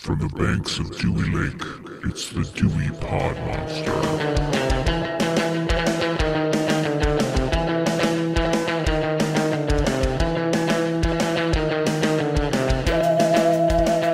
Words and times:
From 0.00 0.18
the 0.18 0.28
banks 0.28 0.78
of 0.78 0.98
Dewey 0.98 1.28
Lake, 1.28 1.62
it's 2.04 2.30
the 2.30 2.42
Dewey 2.54 2.88
Pod 3.02 3.36
Monster. 3.36 3.92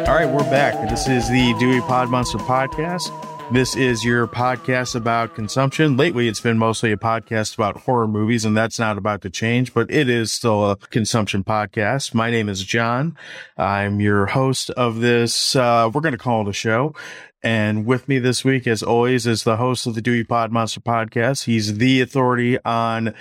All 0.09 0.14
right, 0.17 0.29
we're 0.29 0.51
back. 0.51 0.91
This 0.91 1.07
is 1.07 1.29
the 1.30 1.54
Dewey 1.61 1.81
Pod 1.83 2.11
Monster 2.11 2.39
podcast. 2.39 3.26
This 3.53 3.76
is 3.76 4.04
your 4.04 4.26
podcast 4.26 4.97
about 4.97 5.37
consumption. 5.37 5.97
Lately, 5.97 6.26
it's 6.26 6.40
been 6.40 6.58
mostly 6.58 6.90
a 6.90 6.97
podcast 6.97 7.54
about 7.54 7.83
horror 7.83 8.08
movies, 8.08 8.44
and 8.44 8.56
that's 8.56 8.76
not 8.76 8.99
about 8.99 9.22
to 9.22 9.30
change, 9.30 9.72
but 9.72 9.88
it 9.88 10.08
is 10.08 10.33
still 10.33 10.69
a 10.72 10.76
consumption 10.76 11.44
podcast. 11.44 12.12
My 12.12 12.29
name 12.29 12.48
is 12.48 12.65
John. 12.65 13.17
I'm 13.56 14.01
your 14.01 14.26
host 14.26 14.71
of 14.71 14.98
this. 14.98 15.54
Uh, 15.54 15.88
we're 15.94 16.01
going 16.01 16.11
to 16.11 16.19
call 16.19 16.43
it 16.43 16.51
a 16.51 16.52
show. 16.52 16.93
And 17.41 17.87
with 17.87 18.09
me 18.09 18.19
this 18.19 18.45
week, 18.45 18.66
as 18.66 18.83
always, 18.83 19.29
is 19.29 19.45
the 19.45 19.59
host 19.59 19.87
of 19.87 19.95
the 19.95 20.02
Dewey 20.02 20.24
Pod 20.24 20.51
Monster 20.51 20.80
podcast. 20.80 21.45
He's 21.45 21.79
the 21.79 22.01
authority 22.01 22.59
on 22.65 23.15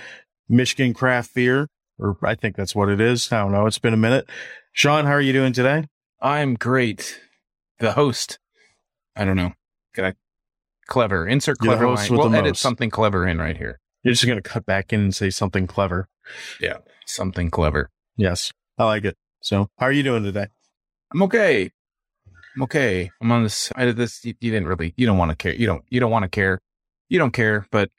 Michigan 0.48 0.92
craft 0.92 1.34
beer, 1.36 1.68
or 2.00 2.18
I 2.24 2.34
think 2.34 2.56
that's 2.56 2.74
what 2.74 2.88
it 2.88 3.00
is. 3.00 3.30
I 3.30 3.38
don't 3.38 3.52
know. 3.52 3.66
It's 3.66 3.78
been 3.78 3.94
a 3.94 3.96
minute. 3.96 4.28
Sean, 4.72 5.04
how 5.04 5.12
are 5.12 5.20
you 5.20 5.32
doing 5.32 5.52
today? 5.52 5.86
I'm 6.20 6.56
great. 6.56 7.20
The 7.78 7.92
host. 7.92 8.40
I 9.14 9.24
don't 9.24 9.36
know. 9.36 9.52
I? 10.04 10.14
Clever. 10.86 11.26
Insert 11.26 11.56
You're 11.62 11.72
the 11.74 11.78
clever 11.78 11.86
host 11.96 12.02
line. 12.10 12.10
with 12.12 12.18
We'll 12.20 12.30
the 12.30 12.38
edit 12.38 12.50
most. 12.50 12.60
something 12.60 12.90
clever 12.90 13.26
in 13.26 13.38
right 13.38 13.56
here. 13.56 13.80
You're 14.02 14.14
just 14.14 14.24
going 14.26 14.40
to 14.40 14.48
cut 14.48 14.64
back 14.66 14.92
in 14.92 15.00
and 15.00 15.14
say 15.14 15.30
something 15.30 15.66
clever. 15.66 16.08
Yeah. 16.60 16.76
Something 17.06 17.50
clever. 17.50 17.90
Yes, 18.16 18.52
I 18.78 18.84
like 18.84 19.04
it. 19.04 19.16
So, 19.40 19.68
how 19.78 19.86
are 19.86 19.92
you 19.92 20.02
doing 20.02 20.22
today? 20.22 20.46
I'm 21.12 21.22
okay. 21.22 21.70
I'm 22.56 22.62
okay. 22.62 23.10
I'm 23.20 23.30
on 23.32 23.42
this. 23.42 23.70
I 23.76 23.84
did 23.84 23.96
this. 23.96 24.24
You, 24.24 24.34
you 24.40 24.50
didn't 24.50 24.68
really. 24.68 24.94
You 24.96 25.06
don't 25.06 25.18
want 25.18 25.30
to 25.30 25.36
care. 25.36 25.54
You 25.54 25.66
don't. 25.66 25.84
You 25.90 26.00
don't 26.00 26.10
want 26.10 26.22
to 26.24 26.28
care. 26.28 26.60
You 27.08 27.18
don't 27.18 27.32
care. 27.32 27.66
But 27.70 27.90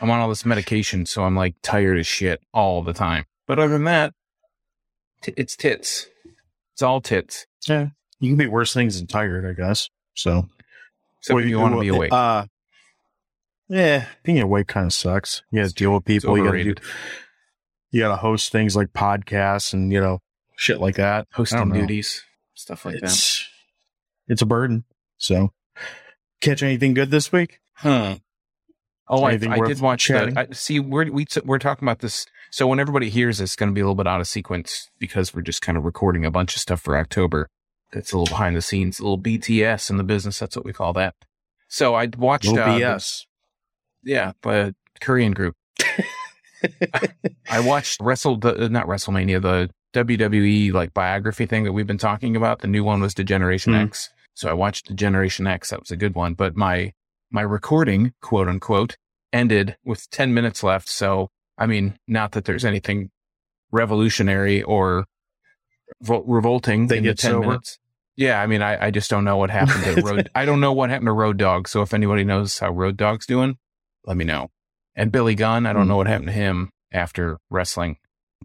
I'm 0.00 0.10
on 0.10 0.20
all 0.20 0.28
this 0.28 0.44
medication, 0.46 1.06
so 1.06 1.24
I'm 1.24 1.34
like 1.36 1.54
tired 1.62 1.98
as 1.98 2.06
shit 2.06 2.40
all 2.54 2.82
the 2.82 2.92
time. 2.92 3.24
But 3.46 3.58
other 3.58 3.72
than 3.72 3.84
that, 3.84 4.12
t- 5.22 5.34
it's 5.36 5.56
tits. 5.56 6.06
It's 6.74 6.82
all 6.82 7.00
tits. 7.00 7.46
Yeah, 7.68 7.88
you 8.20 8.30
can 8.30 8.36
be 8.36 8.46
worse 8.46 8.72
things 8.72 8.98
than 8.98 9.06
tired, 9.06 9.44
I 9.46 9.52
guess. 9.52 9.88
So, 10.14 10.48
Except 11.26 11.34
What 11.34 11.42
if 11.42 11.50
you 11.50 11.58
want 11.58 11.74
to 11.74 11.80
be 11.80 11.88
awake. 11.88 12.12
Uh, 12.12 12.46
yeah, 13.68 14.06
being 14.22 14.38
awake 14.38 14.68
kind 14.68 14.86
of 14.86 14.92
sucks. 14.92 15.42
You 15.50 15.60
got 15.60 15.68
to 15.70 15.74
deal 15.74 15.92
with 15.92 16.04
people. 16.04 16.38
You 16.38 16.44
got 16.44 16.52
to 16.52 16.62
do. 16.62 16.74
You 17.90 18.00
got 18.00 18.10
to 18.10 18.16
host 18.16 18.52
things 18.52 18.76
like 18.76 18.92
podcasts 18.92 19.72
and 19.72 19.92
you 19.92 20.00
know 20.00 20.20
shit 20.56 20.80
like 20.80 20.94
that. 20.96 21.26
Hosting 21.32 21.72
duties, 21.72 22.24
stuff 22.54 22.84
like 22.84 22.94
that. 23.00 23.04
It's 23.04 23.48
it's 24.28 24.40
a 24.40 24.46
burden. 24.46 24.84
So, 25.18 25.52
catch 26.40 26.62
anything 26.62 26.94
good 26.94 27.10
this 27.10 27.32
week? 27.32 27.58
Huh. 27.74 28.18
Oh, 29.08 29.24
I, 29.24 29.30
Anything 29.30 29.52
I 29.52 29.58
worth 29.58 29.68
did 29.68 29.80
watch 29.80 30.06
that. 30.08 30.36
I, 30.36 30.46
see, 30.52 30.78
we're 30.78 31.10
we, 31.10 31.26
we're 31.44 31.58
talking 31.58 31.86
about 31.86 32.00
this. 32.00 32.26
So 32.52 32.68
when 32.68 32.78
everybody 32.78 33.10
hears 33.10 33.38
this, 33.38 33.50
it's 33.50 33.56
going 33.56 33.70
to 33.70 33.74
be 33.74 33.80
a 33.80 33.84
little 33.84 33.96
bit 33.96 34.06
out 34.06 34.20
of 34.20 34.28
sequence 34.28 34.90
because 35.00 35.34
we're 35.34 35.42
just 35.42 35.60
kind 35.62 35.76
of 35.76 35.84
recording 35.84 36.24
a 36.24 36.30
bunch 36.30 36.54
of 36.54 36.62
stuff 36.62 36.80
for 36.80 36.96
October. 36.96 37.48
That's 37.92 38.12
a 38.12 38.18
little 38.18 38.32
behind 38.32 38.56
the 38.56 38.62
scenes, 38.62 38.98
a 38.98 39.02
little 39.02 39.18
BTS 39.18 39.90
in 39.90 39.96
the 39.96 40.02
business. 40.04 40.38
That's 40.38 40.56
what 40.56 40.64
we 40.64 40.72
call 40.72 40.92
that. 40.94 41.14
So 41.68 41.94
I 41.94 42.08
watched, 42.16 42.46
Little 42.46 42.62
uh, 42.74 42.78
the- 42.78 43.24
yeah, 44.04 44.32
but 44.42 44.74
Korean 45.00 45.32
group. 45.32 45.54
I 47.50 47.60
watched 47.60 48.00
Wrestle, 48.00 48.36
the, 48.38 48.68
not 48.68 48.86
WrestleMania, 48.86 49.40
the 49.42 49.70
WWE 49.94 50.72
like 50.72 50.92
biography 50.94 51.46
thing 51.46 51.64
that 51.64 51.72
we've 51.72 51.86
been 51.86 51.98
talking 51.98 52.36
about. 52.36 52.60
The 52.60 52.68
new 52.68 52.84
one 52.84 53.00
was 53.00 53.14
D-Generation 53.14 53.72
Hmm. 53.72 53.80
X. 53.80 54.10
So 54.34 54.48
I 54.50 54.52
watched 54.52 54.88
D-Generation 54.88 55.46
X. 55.46 55.70
That 55.70 55.80
was 55.80 55.90
a 55.90 55.96
good 55.96 56.14
one. 56.14 56.34
But 56.34 56.56
my 56.56 56.92
my 57.30 57.42
recording, 57.42 58.12
quote 58.22 58.48
unquote, 58.48 58.96
ended 59.32 59.76
with 59.84 60.08
ten 60.10 60.34
minutes 60.34 60.62
left. 60.62 60.88
So 60.88 61.30
I 61.58 61.66
mean, 61.66 61.98
not 62.06 62.32
that 62.32 62.44
there's 62.44 62.64
anything 62.64 63.10
revolutionary 63.72 64.62
or 64.62 65.06
revol- 66.04 66.24
revolting 66.26 66.86
They 66.88 66.98
in 66.98 67.02
the 67.04 67.10
get 67.10 67.18
ten 67.18 67.30
sober? 67.32 67.46
minutes. 67.48 67.78
Yeah, 68.16 68.40
I 68.40 68.46
mean, 68.46 68.62
I, 68.62 68.86
I 68.86 68.90
just 68.90 69.10
don't 69.10 69.24
know 69.24 69.36
what 69.36 69.50
happened 69.50 69.84
to 69.84 70.02
Road. 70.04 70.30
I 70.34 70.44
don't 70.46 70.60
know 70.60 70.72
what 70.72 70.88
happened 70.90 71.08
to 71.08 71.12
Road 71.12 71.36
Dog. 71.36 71.68
So 71.68 71.82
if 71.82 71.92
anybody 71.92 72.24
knows 72.24 72.58
how 72.58 72.70
Road 72.70 72.96
Dog's 72.96 73.26
doing, 73.26 73.58
let 74.06 74.16
me 74.16 74.24
know. 74.24 74.48
And 74.94 75.12
Billy 75.12 75.34
Gunn, 75.34 75.66
I 75.66 75.72
don't 75.74 75.82
Hmm. 75.82 75.88
know 75.90 75.96
what 75.98 76.06
happened 76.06 76.28
to 76.28 76.32
him 76.32 76.70
after 76.92 77.38
wrestling. 77.50 77.98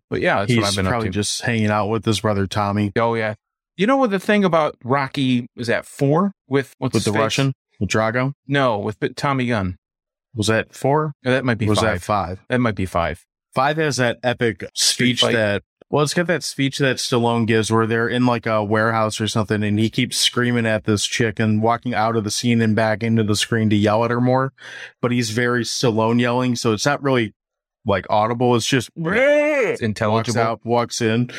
But 0.09 0.19
yeah, 0.19 0.39
that's 0.39 0.49
what 0.53 0.59
I've 0.59 0.65
He's 0.67 0.75
been 0.75 0.87
up 0.87 0.91
probably 0.91 1.07
to. 1.09 1.13
just 1.13 1.41
hanging 1.43 1.69
out 1.69 1.87
with 1.87 2.03
his 2.05 2.19
brother 2.19 2.47
Tommy 2.47 2.91
oh 2.97 3.13
yeah. 3.15 3.35
You 3.77 3.87
know 3.87 3.95
what 3.97 4.09
the 4.11 4.19
thing 4.19 4.43
about 4.43 4.75
Rocky 4.83 5.47
was 5.55 5.67
that 5.67 5.85
four 5.85 6.33
with 6.49 6.73
what's 6.77 6.93
with 6.93 7.05
the 7.05 7.13
face? 7.13 7.19
Russian 7.21 7.53
with 7.79 7.89
Drago. 7.89 8.33
No, 8.47 8.77
with 8.77 8.97
Tommy 9.15 9.47
Gunn. 9.47 9.77
Was 10.35 10.47
that 10.47 10.73
four? 10.75 11.13
Oh, 11.25 11.31
that 11.31 11.45
might 11.45 11.57
be 11.57 11.67
was 11.67 11.79
five. 11.79 11.99
that 11.99 12.01
five? 12.01 12.39
that 12.49 12.59
might 12.59 12.75
be 12.75 12.85
five. 12.85 13.25
Five 13.55 13.77
has 13.77 13.95
that 13.97 14.17
epic 14.23 14.65
speech 14.75 15.21
that 15.21 15.63
well, 15.91 16.03
it's 16.03 16.13
got 16.13 16.27
that 16.27 16.43
speech 16.43 16.77
that 16.79 16.97
Stallone 16.97 17.45
gives 17.45 17.71
where 17.71 17.85
they're 17.85 18.07
in 18.07 18.25
like 18.25 18.45
a 18.45 18.63
warehouse 18.63 19.19
or 19.21 19.27
something 19.27 19.61
and 19.63 19.77
he 19.77 19.89
keeps 19.89 20.17
screaming 20.17 20.65
at 20.65 20.85
this 20.85 21.05
chick 21.05 21.39
and 21.39 21.61
walking 21.61 21.93
out 21.93 22.15
of 22.15 22.23
the 22.23 22.31
scene 22.31 22.61
and 22.61 22.75
back 22.75 23.03
into 23.03 23.23
the 23.23 23.35
screen 23.35 23.69
to 23.69 23.75
yell 23.75 24.03
at 24.05 24.11
her 24.11 24.21
more. 24.21 24.53
But 25.01 25.11
he's 25.11 25.29
very 25.31 25.63
Stallone 25.63 26.19
yelling, 26.19 26.55
so 26.55 26.71
it's 26.73 26.85
not 26.85 27.03
really 27.03 27.33
like 27.85 28.05
audible. 28.09 28.55
It's 28.55 28.65
just 28.67 28.89
It's 28.95 29.05
walks 29.71 29.81
intelligible. 29.81 30.39
out, 30.41 30.61
walks 30.65 31.01
in, 31.01 31.29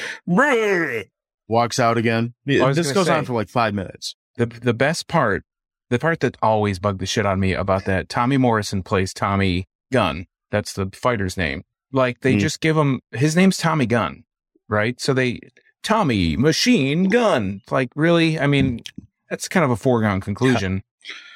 walks 1.48 1.78
out 1.78 1.96
again. 1.98 2.34
This 2.44 2.60
gonna 2.60 2.94
goes 2.94 3.08
on 3.08 3.24
for 3.24 3.32
like 3.32 3.48
five 3.48 3.74
minutes. 3.74 4.14
The 4.36 4.46
the 4.46 4.74
best 4.74 5.08
part, 5.08 5.44
the 5.90 5.98
part 5.98 6.20
that 6.20 6.36
always 6.42 6.78
bugged 6.78 7.00
the 7.00 7.06
shit 7.06 7.26
on 7.26 7.38
me 7.40 7.52
about 7.52 7.84
that, 7.84 8.08
Tommy 8.08 8.36
Morrison 8.36 8.82
plays 8.82 9.12
Tommy 9.12 9.66
Gunn. 9.92 10.26
That's 10.50 10.72
the 10.72 10.90
fighter's 10.92 11.36
name. 11.36 11.62
Like 11.92 12.20
they 12.20 12.32
Hmm. 12.34 12.38
just 12.38 12.60
give 12.60 12.76
him 12.76 13.00
his 13.12 13.36
name's 13.36 13.58
Tommy 13.58 13.86
Gunn, 13.86 14.24
right? 14.72 15.00
So 15.00 15.14
they 15.14 15.40
Tommy 15.82 16.36
Machine 16.36 17.04
Gun. 17.04 17.62
Like 17.70 17.90
really? 17.94 18.38
I 18.38 18.46
mean, 18.46 18.78
mm. 18.78 19.04
that's 19.30 19.48
kind 19.48 19.64
of 19.64 19.70
a 19.70 19.76
foregone 19.76 20.20
conclusion. 20.20 20.82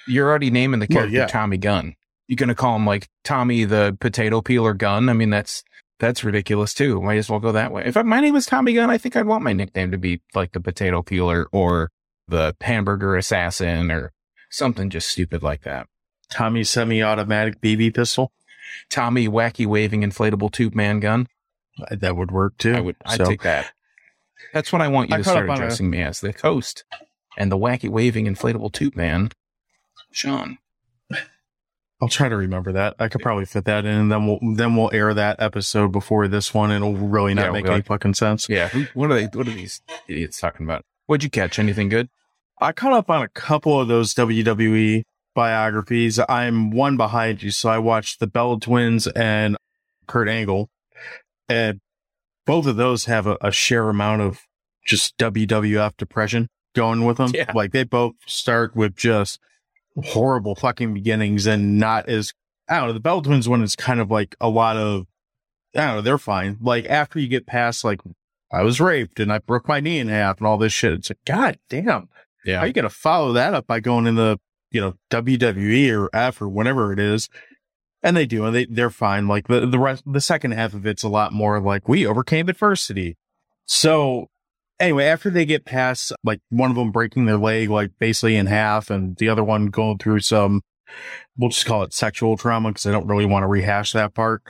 You're 0.08 0.28
already 0.28 0.50
naming 0.50 0.80
the 0.80 0.86
Well, 0.88 0.98
character 0.98 1.16
yeah. 1.16 1.26
Tommy 1.26 1.58
Gunn. 1.58 1.94
You're 2.26 2.36
gonna 2.36 2.54
call 2.54 2.74
him 2.76 2.86
like 2.86 3.08
Tommy 3.22 3.64
the 3.64 3.96
Potato 4.00 4.40
Peeler 4.40 4.74
Gun? 4.74 5.08
I 5.08 5.12
mean, 5.12 5.30
that's 5.30 5.62
that's 5.98 6.24
ridiculous 6.24 6.74
too. 6.74 7.00
Might 7.00 7.18
as 7.18 7.30
well 7.30 7.40
go 7.40 7.52
that 7.52 7.72
way. 7.72 7.84
If 7.86 7.96
I, 7.96 8.02
my 8.02 8.20
name 8.20 8.34
was 8.34 8.46
Tommy 8.46 8.72
Gunn, 8.72 8.90
I 8.90 8.98
think 8.98 9.16
I'd 9.16 9.26
want 9.26 9.44
my 9.44 9.52
nickname 9.52 9.90
to 9.92 9.98
be 9.98 10.20
like 10.34 10.52
the 10.52 10.60
Potato 10.60 11.02
Peeler 11.02 11.46
or 11.52 11.90
the 12.28 12.56
Hamburger 12.60 13.16
Assassin 13.16 13.90
or 13.90 14.12
something 14.50 14.90
just 14.90 15.08
stupid 15.08 15.42
like 15.42 15.62
that. 15.62 15.86
Tommy 16.28 16.64
semi-automatic 16.64 17.60
BB 17.60 17.94
pistol. 17.94 18.32
Tommy 18.90 19.28
Wacky 19.28 19.66
Waving 19.66 20.02
Inflatable 20.02 20.50
Tube 20.50 20.74
Man 20.74 21.00
Gun. 21.00 21.28
That 21.90 22.16
would 22.16 22.30
work 22.30 22.56
too. 22.58 22.74
I 22.74 22.80
would, 22.80 22.96
I'd 23.04 23.18
So- 23.18 23.24
take 23.26 23.42
that. 23.42 23.72
That's 24.52 24.72
what 24.72 24.82
I 24.82 24.88
want 24.88 25.10
you 25.10 25.14
I 25.16 25.18
to 25.18 25.24
start 25.24 25.48
on 25.48 25.50
a- 25.50 25.54
addressing 25.54 25.90
me 25.90 26.02
as 26.02 26.20
the 26.20 26.32
host 26.42 26.84
and 27.36 27.50
the 27.50 27.56
Wacky 27.58 27.88
Waving 27.88 28.26
Inflatable 28.26 28.72
Tube 28.72 28.94
Man, 28.96 29.30
Sean. 30.12 30.58
I'll 32.02 32.08
try 32.08 32.28
to 32.28 32.36
remember 32.36 32.72
that. 32.72 32.94
I 32.98 33.08
could 33.08 33.22
probably 33.22 33.46
fit 33.46 33.64
that 33.64 33.86
in, 33.86 33.94
and 33.94 34.12
then 34.12 34.26
we'll 34.26 34.38
then 34.54 34.76
we'll 34.76 34.90
air 34.92 35.14
that 35.14 35.36
episode 35.40 35.92
before 35.92 36.28
this 36.28 36.52
one, 36.52 36.70
and 36.70 36.84
it'll 36.84 36.94
really 37.08 37.32
not 37.32 37.46
Yeah, 37.46 37.50
make 37.52 37.64
any 37.64 37.74
like- 37.76 37.86
fucking 37.86 38.14
sense. 38.14 38.48
Yeah, 38.50 38.68
what 38.92 39.10
are 39.10 39.14
they? 39.14 39.24
What 39.26 39.48
are 39.48 39.52
these 39.52 39.80
idiots 40.06 40.38
talking 40.38 40.66
about? 40.66 40.84
What'd 41.06 41.24
you 41.24 41.30
catch? 41.30 41.58
Anything 41.58 41.88
good? 41.88 42.10
I 42.60 42.72
caught 42.72 42.92
up 42.92 43.08
on 43.10 43.22
a 43.22 43.28
couple 43.28 43.80
of 43.80 43.88
those 43.88 44.12
WWE 44.14 45.04
biographies. 45.34 46.20
I'm 46.28 46.70
one 46.70 46.98
behind 46.98 47.42
you, 47.42 47.50
so 47.50 47.70
I 47.70 47.78
watched 47.78 48.20
the 48.20 48.26
Bella 48.26 48.60
Twins 48.60 49.06
and 49.08 49.56
Kurt 50.06 50.28
Angle, 50.28 50.68
and 51.48 51.80
both 52.46 52.66
of 52.66 52.76
those 52.76 53.06
have 53.06 53.26
a, 53.26 53.36
a 53.40 53.50
share 53.50 53.88
amount 53.88 54.22
of 54.22 54.40
just 54.84 55.16
WWF 55.18 55.96
depression 55.96 56.48
going 56.74 57.04
with 57.04 57.16
them. 57.16 57.32
Yeah. 57.34 57.50
Like 57.54 57.72
they 57.72 57.84
both 57.84 58.14
start 58.26 58.76
with 58.76 58.96
just 58.96 59.40
horrible 60.04 60.54
fucking 60.54 60.94
beginnings 60.94 61.46
and 61.46 61.78
not 61.78 62.08
as 62.08 62.32
I 62.68 62.78
don't 62.78 62.88
know. 62.88 62.92
The 62.92 63.00
Bella 63.00 63.22
Twins 63.22 63.48
one 63.48 63.62
is 63.62 63.76
kind 63.76 64.00
of 64.00 64.10
like 64.10 64.36
a 64.40 64.48
lot 64.48 64.76
of 64.76 65.06
I 65.74 65.86
don't 65.86 65.96
know. 65.96 66.02
They're 66.02 66.18
fine. 66.18 66.58
Like 66.60 66.86
after 66.86 67.18
you 67.18 67.28
get 67.28 67.46
past 67.46 67.84
like 67.84 68.00
I 68.52 68.62
was 68.62 68.80
raped 68.80 69.18
and 69.18 69.32
I 69.32 69.38
broke 69.38 69.66
my 69.66 69.80
knee 69.80 69.98
in 69.98 70.08
half 70.08 70.38
and 70.38 70.46
all 70.46 70.58
this 70.58 70.72
shit, 70.72 70.92
it's 70.92 71.10
like 71.10 71.18
God 71.26 71.58
damn. 71.68 72.08
Yeah. 72.44 72.56
How 72.56 72.62
are 72.62 72.66
you 72.68 72.72
going 72.72 72.84
to 72.84 72.90
follow 72.90 73.32
that 73.32 73.54
up 73.54 73.66
by 73.66 73.80
going 73.80 74.06
in 74.06 74.14
the, 74.14 74.38
you 74.70 74.80
know, 74.80 74.94
WWE 75.10 75.98
or 75.98 76.08
F 76.14 76.40
or 76.40 76.48
whatever 76.48 76.92
it 76.92 77.00
is? 77.00 77.28
And 78.02 78.16
they 78.16 78.26
do, 78.26 78.44
and 78.44 78.54
they, 78.54 78.66
they're 78.66 78.90
fine. 78.90 79.26
Like 79.26 79.48
the, 79.48 79.66
the 79.66 79.78
rest, 79.78 80.04
the 80.06 80.20
second 80.20 80.52
half 80.52 80.74
of 80.74 80.86
it's 80.86 81.02
a 81.02 81.08
lot 81.08 81.32
more 81.32 81.60
like 81.60 81.88
we 81.88 82.06
overcame 82.06 82.48
adversity. 82.48 83.16
So 83.64 84.28
anyway, 84.78 85.06
after 85.06 85.30
they 85.30 85.44
get 85.44 85.64
past 85.64 86.12
like 86.22 86.40
one 86.50 86.70
of 86.70 86.76
them 86.76 86.92
breaking 86.92 87.26
their 87.26 87.38
leg, 87.38 87.70
like 87.70 87.92
basically 87.98 88.36
in 88.36 88.46
half 88.46 88.90
and 88.90 89.16
the 89.16 89.28
other 89.28 89.42
one 89.42 89.66
going 89.66 89.98
through 89.98 90.20
some, 90.20 90.62
we'll 91.36 91.50
just 91.50 91.66
call 91.66 91.82
it 91.82 91.92
sexual 91.92 92.36
trauma 92.36 92.70
because 92.70 92.86
I 92.86 92.92
don't 92.92 93.08
really 93.08 93.26
want 93.26 93.42
to 93.42 93.48
rehash 93.48 93.92
that 93.92 94.14
part. 94.14 94.42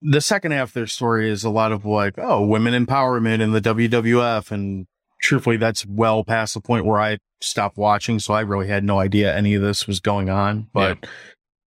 The 0.00 0.20
second 0.20 0.52
half 0.52 0.68
of 0.68 0.74
their 0.74 0.86
story 0.86 1.30
is 1.30 1.44
a 1.44 1.50
lot 1.50 1.72
of 1.72 1.84
like, 1.84 2.14
oh, 2.18 2.44
women 2.44 2.86
empowerment 2.86 3.40
in 3.40 3.52
the 3.52 3.60
WWF 3.60 4.50
and 4.50 4.86
truthfully, 5.20 5.56
that's 5.56 5.84
well 5.86 6.24
past 6.24 6.54
the 6.54 6.60
point 6.60 6.84
where 6.84 7.00
I 7.00 7.18
stopped 7.40 7.76
watching. 7.76 8.18
So 8.18 8.34
I 8.34 8.40
really 8.40 8.68
had 8.68 8.84
no 8.84 9.00
idea 9.00 9.34
any 9.34 9.54
of 9.54 9.62
this 9.62 9.86
was 9.86 10.00
going 10.00 10.30
on, 10.30 10.68
but 10.72 11.06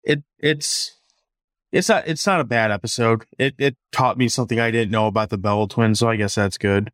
it, 0.03 0.23
it's, 0.37 0.98
it's 1.71 1.89
not, 1.89 2.07
it's 2.07 2.25
not 2.25 2.39
a 2.39 2.43
bad 2.43 2.71
episode. 2.71 3.25
It, 3.37 3.55
it 3.57 3.75
taught 3.91 4.17
me 4.17 4.27
something 4.27 4.59
I 4.59 4.71
didn't 4.71 4.91
know 4.91 5.07
about 5.07 5.29
the 5.29 5.37
Bell 5.37 5.67
twins. 5.67 5.99
So 5.99 6.09
I 6.09 6.15
guess 6.15 6.35
that's 6.35 6.57
good. 6.57 6.91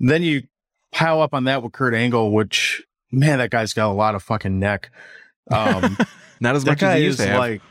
Then 0.00 0.22
you 0.22 0.42
pile 0.92 1.20
up 1.22 1.34
on 1.34 1.44
that 1.44 1.62
with 1.62 1.72
Kurt 1.72 1.94
Angle, 1.94 2.32
which 2.32 2.82
man, 3.12 3.38
that 3.38 3.50
guy's 3.50 3.72
got 3.72 3.90
a 3.90 3.94
lot 3.94 4.14
of 4.14 4.22
fucking 4.22 4.58
neck. 4.58 4.90
Um, 5.50 5.96
Not 6.40 6.56
as 6.56 6.64
much 6.66 6.82
as 6.82 6.98
he 6.98 7.04
used 7.04 7.20
to 7.20 7.26
have. 7.28 7.38
like 7.38 7.62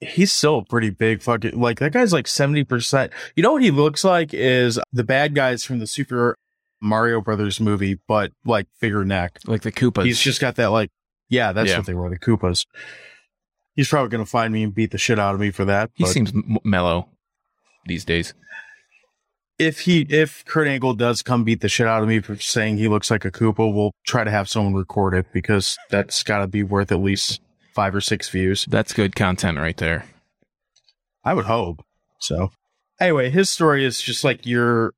he's 0.00 0.32
still 0.32 0.58
a 0.58 0.64
pretty 0.64 0.90
big 0.90 1.22
fucking 1.22 1.58
like 1.58 1.78
that 1.78 1.92
guy's 1.92 2.12
like 2.12 2.26
70% 2.26 3.10
you 3.36 3.42
know 3.42 3.52
what 3.52 3.62
he 3.62 3.70
looks 3.70 4.04
like 4.04 4.34
is 4.34 4.78
the 4.92 5.04
bad 5.04 5.34
guys 5.34 5.64
from 5.64 5.78
the 5.78 5.86
super 5.86 6.36
mario 6.82 7.20
brothers 7.22 7.58
movie 7.60 7.98
but 8.06 8.30
like 8.44 8.66
bigger 8.80 9.04
neck 9.04 9.38
like 9.46 9.62
the 9.62 9.72
Koopas. 9.72 10.04
he's 10.04 10.20
just 10.20 10.40
got 10.40 10.56
that 10.56 10.66
like 10.70 10.90
yeah 11.30 11.52
that's 11.52 11.70
Yeah. 11.70 11.78
what 11.78 11.86
they 11.86 11.94
were 11.94 12.10
the 12.10 12.18
koopas 12.18 12.66
he's 13.74 13.88
probably 13.88 14.08
gonna 14.10 14.26
find 14.26 14.52
me 14.52 14.62
and 14.62 14.74
beat 14.74 14.90
the 14.90 14.98
shit 14.98 15.18
out 15.18 15.34
of 15.34 15.40
me 15.40 15.50
for 15.50 15.64
that 15.64 15.90
he 15.94 16.06
seems 16.06 16.32
m- 16.32 16.58
mellow 16.64 17.08
these 17.86 18.04
days. 18.04 18.34
if 19.58 19.80
he 19.80 20.02
if 20.08 20.44
kurt 20.46 20.66
angle 20.66 20.94
does 20.94 21.22
come 21.22 21.44
beat 21.44 21.60
the 21.60 21.68
shit 21.68 21.86
out 21.86 22.02
of 22.02 22.08
me 22.08 22.20
for 22.20 22.36
saying 22.36 22.76
he 22.78 22.88
looks 22.88 23.10
like 23.10 23.24
a 23.24 23.30
koopa 23.30 23.72
we'll 23.72 23.92
try 24.04 24.24
to 24.24 24.30
have 24.30 24.48
someone 24.48 24.74
record 24.74 25.14
it 25.14 25.26
because 25.32 25.76
that's 25.90 26.22
gotta 26.22 26.46
be 26.46 26.62
worth 26.62 26.90
at 26.90 27.00
least 27.00 27.40
five 27.74 27.94
or 27.94 28.00
six 28.00 28.28
views 28.28 28.66
That's 28.68 28.92
good 28.92 29.16
content 29.16 29.58
right 29.58 29.76
there. 29.76 30.04
I 31.24 31.34
would 31.34 31.46
hope. 31.46 31.82
So 32.20 32.52
anyway, 33.00 33.30
his 33.30 33.50
story 33.50 33.84
is 33.84 34.00
just 34.00 34.22
like 34.22 34.46
your 34.46 34.92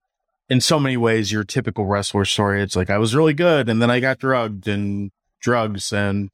in 0.50 0.61
so 0.61 0.78
many 0.78 0.96
ways 0.99 1.32
your 1.32 1.43
typical 1.44 1.87
wrestler 1.87 2.25
story. 2.26 2.61
It's 2.62 2.76
like 2.76 2.90
I 2.90 2.99
was 2.99 3.14
really 3.14 3.32
good 3.32 3.69
and 3.70 3.81
then 3.81 3.90
I 3.90 4.00
got 4.00 4.19
drugged 4.19 4.69
and 4.69 5.11
drugs 5.40 5.90
and 5.93 6.28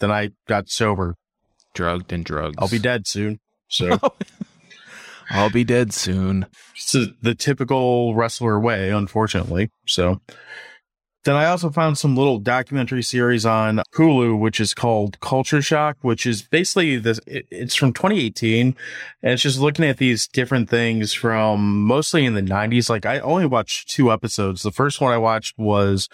then 0.00 0.10
I 0.10 0.32
got 0.46 0.68
sober. 0.68 1.14
Drugged 1.76 2.12
and 2.12 2.24
drugs. 2.24 2.56
I'll 2.58 2.68
be 2.68 2.78
dead 2.80 3.06
soon. 3.06 3.38
So 3.68 3.98
I'll 5.30 5.50
be 5.50 5.64
dead 5.64 5.92
soon. 5.92 6.46
it's 6.74 6.92
the- 6.92 7.14
the 7.22 7.34
typical 7.34 8.14
wrestler 8.14 8.58
way, 8.60 8.90
unfortunately. 8.90 9.70
So 9.86 10.20
then 11.24 11.34
I 11.34 11.46
also 11.46 11.70
found 11.70 11.98
some 11.98 12.16
little 12.16 12.38
documentary 12.38 13.02
series 13.02 13.44
on 13.44 13.82
Hulu, 13.96 14.38
which 14.38 14.60
is 14.60 14.72
called 14.74 15.18
Culture 15.18 15.60
Shock, 15.60 15.96
which 16.02 16.24
is 16.24 16.42
basically 16.42 16.96
this. 16.98 17.18
it- 17.26 17.46
It's 17.50 17.74
from 17.74 17.92
2018, 17.92 18.76
and 19.22 19.32
it's 19.32 19.42
just 19.42 19.58
looking 19.58 19.84
at 19.84 19.98
these 19.98 20.28
different 20.28 20.70
things 20.70 21.12
from 21.12 21.82
mostly 21.84 22.24
in 22.24 22.34
the 22.34 22.42
90s. 22.42 22.88
Like 22.88 23.04
I 23.04 23.18
only 23.18 23.46
watched 23.46 23.88
two 23.90 24.12
episodes. 24.12 24.62
The 24.62 24.70
first 24.70 25.00
one 25.00 25.12
I 25.12 25.18
watched 25.18 25.58
was 25.58 26.08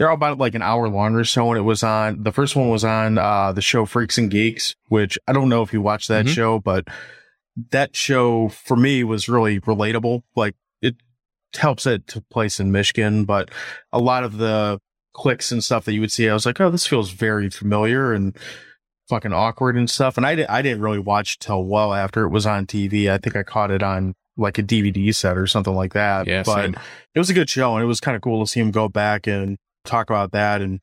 they're 0.00 0.08
all 0.08 0.14
about 0.16 0.38
like 0.38 0.54
an 0.54 0.62
hour 0.62 0.88
long 0.88 1.14
or 1.14 1.24
so, 1.24 1.50
and 1.50 1.58
it 1.58 1.62
was 1.62 1.82
on. 1.82 2.22
The 2.22 2.32
first 2.32 2.56
one 2.56 2.70
was 2.70 2.84
on 2.84 3.18
uh, 3.18 3.52
the 3.52 3.60
show 3.60 3.84
Freaks 3.84 4.16
and 4.16 4.30
Geeks, 4.30 4.74
which 4.88 5.18
I 5.28 5.34
don't 5.34 5.50
know 5.50 5.60
if 5.60 5.74
you 5.74 5.82
watched 5.82 6.08
that 6.08 6.24
Mhm. 6.24 6.34
show, 6.34 6.58
but 6.58 6.88
that 7.70 7.94
show 7.94 8.48
for 8.48 8.76
me 8.78 9.04
was 9.04 9.28
really 9.28 9.60
relatable. 9.60 10.22
Like 10.34 10.54
it 10.80 10.96
helps 11.54 11.84
it 11.84 12.06
took 12.06 12.26
place 12.30 12.58
in 12.60 12.72
Michigan, 12.72 13.26
but 13.26 13.50
a 13.92 13.98
lot 13.98 14.24
of 14.24 14.38
the 14.38 14.80
clicks 15.12 15.52
and 15.52 15.62
stuff 15.62 15.84
that 15.84 15.92
you 15.92 16.00
would 16.00 16.12
see, 16.12 16.30
I 16.30 16.32
was 16.32 16.46
like, 16.46 16.58
oh, 16.62 16.70
this 16.70 16.86
feels 16.86 17.10
very 17.10 17.50
familiar 17.50 18.14
and 18.14 18.34
fucking 19.10 19.32
awkward 19.34 19.76
and 19.76 19.90
stuff. 19.90 20.16
And 20.16 20.24
I 20.24 20.34
didn't, 20.36 20.50
I 20.50 20.62
didn't 20.62 20.80
really 20.80 21.00
watch 21.00 21.38
till 21.40 21.64
well 21.64 21.92
after 21.92 22.24
it 22.24 22.30
was 22.30 22.46
on 22.46 22.64
TV. 22.66 23.10
I 23.10 23.18
think 23.18 23.36
I 23.36 23.42
caught 23.42 23.70
it 23.70 23.82
on 23.82 24.14
like 24.38 24.56
a 24.56 24.62
DVD 24.62 25.14
set 25.14 25.36
or 25.36 25.46
something 25.46 25.74
like 25.74 25.92
that. 25.92 26.26
Yeah, 26.26 26.44
but 26.46 26.62
same. 26.62 26.76
it 27.14 27.18
was 27.18 27.28
a 27.28 27.34
good 27.34 27.50
show 27.50 27.74
and 27.74 27.82
it 27.82 27.86
was 27.86 28.00
kind 28.00 28.16
of 28.16 28.22
cool 28.22 28.42
to 28.42 28.50
see 28.50 28.60
him 28.60 28.70
go 28.70 28.88
back 28.88 29.26
and 29.26 29.58
talk 29.84 30.10
about 30.10 30.32
that 30.32 30.60
and 30.62 30.80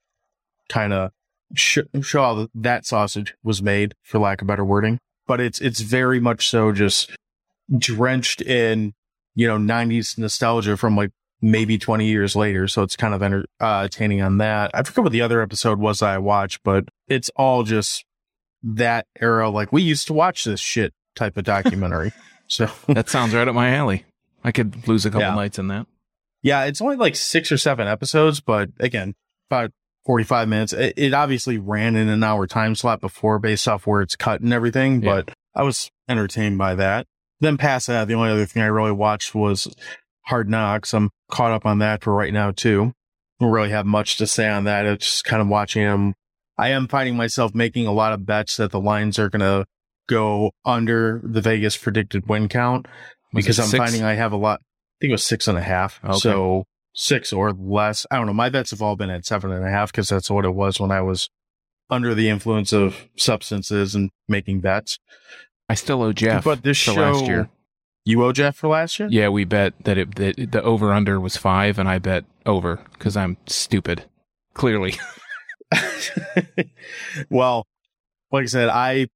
kind 0.70 0.94
of 0.94 1.12
sh- 1.56 1.80
show 2.02 2.22
how 2.22 2.48
that 2.54 2.86
sausage 2.86 3.36
was 3.44 3.62
made 3.62 3.94
for 4.04 4.20
lack 4.20 4.42
of 4.42 4.48
better 4.48 4.66
wording 4.66 5.00
but 5.28 5.40
it's 5.40 5.60
it's 5.62 5.82
very 5.82 6.20
much 6.20 6.50
so 6.50 6.72
just 6.72 7.12
drenched 7.78 8.42
in 8.42 8.94
you 9.36 9.48
know 9.48 9.58
90s 9.58 10.18
nostalgia 10.18 10.78
from 10.78 10.96
like 10.96 11.12
maybe 11.42 11.78
20 11.78 12.06
years 12.06 12.36
later 12.36 12.68
so 12.68 12.82
it's 12.82 12.96
kind 12.96 13.14
of 13.14 13.22
enter- 13.22 13.46
uh, 13.62 13.80
entertaining 13.82 14.22
on 14.22 14.38
that 14.40 14.72
i 14.74 14.82
forget 14.84 15.04
what 15.04 15.12
the 15.12 15.22
other 15.22 15.42
episode 15.42 15.80
was 15.80 16.00
that 16.00 16.10
i 16.10 16.18
watched 16.18 16.60
but 16.64 16.86
it's 17.08 17.30
all 17.36 17.64
just 17.64 18.04
that 18.64 19.06
era 19.22 19.50
like 19.50 19.72
we 19.72 19.82
used 19.82 20.08
to 20.08 20.14
watch 20.14 20.44
this 20.46 20.60
shit 20.60 20.94
type 21.16 21.38
of 21.38 21.44
documentary 21.44 22.12
so 22.48 22.70
That 22.88 23.10
sounds 23.10 23.34
right 23.36 23.48
up 23.48 23.54
my 23.56 23.74
alley. 23.76 24.06
I 24.44 24.52
could 24.52 24.88
lose 24.88 25.06
a 25.06 25.10
couple 25.10 25.22
Yeah. 25.28 25.36
nights 25.36 25.60
in 25.60 25.68
that. 25.68 25.86
Yeah, 26.44 26.66
it's 26.66 26.82
only 26.82 26.96
like 26.96 27.16
six 27.16 27.52
or 27.52 27.58
seven 27.58 27.88
episodes, 27.88 28.40
but 28.42 28.70
again, 28.80 29.16
about 29.50 29.72
45 30.06 30.48
minutes. 30.48 30.74
It, 30.74 30.94
it 30.98 31.14
obviously 31.14 31.58
ran 31.58 31.96
in 31.96 32.08
an 32.10 32.24
hour 32.24 32.48
time 32.48 32.76
slot 32.76 33.02
before 33.02 33.40
based 33.40 33.68
off 33.68 33.86
where 33.88 34.02
it's 34.02 34.16
cut 34.16 34.42
and 34.42 34.54
everything, 34.54 35.02
Yeah. 35.02 35.22
but 35.24 35.34
I 35.56 35.64
was 35.64 35.90
entertained 36.08 36.58
by 36.58 36.76
that. 36.76 37.08
Then 37.40 37.58
past 37.58 37.88
that, 37.88 38.08
the 38.08 38.14
only 38.16 38.30
other 38.32 38.46
thing 38.46 38.64
I 38.64 38.68
really 38.68 38.92
watched 38.92 39.36
was 39.36 39.74
Hard 40.26 40.50
Knocks. 40.50 40.94
I'm 40.94 41.10
caught 41.30 41.52
up 41.52 41.66
on 41.66 41.80
that 41.80 42.04
for 42.04 42.14
right 42.14 42.34
now 42.34 42.52
too. 42.52 42.94
Don't 43.40 43.52
really 43.52 43.70
have 43.70 43.86
much 43.86 44.18
to 44.18 44.26
say 44.28 44.48
on 44.48 44.64
that. 44.64 44.86
It's 44.86 45.06
just 45.06 45.26
kind 45.26 45.42
of 45.42 45.48
watching 45.48 45.84
them. 45.84 46.14
I 46.58 46.70
am 46.70 46.88
finding 46.88 47.16
myself 47.16 47.54
making 47.54 47.86
a 47.86 47.92
lot 47.92 48.14
of 48.14 48.26
bets 48.26 48.58
that 48.58 48.72
the 48.72 48.80
Lions 48.80 49.20
are 49.20 49.30
going 49.30 49.42
to 49.42 49.66
go 50.08 50.52
under 50.66 51.22
the 51.24 51.42
Vegas 51.42 51.78
predicted 51.78 52.28
win 52.28 52.48
count 52.48 52.88
because 53.34 53.60
I'm 53.60 53.68
six? 53.68 53.78
finding 53.78 54.04
I 54.04 54.14
have 54.14 54.32
a 54.32 54.38
lot. 54.38 54.62
I 54.98 55.02
think 55.02 55.10
it 55.10 55.14
was 55.14 55.24
six 55.24 55.48
and 55.48 55.58
a 55.58 55.62
half. 55.62 56.00
Okay. 56.04 56.18
So 56.18 56.66
six 56.94 57.32
or 57.32 57.52
less. 57.52 58.06
I 58.10 58.18
don't 58.18 58.26
know. 58.26 58.34
My 58.34 58.50
bets 58.50 58.72
have 58.72 58.82
all 58.82 58.96
been 58.96 59.10
at 59.10 59.26
seven 59.26 59.52
and 59.52 59.66
a 59.66 59.70
half 59.70 59.92
because 59.92 60.10
that's 60.10 60.30
what 60.30 60.46
it 60.46 60.56
was 60.56 60.80
when 60.80 60.92
I 60.92 61.02
was 61.02 61.30
under 61.90 62.14
the 62.16 62.30
influence 62.30 62.74
of 62.74 63.08
substances 63.16 63.96
and 63.96 64.10
making 64.28 64.62
bets. 64.62 65.00
I 65.70 65.76
still 65.76 66.02
owe 66.02 66.14
Jeff. 66.14 66.44
but 66.44 66.64
this 66.64 66.82
for 66.84 66.92
show, 66.92 67.02
last 67.02 67.26
year. 67.26 67.50
you 68.06 68.24
owe 68.24 68.32
Jeff 68.32 68.56
for 68.56 68.70
last 68.70 69.00
year. 69.00 69.08
Yeah, 69.12 69.30
we 69.30 69.44
bet 69.46 69.74
that 69.84 69.98
it 69.98 70.16
that 70.16 70.52
the 70.52 70.64
over 70.64 70.92
under 70.92 71.20
was 71.20 71.38
five, 71.38 71.78
and 71.78 71.88
I 71.88 72.00
bet 72.00 72.26
over 72.46 72.80
because 72.94 73.16
I'm 73.16 73.38
stupid. 73.46 74.06
Clearly, 74.54 74.96
well, 77.30 77.68
like 78.32 78.44
I 78.44 78.48
said, 78.48 78.70
I 78.70 79.08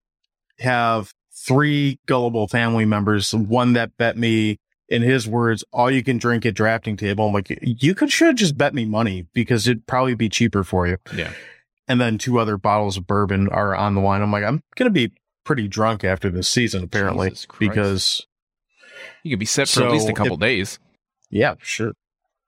have 0.60 1.12
three 1.34 2.00
gullible 2.06 2.48
family 2.48 2.86
members. 2.86 3.34
One 3.34 3.74
that 3.74 3.98
bet 3.98 4.18
me, 4.18 4.60
in 4.92 5.02
his 5.02 5.28
words, 5.28 5.64
all 5.72 5.90
you 5.90 6.04
can 6.04 6.18
drink 6.18 6.46
at 6.46 6.54
drafting 6.54 6.98
table. 6.98 7.26
I'm 7.28 7.34
like, 7.34 7.58
you 7.62 7.96
could 7.96 8.12
should 8.12 8.36
just 8.36 8.58
bet 8.58 8.74
me 8.74 8.86
money 8.86 9.26
because 9.34 9.68
it'd 9.68 9.88
probably 9.88 10.16
be 10.16 10.30
cheaper 10.30 10.64
for 10.64 10.86
you. 10.86 10.98
yeah. 11.16 11.32
And 11.88 12.00
then 12.00 12.18
two 12.18 12.40
other 12.40 12.58
bottles 12.58 12.96
of 12.98 13.08
bourbon 13.08 13.50
are 13.50 13.76
on 13.76 13.96
the 13.96 14.02
line. 14.02 14.22
I'm 14.22 14.32
like, 14.32 14.44
I'm 14.44 14.62
gonna 14.76 14.92
be 14.92 15.12
pretty 15.44 15.68
drunk 15.68 16.04
after 16.04 16.30
this 16.30 16.48
season, 16.48 16.84
apparently, 16.84 17.34
because 17.58 18.28
You 19.24 19.32
could 19.32 19.40
be 19.40 19.46
set 19.46 19.68
for 19.68 19.74
So 19.74 19.86
at 19.88 19.92
least 19.92 20.10
a 20.10 20.14
couple 20.14 20.38
days. 20.38 20.78
Yeah, 21.30 21.56
sure. 21.62 21.94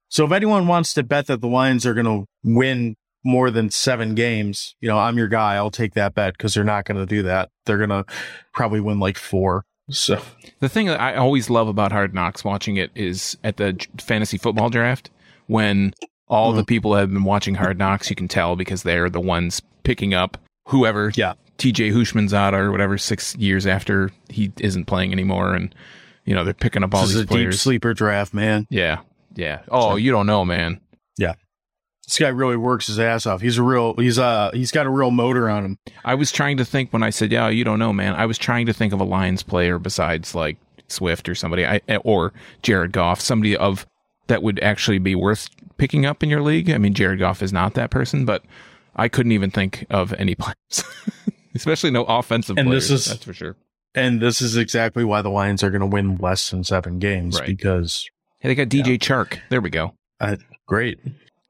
So 0.10 0.26
if 0.26 0.32
anyone 0.32 0.68
wants 0.68 0.94
to 0.94 1.04
bet 1.04 1.28
that 1.28 1.42
the 1.42 1.48
Lions 1.48 1.86
are 1.86 1.94
going 1.94 2.06
to 2.06 2.26
win 2.44 2.96
more 3.24 3.50
than 3.50 3.72
seven 3.72 4.14
games, 4.16 4.76
you 4.80 4.88
know, 4.88 5.00
I'm 5.00 5.18
your 5.18 5.28
guy. 5.28 5.56
I'll 5.56 5.72
take 5.72 5.94
that 5.96 6.14
bet 6.14 6.34
because 6.38 6.54
they're 6.54 6.64
not 6.64 6.86
going 6.86 7.00
to 7.00 7.06
do 7.06 7.24
that. 7.24 7.50
They're 7.66 7.78
going 7.78 7.90
to 7.90 8.06
probably 8.54 8.80
win 8.80 9.00
like 9.00 9.18
four. 9.18 9.66
So 9.90 10.22
The 10.60 10.70
thing 10.70 10.88
that 10.88 11.00
I 11.02 11.16
always 11.16 11.50
love 11.50 11.68
about 11.68 11.92
Hard 11.92 12.14
Knocks 12.14 12.44
watching 12.44 12.78
it 12.78 12.92
is 12.96 13.38
at 13.44 13.58
the 13.58 13.86
fantasy 14.00 14.38
football 14.38 14.70
draft 14.70 15.10
when 15.48 15.94
all 16.28 16.52
Mm-hmm. 16.52 16.58
the 16.58 16.64
people 16.66 16.92
that 16.92 17.02
have 17.02 17.12
been 17.14 17.24
watching 17.26 17.56
Hard 17.56 17.78
Knocks, 17.78 18.10
you 18.10 18.16
can 18.16 18.28
tell 18.28 18.56
because 18.56 18.84
they're 18.84 19.10
the 19.10 19.20
ones 19.20 19.62
picking 19.84 20.14
up 20.14 20.38
whoever 20.70 21.12
yeah, 21.16 21.34
TJ 21.58 21.94
Hushman's 21.94 22.34
out 22.34 22.54
or 22.54 22.72
whatever 22.72 22.98
six 22.98 23.36
years 23.36 23.68
after 23.68 24.10
he 24.30 24.52
isn't 24.60 24.86
playing 24.86 25.12
anymore, 25.12 25.54
and 25.54 25.76
you 26.26 26.34
know 26.34 26.44
they're 26.46 26.54
picking 26.54 26.84
up 26.84 26.96
all 26.96 27.02
this 27.02 27.10
is 27.10 27.16
these 27.16 27.22
a 27.24 27.26
deep 27.26 27.30
players. 27.30 27.62
sleeper 27.62 27.94
draft, 27.94 28.34
man. 28.34 28.66
Yeah, 28.70 29.02
yeah. 29.36 29.60
Oh, 29.70 29.92
So- 29.92 29.96
you 29.98 30.12
don't 30.12 30.26
know, 30.26 30.46
man. 30.46 30.80
This 32.08 32.18
guy 32.20 32.28
really 32.30 32.58
works 32.58 32.88
his 32.88 33.00
ass 33.00 33.26
off. 33.26 33.40
He's 33.42 33.58
a 33.58 33.64
real, 33.64 33.94
he's 33.96 34.20
uh, 34.20 34.52
he's 34.54 34.72
got 34.72 34.86
a 34.86 34.90
real 34.90 35.10
motor 35.12 35.50
on 35.50 35.64
him. 35.64 35.78
I 36.04 36.16
was 36.16 36.32
trying 36.32 36.58
to 36.58 36.66
think 36.66 36.92
when 36.92 37.02
I 37.04 37.10
said, 37.12 37.32
"Yeah, 37.32 37.48
you 37.50 37.64
don't 37.64 37.80
know, 37.80 37.94
man." 37.94 38.14
I 38.16 38.26
was 38.26 38.38
trying 38.38 38.66
to 38.66 38.74
think 38.74 38.92
of 38.94 39.00
a 39.00 39.06
Lions 39.06 39.42
player 39.42 39.80
besides 39.80 40.36
like 40.36 40.58
Swift 40.90 41.30
or 41.30 41.36
somebody, 41.36 41.66
I, 41.66 41.80
or 42.04 42.34
Jared 42.62 42.92
Goff, 42.92 43.22
somebody 43.22 43.56
of 43.56 43.88
that 44.28 44.44
would 44.44 44.60
actually 44.62 45.00
be 45.00 45.16
worth 45.16 45.50
picking 45.78 46.06
up 46.06 46.22
in 46.24 46.30
your 46.30 46.42
league. 46.42 46.70
I 46.70 46.78
mean, 46.78 46.94
Jared 46.94 47.20
Goff 47.20 47.42
is 47.42 47.54
not 47.54 47.74
that 47.76 47.90
person, 47.90 48.26
but 48.26 48.44
I 48.96 49.08
couldn't 49.08 49.32
even 49.32 49.50
think 49.50 49.86
of 49.90 50.12
any 50.14 50.36
players, 50.40 50.84
especially 51.56 51.92
no 51.92 52.04
offensive 52.04 52.58
And 52.58 52.68
players. 52.68 52.90
this 52.90 53.02
is- 53.02 53.12
that's 53.12 53.24
for 53.24 53.34
sure. 53.34 53.56
And 53.96 54.20
this 54.22 54.42
is 54.42 54.58
exactly 54.58 55.04
why 55.04 55.22
the 55.22 55.30
Lions 55.30 55.62
are 55.64 55.70
going 55.70 55.82
to 55.82 55.86
win 55.88 56.18
less 56.18 56.50
than 56.50 56.64
seven 56.64 56.98
games 57.00 57.40
Right. 57.40 57.46
because 57.48 58.10
Hey, 58.40 58.50
they 58.50 58.56
got 58.56 58.68
DJ 58.68 58.98
Chark. 58.98 59.38
There 59.50 59.62
we 59.62 59.70
go. 59.70 59.94
great. 60.68 61.00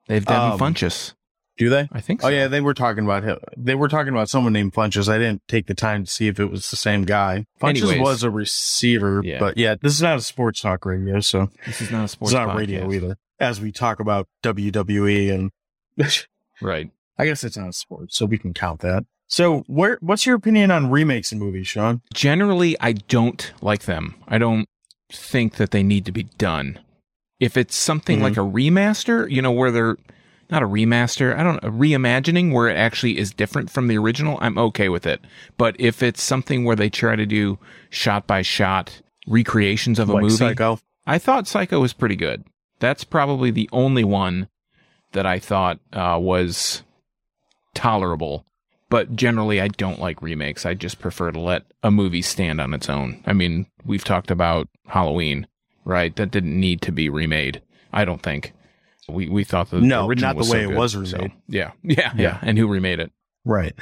They've 0.08 0.26
Devin 0.26 0.52
Um, 0.54 0.60
Funchess. 0.60 1.14
Do 1.58 1.70
they? 1.70 1.88
I 1.92 2.02
think. 2.02 2.22
So. 2.22 2.28
Oh 2.28 2.32
yeah, 2.32 2.48
they 2.48 2.62
were 2.62 2.74
talking 2.74 3.04
about 3.04 3.24
him. 3.24 3.38
They 3.56 3.76
were 3.76 3.88
talking 3.88 4.12
about 4.12 4.28
someone 4.28 4.54
named 4.54 4.74
Funchess. 4.74 5.08
I 5.08 5.20
didn't 5.20 5.44
take 5.48 5.68
the 5.68 5.76
time 5.76 6.04
to 6.06 6.10
see 6.12 6.28
if 6.28 6.40
it 6.40 6.46
was 6.50 6.72
the 6.72 6.76
same 6.76 7.04
guy. 7.04 7.46
Funchess 7.62 8.00
was 8.02 8.24
a 8.24 8.32
receiver, 8.32 9.22
Yeah. 9.24 9.38
but 9.40 9.56
yeah, 9.58 9.76
this 9.80 9.94
is 9.94 10.02
not 10.02 10.18
a 10.18 10.22
sports 10.22 10.62
talk 10.62 10.84
radio, 10.86 11.20
so 11.20 11.50
This 11.68 11.80
is 11.80 11.92
not 11.92 12.06
a 12.06 12.08
sports. 12.08 12.32
it's 12.34 12.38
not 12.40 12.50
podcast. 12.50 12.58
radio 12.58 12.92
either. 12.92 13.18
as 13.40 13.62
we 13.62 13.72
talk 13.72 14.00
about 14.00 14.28
WWE 14.42 15.32
and 15.32 15.52
Right. 16.62 16.90
I 17.20 17.26
guess 17.26 17.44
it's 17.44 17.56
not 17.58 17.70
a 17.70 17.74
sports, 17.74 18.18
so 18.18 18.26
we 18.26 18.40
can 18.40 18.54
count 18.56 18.80
that. 18.82 19.06
So, 19.28 19.60
where 19.68 19.98
what's 20.02 20.26
your 20.26 20.36
opinion 20.36 20.72
on 20.72 20.90
remakes 20.90 21.32
in 21.32 21.38
movies, 21.40 21.68
Sean? 21.68 22.02
Generally, 22.14 22.76
I 22.80 22.94
don't 22.94 23.54
like 23.62 23.84
them. 23.84 24.16
I 24.28 24.38
don't 24.40 24.68
think 25.12 25.56
that 25.58 25.70
they 25.72 25.84
need 25.84 26.06
to 26.06 26.12
be 26.12 26.24
done. 26.24 26.80
If 27.44 27.58
it's 27.58 27.76
something 27.76 28.20
Mhm. 28.20 28.22
like 28.24 28.38
a 28.38 28.42
remaster, 28.42 29.30
you 29.30 29.42
know, 29.42 29.52
where 29.52 29.70
they're 29.70 29.98
not 30.50 30.64
a 30.64 30.68
remaster, 30.68 31.38
I 31.38 31.44
don't 31.44 31.58
a 31.64 31.70
reimagining 31.72 32.54
where 32.54 32.70
it 32.70 32.76
actually 32.78 33.18
is 33.18 33.34
different 33.34 33.70
from 33.70 33.88
the 33.88 33.98
original, 33.98 34.38
I'm 34.42 34.58
okay 34.58 34.88
with 34.88 35.06
it. 35.06 35.20
But 35.58 35.76
if 35.78 36.02
it's 36.02 36.22
something 36.24 36.64
where 36.64 36.76
they 36.76 36.90
try 36.90 37.16
to 37.18 37.26
do 37.26 37.60
shot 37.90 38.28
by 38.28 38.44
shot 38.44 39.02
recreations 39.28 40.00
of 40.00 40.10
a 40.10 40.14
like 40.14 40.22
movie, 40.24 40.36
Psycho? 40.36 40.80
I 41.06 41.18
thought 41.18 41.48
Psycho 41.48 41.82
was 41.82 41.92
pretty 41.92 42.16
good. 42.16 42.46
That's 42.80 43.04
probably 43.04 43.52
the 43.52 43.70
only 43.74 44.04
one 44.06 44.48
that 45.12 45.26
I 45.26 45.40
thought 45.40 45.80
uh, 45.92 46.18
was 46.22 46.84
tolerable. 47.74 48.46
But 48.90 49.16
generally, 49.16 49.60
I 49.60 49.70
don't 49.70 50.00
like 50.00 50.22
remakes. 50.22 50.66
I 50.66 50.76
just 50.76 51.00
prefer 51.00 51.32
to 51.32 51.40
let 51.40 51.64
a 51.82 51.90
movie 51.90 52.22
stand 52.22 52.62
on 52.62 52.74
its 52.74 52.90
own. 52.90 53.24
I 53.26 53.34
mean, 53.34 53.66
we've 53.84 54.04
talked 54.04 54.30
about 54.30 54.68
Halloween, 54.88 55.48
right? 55.86 56.16
That 56.16 56.32
didn't 56.32 56.60
need 56.60 56.82
to 56.84 56.92
be 56.92 57.10
remade. 57.10 57.62
I 57.92 58.06
don't 58.06 58.22
think. 58.22 58.54
We 59.10 59.28
we 59.30 59.44
thought 59.44 59.70
the 59.70 59.82
No, 59.82 60.08
original 60.08 60.30
not 60.30 60.34
the 60.36 60.38
was 60.40 60.48
so 60.50 60.54
way 60.54 60.64
it 60.64 60.68
good. 60.68 60.78
was 60.78 60.92
So, 60.94 61.00
remade. 61.18 61.32
yeah, 61.48 61.72
yeah, 61.84 61.96
yeah, 61.98 62.12
Yeah. 62.16 62.40
And 62.42 62.58
who 62.58 62.68
remade 62.68 63.00
it? 63.00 63.12
Right. 63.46 63.74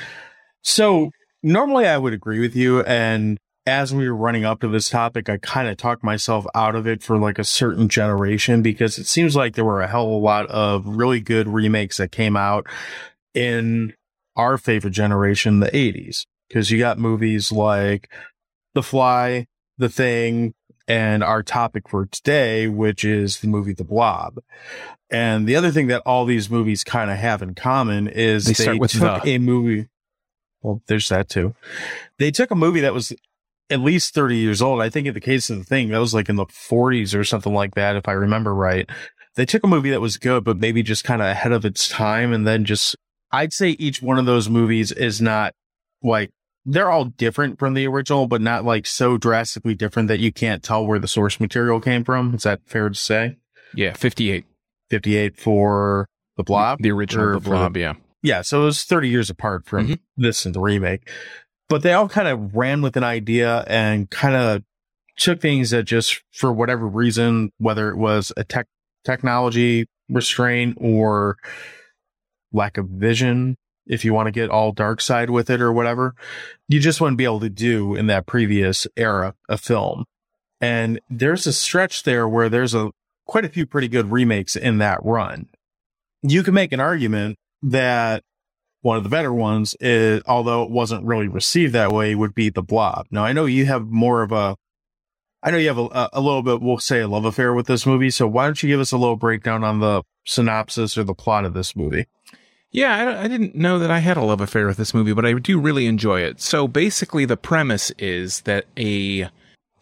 So 0.64 1.12
normally 1.44 1.88
I 1.88 1.98
would 1.98 2.14
agree 2.14 2.40
with 2.40 2.56
you. 2.56 2.82
And 2.84 3.38
as 3.68 3.94
we 3.94 4.10
were 4.10 4.16
running 4.16 4.44
up 4.46 4.60
to 4.62 4.68
this 4.68 4.90
topic, 4.90 5.30
I 5.30 5.38
kind 5.38 5.68
of 5.68 5.78
talked 5.78 6.04
myself 6.04 6.46
out 6.56 6.76
of 6.76 6.88
it 6.88 7.04
for 7.04 7.18
like 7.20 7.38
a 7.38 7.44
certain 7.44 7.88
generation 7.90 8.64
because 8.64 8.98
it 8.98 9.06
seems 9.06 9.36
like 9.36 9.54
there 9.54 9.66
were 9.66 9.82
a 9.82 9.88
hell 9.88 10.06
of 10.08 10.12
a 10.12 10.16
lot 10.16 10.48
of 10.48 10.86
really 10.88 11.20
good 11.20 11.48
remakes 11.48 11.98
that 11.98 12.12
came 12.12 12.36
out 12.36 12.66
in 13.36 13.94
our 14.36 14.58
favorite 14.58 14.92
generation, 14.94 15.60
the 15.60 15.68
80s. 15.70 16.26
Because 16.48 16.72
you 16.72 16.80
got 16.80 16.98
movies 16.98 17.52
like 17.52 18.10
The 18.74 18.84
Fly, 18.84 19.46
The 19.78 19.90
Thing, 19.90 20.54
and 20.88 21.24
our 21.24 21.44
topic 21.44 21.90
for 21.90 22.06
today, 22.06 22.68
which 22.68 23.04
is 23.04 23.40
the 23.40 23.48
movie 23.48 23.74
The 23.74 23.84
Blob. 23.84 24.40
And 25.10 25.48
the 25.48 25.56
other 25.56 25.72
thing 25.72 25.88
that 25.88 26.02
all 26.06 26.26
these 26.26 26.50
movies 26.50 26.84
kind 26.84 27.12
of 27.12 27.18
have 27.18 27.42
in 27.42 27.54
common 27.56 28.08
is 28.08 28.46
They 28.46 28.54
they, 28.54 28.64
start 28.64 28.80
with 28.80 28.92
took 28.92 29.24
the. 29.24 29.36
a 29.36 29.38
movie. 29.38 29.88
Well, 30.62 30.82
there's 30.88 31.10
that 31.10 31.30
too. 31.30 31.56
They 32.18 32.32
took 32.32 32.52
a 32.52 32.56
movie 32.56 32.82
that 32.82 32.94
was 32.94 33.14
at 33.70 33.80
least 33.80 34.14
30 34.14 34.38
years 34.38 34.62
old. 34.62 34.82
I 34.82 34.90
think 34.90 35.08
in 35.08 35.14
the 35.14 35.20
case 35.20 35.50
of 35.50 35.58
the 35.58 35.64
thing, 35.64 35.90
that 35.90 35.98
was 35.98 36.14
like 36.14 36.30
in 36.30 36.36
the 36.36 36.46
40s 36.46 37.18
or 37.18 37.24
something 37.24 37.54
like 37.54 37.76
that, 37.76 37.96
if 37.96 38.08
I 38.08 38.14
remember 38.14 38.54
right. 38.54 38.90
They 39.36 39.46
took 39.46 39.64
a 39.64 39.68
movie 39.68 39.92
that 39.92 40.02
was 40.02 40.18
good, 40.18 40.44
but 40.44 40.58
maybe 40.58 40.84
just 40.84 41.04
kind 41.04 41.22
of 41.22 41.28
ahead 41.30 41.54
of 41.54 41.66
its 41.66 41.88
time. 41.88 42.34
And 42.34 42.46
then 42.46 42.66
just, 42.66 42.96
I'd 43.32 43.54
say 43.54 43.70
each 43.70 44.02
one 44.02 44.20
of 44.20 44.26
those 44.26 44.50
movies 44.50 44.92
is 44.92 45.22
not 45.22 45.54
like, 46.04 46.32
they're 46.66 46.92
all 46.92 47.06
different 47.06 47.58
from 47.60 47.74
the 47.74 47.88
original, 47.88 48.28
but 48.28 48.42
not 48.42 48.64
like 48.66 48.86
so 48.86 49.18
drastically 49.18 49.74
different 49.76 50.08
that 50.10 50.20
you 50.20 50.32
can't 50.32 50.62
tell 50.64 50.86
where 50.86 51.00
the 51.00 51.08
source 51.08 51.40
material 51.40 51.80
came 51.82 52.04
from. 52.04 52.36
Is 52.36 52.44
that 52.44 52.62
fair 52.66 52.90
to 52.90 52.96
say? 52.96 53.38
Yeah, 53.76 53.94
fifty 53.94 54.32
eight. 54.32 54.46
58 54.90 55.38
for 55.38 56.06
the 56.36 56.44
blob. 56.44 56.80
The 56.82 56.92
original 56.92 57.26
Or 57.28 57.34
The 57.36 57.40
for 57.40 57.50
the- 57.52 57.56
Blob. 57.56 57.78
yeah. 57.78 57.94
Yeah, 58.22 58.42
so 58.42 58.64
it 58.64 58.66
was 58.66 58.84
30 58.84 59.08
years 59.08 59.30
apart 59.30 59.66
from 59.66 59.88
Mhm. 59.88 60.00
this 60.18 60.46
and 60.46 60.54
the 60.54 60.60
remake. 60.60 61.10
But 61.70 61.82
they 61.82 61.94
all 61.94 62.10
kind 62.10 62.28
of 62.28 62.54
ran 62.54 62.82
with 62.82 62.98
an 62.98 63.04
idea 63.06 63.64
and 63.68 64.10
kind 64.10 64.36
of 64.36 64.64
took 65.18 65.40
things 65.40 65.70
that 65.70 65.84
just 65.84 66.22
for 66.34 66.52
whatever 66.52 66.86
reason, 66.86 67.52
whether 67.58 67.90
it 67.90 67.96
was 67.98 68.34
a 68.36 68.44
tech 68.44 68.68
technology 69.06 69.86
restraint 70.10 70.78
or 70.82 71.38
lack 72.52 72.78
of 72.78 72.88
vision, 72.90 73.56
if 73.86 74.06
you 74.06 74.14
want 74.14 74.28
to 74.28 74.32
get 74.32 74.50
all 74.50 74.72
dark 74.72 75.02
side 75.02 75.30
with 75.30 75.50
it 75.50 75.62
or 75.62 75.72
whatever, 75.72 76.16
you 76.68 76.80
just 76.80 77.02
wouldn't 77.02 77.18
be 77.18 77.26
able 77.26 77.40
to 77.40 77.50
do 77.50 77.96
in 77.96 78.08
that 78.08 78.26
previous 78.26 78.88
era 78.96 79.36
of 79.50 79.60
film. 79.60 80.06
And 80.60 81.00
there's 81.10 81.48
a 81.48 81.54
stretch 81.54 82.04
there 82.04 82.28
where 82.28 82.50
there's 82.50 82.76
a 82.76 82.92
quite 83.26 83.46
a 83.46 83.50
few 83.50 83.66
pretty 83.66 83.88
good 83.88 84.12
remakes 84.12 84.56
in 84.56 84.78
that 84.80 85.00
run. 85.04 85.48
You 86.22 86.44
can 86.44 86.54
make 86.54 86.72
an 86.72 86.80
argument 86.80 87.38
that 87.64 88.24
one 88.82 88.98
of 88.98 89.04
the 89.04 89.10
better 89.10 89.34
ones 89.34 89.76
is, 89.80 90.22
although 90.26 90.64
it 90.64 90.70
wasn't 90.70 91.06
really 91.06 91.28
received 91.28 91.74
that 91.74 91.92
way, 91.92 92.16
would 92.16 92.36
be 92.36 92.50
the 92.50 92.64
blob. 92.64 93.08
Now 93.12 93.24
I 93.24 93.34
know 93.34 93.46
you 93.46 93.66
have 93.66 93.88
more 93.88 94.22
of 94.22 94.32
a, 94.32 94.56
I 95.44 95.52
know 95.52 95.58
you 95.58 95.68
have 95.68 95.78
a, 95.78 96.10
a 96.14 96.22
little 96.22 96.44
bit, 96.44 96.62
we'll 96.62 96.80
say 96.80 97.00
a 97.00 97.08
love 97.08 97.26
affair 97.26 97.54
with 97.54 97.68
this 97.68 97.86
movie. 97.86 98.12
So 98.12 98.28
why 98.28 98.46
don't 98.46 98.62
you 98.62 98.70
give 98.70 98.80
us 98.80 98.92
a 98.92 98.98
little 98.98 99.16
breakdown 99.16 99.64
on 99.64 99.80
the 99.80 100.04
synopsis 100.26 100.98
or 100.98 101.04
the 101.04 101.16
plot 101.16 101.46
of 101.46 101.54
this 101.54 101.76
movie? 101.76 102.08
Yeah, 102.72 102.96
I, 102.96 103.24
I 103.24 103.28
didn't 103.28 103.56
know 103.56 103.80
that 103.80 103.92
I 103.92 104.00
had 104.00 104.18
a 104.18 104.24
love 104.24 104.40
affair 104.40 104.66
with 104.66 104.78
this 104.78 104.94
movie, 104.94 105.14
but 105.14 105.26
I 105.26 105.34
do 105.34 105.60
really 105.60 105.88
enjoy 105.88 106.22
it. 106.22 106.40
So 106.42 106.68
basically, 106.68 107.26
the 107.26 107.38
premise 107.38 107.92
is 107.98 108.42
that 108.42 108.66
a. 108.78 109.30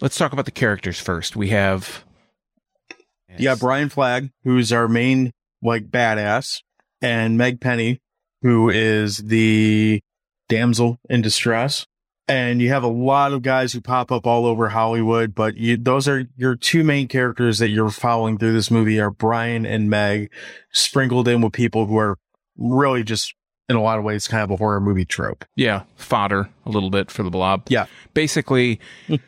Let's 0.02 0.18
talk 0.18 0.34
about 0.34 0.46
the 0.46 0.52
characters 0.52 1.00
first. 1.00 1.36
We 1.36 1.50
have. 1.50 2.04
You 3.38 3.44
got 3.44 3.60
Brian 3.60 3.90
Flagg, 3.90 4.32
who's 4.44 4.72
our 4.72 4.88
main 4.88 5.32
like 5.62 5.92
badass, 5.92 6.62
and 7.02 7.38
Meg 7.38 7.62
Penny, 7.62 8.00
who 8.42 8.70
is 8.70 9.18
the 9.18 10.02
damsel 10.48 11.00
in 11.10 11.22
distress. 11.22 11.86
And 12.28 12.62
you 12.62 12.70
have 12.70 12.84
a 12.84 12.88
lot 12.88 13.34
of 13.34 13.42
guys 13.42 13.74
who 13.74 13.82
pop 13.82 14.12
up 14.12 14.28
all 14.28 14.46
over 14.46 14.70
Hollywood, 14.70 15.34
but 15.34 15.58
you, 15.58 15.78
those 15.78 16.08
are 16.08 16.28
your 16.38 16.56
two 16.56 16.84
main 16.84 17.08
characters 17.08 17.58
that 17.58 17.70
you're 17.70 17.90
following 17.90 18.38
through 18.38 18.54
this 18.54 18.70
movie 18.70 19.00
are 19.00 19.10
Brian 19.10 19.66
and 19.66 19.90
Meg, 19.90 20.32
sprinkled 20.72 21.28
in 21.28 21.42
with 21.42 21.54
people 21.54 21.88
who 21.88 21.98
are 21.98 22.18
really 22.60 23.04
just 23.04 23.34
in 23.70 23.76
a 23.76 23.82
lot 23.82 23.98
of 23.98 24.04
ways 24.04 24.28
kind 24.28 24.44
of 24.44 24.52
a 24.52 24.58
horror 24.58 24.82
movie 24.82 25.06
trope. 25.06 25.46
Yeah, 25.56 25.84
fodder 25.96 26.50
a 26.66 26.70
little 26.70 26.90
bit 26.90 27.10
for 27.10 27.24
the 27.24 27.30
blob. 27.30 27.64
Yeah. 27.70 27.86
Basically, 28.14 28.80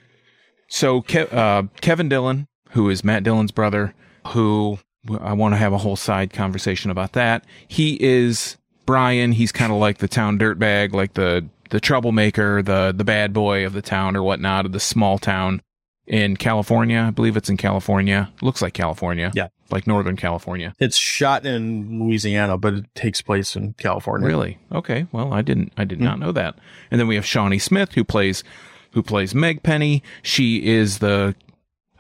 so 0.68 1.02
Ke- 1.02 1.32
uh, 1.32 1.64
Kevin 1.82 2.10
Dillon, 2.10 2.48
who 2.72 2.90
is 2.90 3.04
Matt 3.04 3.24
Dillon's 3.24 3.52
brother, 3.52 3.94
who 4.28 4.80
I 5.20 5.34
want 5.34 5.54
to 5.54 5.58
have 5.58 5.74
a 5.74 5.78
whole 5.78 5.96
side 5.96 6.34
conversation 6.34 6.92
about 6.92 7.14
that. 7.14 7.46
He 7.68 7.98
is 8.02 8.58
Brian. 8.86 9.32
He's 9.32 9.52
kind 9.52 9.72
of 9.72 9.78
like 9.80 10.00
the 10.00 10.08
town 10.08 10.38
dirtbag, 10.38 10.94
like 10.94 11.14
the 11.14 11.48
the 11.70 11.80
troublemaker, 11.80 12.62
the 12.62 12.94
the 12.96 13.04
bad 13.04 13.34
boy 13.34 13.66
of 13.66 13.74
the 13.74 13.82
town 13.82 14.16
or 14.16 14.24
whatnot 14.24 14.66
of 14.66 14.72
the 14.72 14.80
small 14.80 15.18
town 15.18 15.62
in 16.08 16.36
California. 16.38 17.06
I 17.08 17.12
believe 17.12 17.38
it's 17.38 17.50
in 17.50 17.58
California. 17.58 18.32
Looks 18.42 18.62
like 18.62 18.74
California. 18.74 19.32
Yeah. 19.34 19.48
like 19.70 19.88
Northern 19.88 20.18
California. 20.18 20.74
It's 20.80 20.98
shot 20.98 21.46
in 21.46 22.04
Louisiana, 22.04 22.58
but 22.58 22.74
it 22.74 22.96
takes 22.96 23.22
place 23.22 23.56
in 23.56 23.74
California. 23.74 24.28
Really? 24.28 24.60
Okay. 24.72 25.08
Well, 25.12 25.34
I 25.34 25.42
didn't. 25.42 25.72
I 25.78 25.86
did 25.86 26.00
hmm. 26.00 26.06
not 26.06 26.20
know 26.20 26.32
that. 26.32 26.56
And 26.90 27.00
then 27.00 27.08
we 27.08 27.16
have 27.16 27.26
Shawnee 27.26 27.60
Smith, 27.60 27.94
who 27.94 28.04
plays 28.04 28.44
who 28.92 29.02
plays 29.02 29.34
Meg 29.34 29.64
Penny. 29.64 30.04
She 30.22 30.66
is 30.66 31.00
the 31.00 31.36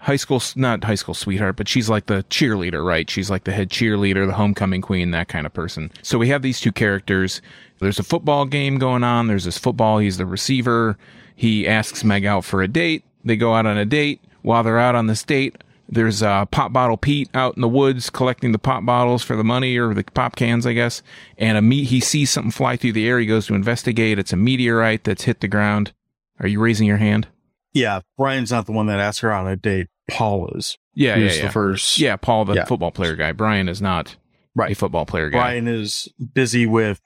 high 0.01 0.15
school, 0.15 0.41
not 0.55 0.83
high 0.83 0.95
school 0.95 1.13
sweetheart, 1.13 1.55
but 1.55 1.67
she's 1.67 1.89
like 1.89 2.07
the 2.07 2.23
cheerleader, 2.29 2.85
right? 2.85 3.09
She's 3.09 3.29
like 3.29 3.43
the 3.43 3.51
head 3.51 3.69
cheerleader, 3.69 4.25
the 4.25 4.33
homecoming 4.33 4.81
queen, 4.81 5.11
that 5.11 5.27
kind 5.27 5.45
of 5.45 5.53
person. 5.53 5.91
So 6.01 6.17
we 6.17 6.29
have 6.29 6.41
these 6.41 6.59
two 6.59 6.71
characters. 6.71 7.41
There's 7.79 7.99
a 7.99 8.03
football 8.03 8.45
game 8.45 8.77
going 8.77 9.03
on. 9.03 9.27
There's 9.27 9.45
this 9.45 9.57
football. 9.57 9.99
He's 9.99 10.17
the 10.17 10.25
receiver. 10.25 10.97
He 11.35 11.67
asks 11.67 12.03
Meg 12.03 12.25
out 12.25 12.43
for 12.43 12.61
a 12.61 12.67
date. 12.67 13.05
They 13.23 13.35
go 13.37 13.53
out 13.55 13.65
on 13.65 13.77
a 13.77 13.85
date. 13.85 14.21
While 14.41 14.63
they're 14.63 14.79
out 14.79 14.95
on 14.95 15.07
this 15.07 15.21
date, 15.23 15.63
there's 15.87 16.23
uh, 16.23 16.45
Pop 16.45 16.73
Bottle 16.73 16.97
Pete 16.97 17.29
out 17.33 17.55
in 17.55 17.61
the 17.61 17.67
woods 17.67 18.09
collecting 18.09 18.51
the 18.53 18.57
pop 18.59 18.85
bottles 18.85 19.23
for 19.23 19.35
the 19.35 19.43
money 19.43 19.77
or 19.77 19.93
the 19.93 20.03
pop 20.03 20.35
cans, 20.35 20.65
I 20.65 20.73
guess. 20.73 21.03
And 21.37 21.57
a 21.57 21.61
me- 21.61 21.83
he 21.83 21.99
sees 21.99 22.31
something 22.31 22.51
fly 22.51 22.77
through 22.77 22.93
the 22.93 23.07
air. 23.07 23.19
He 23.19 23.25
goes 23.27 23.47
to 23.47 23.53
investigate. 23.53 24.17
It's 24.17 24.33
a 24.33 24.37
meteorite 24.37 25.03
that's 25.03 25.23
hit 25.23 25.41
the 25.41 25.47
ground. 25.47 25.93
Are 26.39 26.47
you 26.47 26.59
raising 26.59 26.87
your 26.87 26.97
hand? 26.97 27.27
Yeah, 27.73 28.01
Brian's 28.17 28.51
not 28.51 28.65
the 28.65 28.71
one 28.71 28.87
that 28.87 28.99
asked 28.99 29.19
her 29.19 29.31
on 29.31 29.47
a 29.47 29.55
date. 29.55 29.87
Paul 30.09 30.49
is. 30.55 30.77
Yeah, 30.93 31.15
Who's 31.15 31.37
yeah, 31.37 31.45
the 31.45 31.51
first. 31.51 31.99
Yeah, 31.99 32.15
Paul, 32.15 32.45
the 32.45 32.55
Yeah. 32.55 32.65
football 32.65 32.91
player 32.91 33.15
guy. 33.15 33.31
Brian 33.31 33.69
is 33.69 33.81
not 33.81 34.15
a 34.59 34.73
football 34.73 35.05
player 35.05 35.29
guy. 35.29 35.37
Brian 35.37 35.67
is 35.67 36.07
busy 36.33 36.65
with 36.65 36.99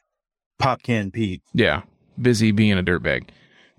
Pop 0.58 0.82
Can 0.82 1.12
Pete. 1.12 1.42
Yeah, 1.54 1.82
busy 2.20 2.52
being 2.52 2.80
a 2.80 2.84
dirtbag. 2.84 3.26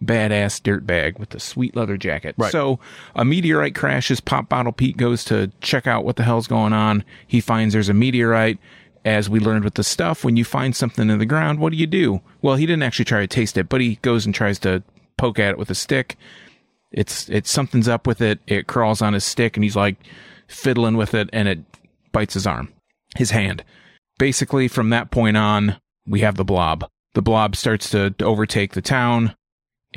Badass 0.05 0.61
dirtbag 0.61 1.19
with 1.19 1.31
the 1.31 1.41
sweet 1.41 1.75
leather 1.75 1.97
jacket. 1.97 2.35
Right. 2.37 2.53
So 2.53 2.79
a 3.15 3.25
meteorite 3.25 3.75
crashes. 3.75 4.21
Pop 4.21 4.49
Bottle 4.49 4.73
Pete 4.73 4.97
goes 4.97 5.25
to 5.25 5.51
check 5.61 5.87
out 5.87 6.05
what 6.05 6.17
the 6.17 6.23
hell's 6.23 6.47
going 6.47 6.73
on. 6.73 7.05
He 7.27 7.41
finds 7.41 7.73
there's 7.73 7.89
a 7.89 7.95
meteorite. 7.95 8.59
As 9.05 9.31
we 9.31 9.39
learned 9.39 9.63
with 9.63 9.75
the 9.75 9.85
stuff, 9.85 10.25
when 10.25 10.37
you 10.37 10.45
find 10.45 10.75
something 10.75 11.09
in 11.09 11.21
the 11.21 11.27
ground, 11.27 11.61
what 11.61 11.71
do 11.71 11.79
you 11.79 11.87
do? 11.87 12.23
Well, 12.43 12.57
he 12.57 12.67
didn't 12.67 12.83
actually 12.83 13.05
try 13.05 13.21
to 13.21 13.29
taste 13.29 13.57
it, 13.57 13.69
but 13.69 13.81
he 13.81 14.01
goes 14.03 14.27
and 14.27 14.35
tries 14.35 14.59
to 14.59 14.83
poke 15.17 15.39
at 15.39 15.51
it 15.51 15.59
with 15.59 15.71
a 15.71 15.77
stick. 15.77 16.17
It's 16.91 17.29
it's 17.29 17.49
something's 17.49 17.87
up 17.87 18.09
with 18.09 18.21
it. 18.21 18.41
It 18.49 18.67
crawls 18.67 19.01
on 19.03 19.13
his 19.13 19.23
stick, 19.25 19.57
and 19.57 19.63
he's 19.63 19.77
like 19.77 19.97
fiddling 20.49 20.97
with 20.97 21.15
it, 21.15 21.31
and 21.33 21.47
it 21.47 21.61
bites 22.11 22.35
his 22.35 22.49
arm, 22.49 22.73
his 23.17 23.31
hand. 23.31 23.63
Basically, 24.19 24.67
from 24.67 24.91
that 24.91 25.13
point 25.13 25.37
on, 25.37 25.77
we 26.07 26.21
have 26.21 26.35
the 26.35 26.45
blob. 26.45 26.89
The 27.15 27.23
blob 27.23 27.55
starts 27.55 27.91
to, 27.91 28.11
to 28.11 28.25
overtake 28.25 28.73
the 28.73 28.83
town, 28.83 29.37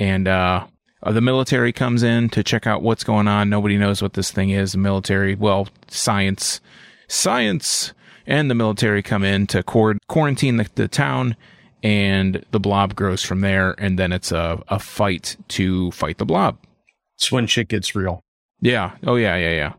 and 0.00 0.26
uh, 0.26 0.66
uh, 1.04 1.12
the 1.12 1.20
military 1.20 1.72
comes 1.72 2.02
in 2.02 2.28
to 2.30 2.42
check 2.42 2.66
out 2.66 2.82
what's 2.82 3.04
going 3.04 3.28
on. 3.28 3.48
Nobody 3.48 3.78
knows 3.78 4.02
what 4.02 4.14
this 4.14 4.32
thing 4.32 4.50
is. 4.50 4.72
The 4.72 4.78
military, 4.78 5.36
well, 5.36 5.68
science 5.86 6.60
science 7.06 7.92
and 8.26 8.50
the 8.50 8.54
military 8.54 9.02
come 9.02 9.22
in 9.24 9.46
to 9.48 9.62
quar- 9.62 9.98
quarantine 10.08 10.56
the, 10.56 10.68
the 10.74 10.88
town 10.88 11.36
and 11.82 12.44
the 12.50 12.60
blob 12.60 12.94
grows 12.94 13.22
from 13.24 13.40
there 13.40 13.74
and 13.78 13.98
then 13.98 14.12
it's 14.12 14.30
a, 14.30 14.62
a 14.68 14.78
fight 14.78 15.36
to 15.48 15.90
fight 15.92 16.18
the 16.18 16.24
blob 16.26 16.56
It's 17.16 17.32
when 17.32 17.46
shit 17.48 17.66
gets 17.68 17.94
real. 17.96 18.20
yeah 18.60 18.92
oh 19.06 19.16
yeah 19.16 19.34
yeah 19.36 19.50
yeah 19.54 19.72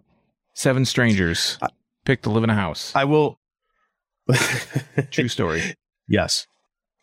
seven 0.56 0.84
strangers 0.84 1.58
I- 1.62 1.70
pick 2.04 2.24
to 2.24 2.30
live 2.30 2.44
in 2.44 2.50
a 2.50 2.56
house 2.56 2.92
I 2.96 3.06
will. 3.06 3.38
true 5.12 5.28
story 5.28 5.62
Yes. 6.08 6.46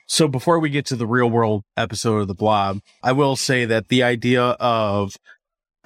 So 0.08 0.26
before 0.26 0.58
we 0.58 0.70
get 0.70 0.86
to 0.86 0.96
the 0.96 1.06
real 1.06 1.28
world 1.28 1.62
episode 1.76 2.18
of 2.20 2.28
the 2.28 2.34
blob, 2.34 2.80
I 3.02 3.12
will 3.12 3.36
say 3.36 3.64
that 3.66 3.88
the 3.88 4.02
idea 4.02 4.42
of 4.42 5.16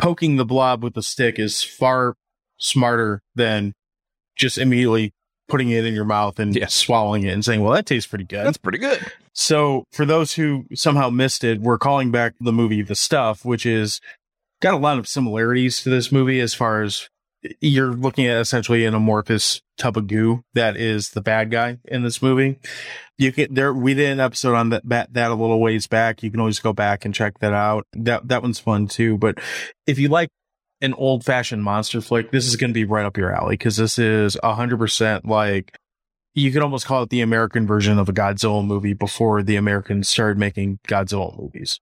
poking 0.01 0.37
the 0.37 0.45
blob 0.45 0.83
with 0.83 0.97
a 0.97 1.03
stick 1.03 1.39
is 1.39 1.63
far 1.63 2.15
smarter 2.59 3.21
than 3.35 3.73
just 4.37 4.59
immediately 4.59 5.13
putting 5.49 5.71
it 5.71 5.85
in 5.85 5.93
your 5.93 6.05
mouth 6.05 6.39
and 6.39 6.55
Yeah. 6.55 6.67
swallowing 6.69 7.25
it 7.25 7.33
and 7.33 7.45
saying, 7.45 7.61
well, 7.63 7.73
that 7.75 7.85
tastes 7.85 8.07
pretty 8.09 8.25
good. 8.25 8.47
That's 8.47 8.57
pretty 8.57 8.79
good 8.79 9.05
So 9.35 9.85
for 9.93 10.07
those 10.07 10.35
who 10.35 10.67
somehow 10.75 11.11
missed 11.11 11.43
it, 11.43 11.61
we're 11.61 11.79
calling 11.79 12.11
back 12.11 12.35
the 12.41 12.53
movie 12.53 12.83
The 12.83 12.95
Stuff, 12.95 13.45
which 13.45 13.67
is 13.67 14.01
got 14.61 14.75
a 14.75 14.79
lot 14.79 14.99
of 14.99 15.09
similarities 15.09 15.83
to 15.83 15.91
this 15.91 16.13
movie 16.13 16.39
as 16.41 16.55
far 16.55 16.83
as 16.83 17.09
you're 17.61 17.93
looking 17.93 18.27
at 18.27 18.41
essentially 18.41 18.85
an 18.85 18.95
amorphous 18.95 19.63
tub 19.77 19.97
of 19.97 20.07
goo 20.07 20.45
that 20.55 20.77
is 20.77 21.11
the 21.11 21.21
bad 21.21 21.51
guy 21.51 21.79
in 21.85 22.03
this 22.03 22.23
movie. 22.23 22.59
You 23.19 23.33
can 23.33 23.55
there 23.55 23.73
we 23.73 23.95
did 23.95 24.11
an 24.11 24.21
episode 24.21 24.55
on 24.55 24.71
that 24.71 24.83
that, 24.89 25.31
a 25.31 25.35
little 25.35 25.61
ways 25.61 25.87
back. 25.87 26.23
You 26.23 26.31
can 26.31 26.41
always 26.41 26.61
go 26.61 26.73
back 26.73 27.05
and 27.05 27.15
check 27.15 27.39
that 27.41 27.53
out. 27.53 27.87
That 27.93 28.29
that 28.29 28.43
one's 28.43 28.59
fun 28.59 28.87
too. 28.87 29.19
But 29.19 29.39
if 29.87 29.99
you 29.99 30.09
like 30.09 30.29
an 30.81 30.95
old 30.95 31.25
fashioned 31.25 31.63
monster 31.63 32.01
flick, 32.01 32.31
this 32.31 32.47
is 32.47 32.57
going 32.57 32.71
to 32.71 32.75
be 32.75 32.85
right 32.85 33.07
up 33.07 33.17
your 33.17 33.35
alley 33.35 33.55
because 33.55 33.77
this 33.77 33.99
is 33.99 34.37
hundred 34.43 34.79
percent 34.79 35.27
like 35.27 35.77
you 36.35 36.51
could 36.51 36.63
almost 36.63 36.87
call 36.87 37.03
it 37.03 37.11
the 37.11 37.21
American 37.21 37.67
version 37.67 37.99
of 37.99 38.09
a 38.09 38.13
Godzilla 38.13 38.65
movie 38.65 38.95
before 38.95 39.43
the 39.43 39.57
Americans 39.57 40.09
started 40.09 40.39
making 40.39 40.79
Godzilla 40.89 41.39
movies. 41.39 41.79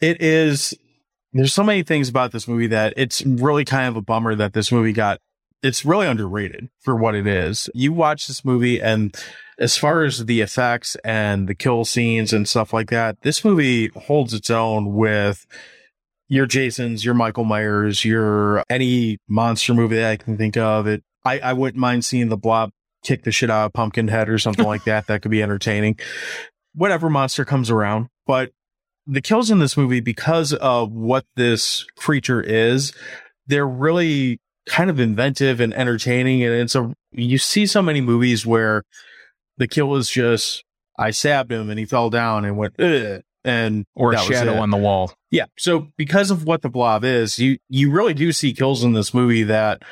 It 0.00 0.22
is, 0.22 0.74
there's 1.32 1.54
so 1.54 1.64
many 1.64 1.82
things 1.82 2.08
about 2.08 2.32
this 2.32 2.46
movie 2.46 2.66
that 2.68 2.92
it's 2.96 3.22
really 3.22 3.64
kind 3.64 3.88
of 3.88 3.96
a 3.96 4.02
bummer 4.02 4.34
that 4.34 4.52
this 4.52 4.70
movie 4.70 4.92
got, 4.92 5.18
it's 5.62 5.84
really 5.84 6.06
underrated 6.06 6.68
for 6.80 6.96
what 6.96 7.14
it 7.14 7.26
is. 7.26 7.70
You 7.74 7.92
watch 7.92 8.26
this 8.26 8.44
movie 8.44 8.80
and 8.80 9.16
as 9.58 9.76
far 9.76 10.02
as 10.02 10.26
the 10.26 10.40
effects 10.40 10.96
and 11.04 11.48
the 11.48 11.54
kill 11.54 11.84
scenes 11.84 12.32
and 12.32 12.48
stuff 12.48 12.72
like 12.72 12.90
that, 12.90 13.22
this 13.22 13.44
movie 13.44 13.88
holds 13.88 14.34
its 14.34 14.50
own 14.50 14.94
with 14.94 15.46
your 16.28 16.46
Jasons, 16.46 17.04
your 17.04 17.14
Michael 17.14 17.44
Myers, 17.44 18.04
your 18.04 18.64
any 18.68 19.18
monster 19.28 19.74
movie 19.74 19.96
that 19.96 20.10
I 20.10 20.16
can 20.16 20.36
think 20.36 20.56
of. 20.56 20.86
It, 20.86 21.02
I, 21.24 21.38
I 21.38 21.52
wouldn't 21.52 21.80
mind 21.80 22.04
seeing 22.04 22.28
the 22.28 22.36
blob 22.36 22.70
kick 23.04 23.24
the 23.24 23.32
shit 23.32 23.50
out 23.50 23.66
of 23.66 23.72
Pumpkinhead 23.72 24.28
or 24.28 24.38
something 24.38 24.66
like 24.66 24.84
that. 24.84 25.06
That 25.06 25.22
could 25.22 25.30
be 25.30 25.42
entertaining. 25.42 25.98
Whatever 26.74 27.10
monster 27.10 27.44
comes 27.44 27.70
around. 27.70 28.08
But 28.26 28.50
the 29.06 29.20
kills 29.20 29.50
in 29.50 29.58
this 29.58 29.76
movie, 29.76 30.00
because 30.00 30.52
of 30.52 30.92
what 30.92 31.24
this 31.36 31.84
creature 31.96 32.40
is, 32.40 32.92
they're 33.46 33.66
really 33.66 34.40
kind 34.68 34.90
of 34.90 35.00
inventive 35.00 35.60
and 35.60 35.74
entertaining. 35.74 36.42
And 36.44 36.54
it's 36.54 36.74
a, 36.74 36.94
you 37.10 37.38
see 37.38 37.66
so 37.66 37.82
many 37.82 38.00
movies 38.00 38.46
where 38.46 38.82
the 39.58 39.66
kill 39.66 39.96
is 39.96 40.08
just, 40.08 40.64
I 40.98 41.10
stabbed 41.10 41.50
him 41.50 41.68
and 41.70 41.78
he 41.78 41.84
fell 41.84 42.10
down 42.10 42.44
and 42.44 42.56
went, 42.56 42.78
Ugh, 42.80 43.22
and 43.44 43.84
or 43.94 44.12
a 44.12 44.18
shadow 44.18 44.56
on 44.56 44.70
the 44.70 44.76
wall 44.76 45.12
Yeah. 45.30 45.46
So 45.58 45.88
because 45.96 46.30
of 46.30 46.44
what 46.44 46.62
the 46.62 46.68
blob 46.68 47.04
is, 47.04 47.38
you 47.38 47.58
you 47.68 47.90
really 47.90 48.14
do 48.14 48.32
see 48.32 48.52
kills 48.52 48.84
in 48.84 48.92
this 48.92 49.12
movie 49.12 49.42
that 49.44 49.82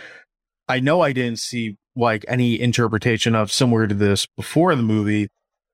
I 0.69 0.81
know 0.81 1.01
I 1.01 1.13
didn't 1.13 1.41
see 1.41 1.77
like 1.97 2.25
any 2.29 2.61
interpretation 2.61 3.35
of 3.35 3.51
similar 3.51 3.87
to 3.87 3.95
this 3.95 4.27
before 4.37 4.75
the 4.77 4.83
movie, 4.83 5.29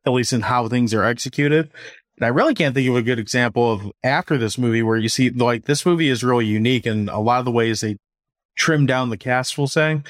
at 0.06 0.12
least 0.12 0.32
in 0.32 0.42
how 0.42 0.68
things 0.68 0.94
are 0.94 1.04
executed. 1.04 1.70
And 2.18 2.24
I 2.24 2.28
really 2.28 2.54
can't 2.54 2.74
think 2.74 2.88
of 2.88 2.96
a 2.96 3.02
good 3.02 3.18
example 3.18 3.72
of 3.72 3.92
after 4.02 4.38
this 4.38 4.56
movie 4.56 4.82
where 4.82 4.96
you 4.96 5.08
see 5.08 5.30
like 5.30 5.64
this 5.64 5.84
movie 5.84 6.08
is 6.08 6.24
really 6.24 6.46
unique 6.46 6.86
in 6.86 7.08
a 7.08 7.20
lot 7.20 7.40
of 7.40 7.44
the 7.44 7.50
ways 7.50 7.80
they 7.80 7.96
trim 8.56 8.86
down 8.86 9.10
the 9.10 9.18
cast, 9.18 9.58
we'll 9.58 9.66
say. 9.66 10.02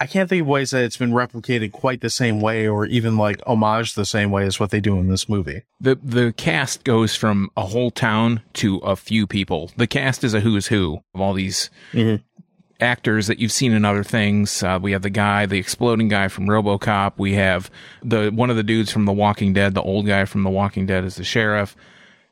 I 0.00 0.06
can't 0.06 0.28
think 0.28 0.42
of 0.42 0.48
ways 0.48 0.70
that 0.70 0.82
it's 0.82 0.96
been 0.96 1.12
replicated 1.12 1.70
quite 1.70 2.00
the 2.00 2.10
same 2.10 2.40
way 2.40 2.66
or 2.66 2.86
even 2.86 3.16
like 3.16 3.40
homage 3.46 3.94
the 3.94 4.04
same 4.04 4.32
way 4.32 4.44
as 4.44 4.58
what 4.58 4.70
they 4.70 4.80
do 4.80 4.98
in 4.98 5.08
this 5.08 5.28
movie. 5.28 5.62
the 5.80 5.96
the 6.02 6.32
cast 6.32 6.82
goes 6.82 7.14
from 7.14 7.50
a 7.56 7.66
whole 7.66 7.92
town 7.92 8.40
to 8.54 8.78
a 8.78 8.96
few 8.96 9.28
people. 9.28 9.70
The 9.76 9.86
cast 9.86 10.24
is 10.24 10.34
a 10.34 10.40
who's 10.40 10.66
who 10.66 11.02
of 11.14 11.20
all 11.20 11.34
these 11.34 11.70
mm-hmm. 11.92 12.16
Actors 12.82 13.28
that 13.28 13.38
you've 13.38 13.52
seen 13.52 13.72
in 13.72 13.84
other 13.84 14.04
things. 14.04 14.62
Uh, 14.62 14.78
we 14.82 14.92
have 14.92 15.02
the 15.02 15.10
guy, 15.10 15.46
the 15.46 15.58
exploding 15.58 16.08
guy 16.08 16.28
from 16.28 16.46
RoboCop. 16.46 17.12
We 17.16 17.34
have 17.34 17.70
the 18.02 18.30
one 18.30 18.50
of 18.50 18.56
the 18.56 18.62
dudes 18.62 18.90
from 18.90 19.06
The 19.06 19.12
Walking 19.12 19.52
Dead, 19.52 19.74
the 19.74 19.82
old 19.82 20.06
guy 20.06 20.24
from 20.24 20.42
The 20.42 20.50
Walking 20.50 20.86
Dead 20.86 21.04
is 21.04 21.14
the 21.14 21.24
sheriff. 21.24 21.74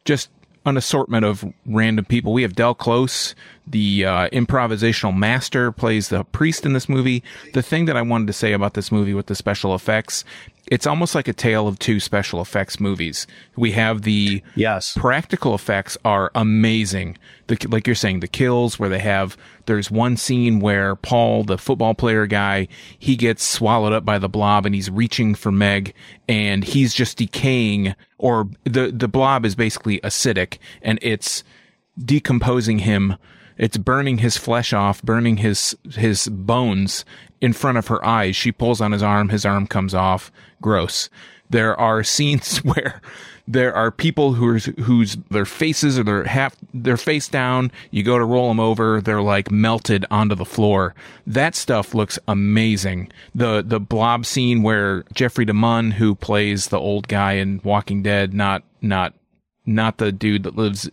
Just 0.04 0.28
an 0.66 0.76
assortment 0.76 1.24
of 1.24 1.44
random 1.64 2.04
people. 2.04 2.32
We 2.32 2.42
have 2.42 2.54
Del 2.54 2.74
Close, 2.74 3.34
the 3.66 4.04
uh, 4.04 4.28
improvisational 4.28 5.16
master, 5.16 5.72
plays 5.72 6.08
the 6.08 6.24
priest 6.24 6.66
in 6.66 6.74
this 6.74 6.88
movie. 6.88 7.22
The 7.54 7.62
thing 7.62 7.86
that 7.86 7.96
I 7.96 8.02
wanted 8.02 8.26
to 8.26 8.32
say 8.34 8.52
about 8.52 8.74
this 8.74 8.92
movie 8.92 9.14
with 9.14 9.26
the 9.26 9.34
special 9.34 9.74
effects, 9.74 10.24
it's 10.70 10.86
almost 10.86 11.14
like 11.14 11.28
a 11.28 11.32
tale 11.32 11.66
of 11.68 11.78
two 11.78 12.00
special 12.00 12.40
effects 12.40 12.78
movies. 12.80 13.26
We 13.56 13.72
have 13.72 14.02
the 14.02 14.42
Yes. 14.54 14.94
practical 14.96 15.54
effects 15.54 15.98
are 16.04 16.30
amazing. 16.34 17.18
The, 17.48 17.58
like 17.68 17.86
you're 17.88 17.96
saying, 17.96 18.20
the 18.20 18.28
kills 18.28 18.78
where 18.78 18.88
they 18.88 19.00
have, 19.00 19.36
there's 19.66 19.90
one 19.90 20.16
scene 20.16 20.60
where 20.60 20.94
Paul, 20.94 21.42
the 21.42 21.58
football 21.58 21.94
player 21.94 22.26
guy, 22.26 22.68
he 22.98 23.16
gets 23.16 23.42
swallowed 23.44 23.92
up 23.92 24.04
by 24.04 24.18
the 24.18 24.28
blob 24.28 24.64
and 24.64 24.74
he's 24.74 24.88
reaching 24.90 25.34
for 25.34 25.50
Meg 25.50 25.92
and 26.28 26.62
he's 26.64 26.94
just 26.94 27.18
decaying 27.18 27.94
or 28.18 28.48
the, 28.64 28.92
the 28.94 29.08
blob 29.08 29.44
is 29.44 29.54
basically 29.56 29.98
acidic 30.00 30.58
and 30.82 30.98
it's 31.02 31.42
decomposing 31.98 32.78
him. 32.80 33.16
It's 33.60 33.76
burning 33.76 34.18
his 34.18 34.38
flesh 34.38 34.72
off, 34.72 35.02
burning 35.02 35.36
his, 35.36 35.76
his 35.92 36.28
bones 36.28 37.04
in 37.42 37.52
front 37.52 37.76
of 37.76 37.88
her 37.88 38.02
eyes. 38.02 38.34
She 38.34 38.52
pulls 38.52 38.80
on 38.80 38.92
his 38.92 39.02
arm. 39.02 39.28
His 39.28 39.44
arm 39.44 39.66
comes 39.66 39.94
off. 39.94 40.32
Gross. 40.62 41.10
There 41.50 41.78
are 41.78 42.02
scenes 42.02 42.58
where 42.64 43.02
there 43.46 43.74
are 43.74 43.90
people 43.90 44.32
who's 44.32 44.66
whose 44.84 45.16
their 45.30 45.44
faces 45.44 45.98
are 45.98 46.04
their 46.04 46.24
half 46.24 46.56
their 46.72 46.96
face 46.96 47.28
down. 47.28 47.70
You 47.90 48.02
go 48.02 48.16
to 48.16 48.24
roll 48.24 48.48
them 48.48 48.60
over, 48.60 49.02
they're 49.02 49.20
like 49.20 49.50
melted 49.50 50.06
onto 50.10 50.34
the 50.34 50.44
floor. 50.46 50.94
That 51.26 51.54
stuff 51.54 51.92
looks 51.92 52.18
amazing. 52.28 53.10
The 53.34 53.62
the 53.66 53.80
blob 53.80 54.24
scene 54.24 54.62
where 54.62 55.02
Jeffrey 55.12 55.44
DeMunn, 55.44 55.92
who 55.92 56.14
plays 56.14 56.68
the 56.68 56.78
old 56.78 57.08
guy 57.08 57.32
in 57.32 57.60
Walking 57.62 58.02
Dead, 58.02 58.32
not 58.32 58.62
not 58.80 59.12
not 59.66 59.98
the 59.98 60.12
dude 60.12 60.44
that 60.44 60.56
lives 60.56 60.88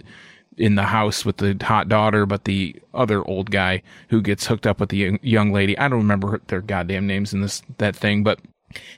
in 0.57 0.75
the 0.75 0.83
house 0.83 1.23
with 1.23 1.37
the 1.37 1.57
hot 1.61 1.87
daughter, 1.87 2.25
but 2.25 2.45
the 2.45 2.75
other 2.93 3.23
old 3.27 3.51
guy 3.51 3.81
who 4.09 4.21
gets 4.21 4.47
hooked 4.47 4.67
up 4.67 4.79
with 4.79 4.89
the 4.89 5.19
young- 5.21 5.51
lady. 5.51 5.77
I 5.77 5.87
don't 5.87 5.99
remember 5.99 6.41
their 6.47 6.61
goddamn 6.61 7.07
names 7.07 7.33
in 7.33 7.41
this 7.41 7.61
that 7.77 7.95
thing, 7.95 8.23
but 8.23 8.39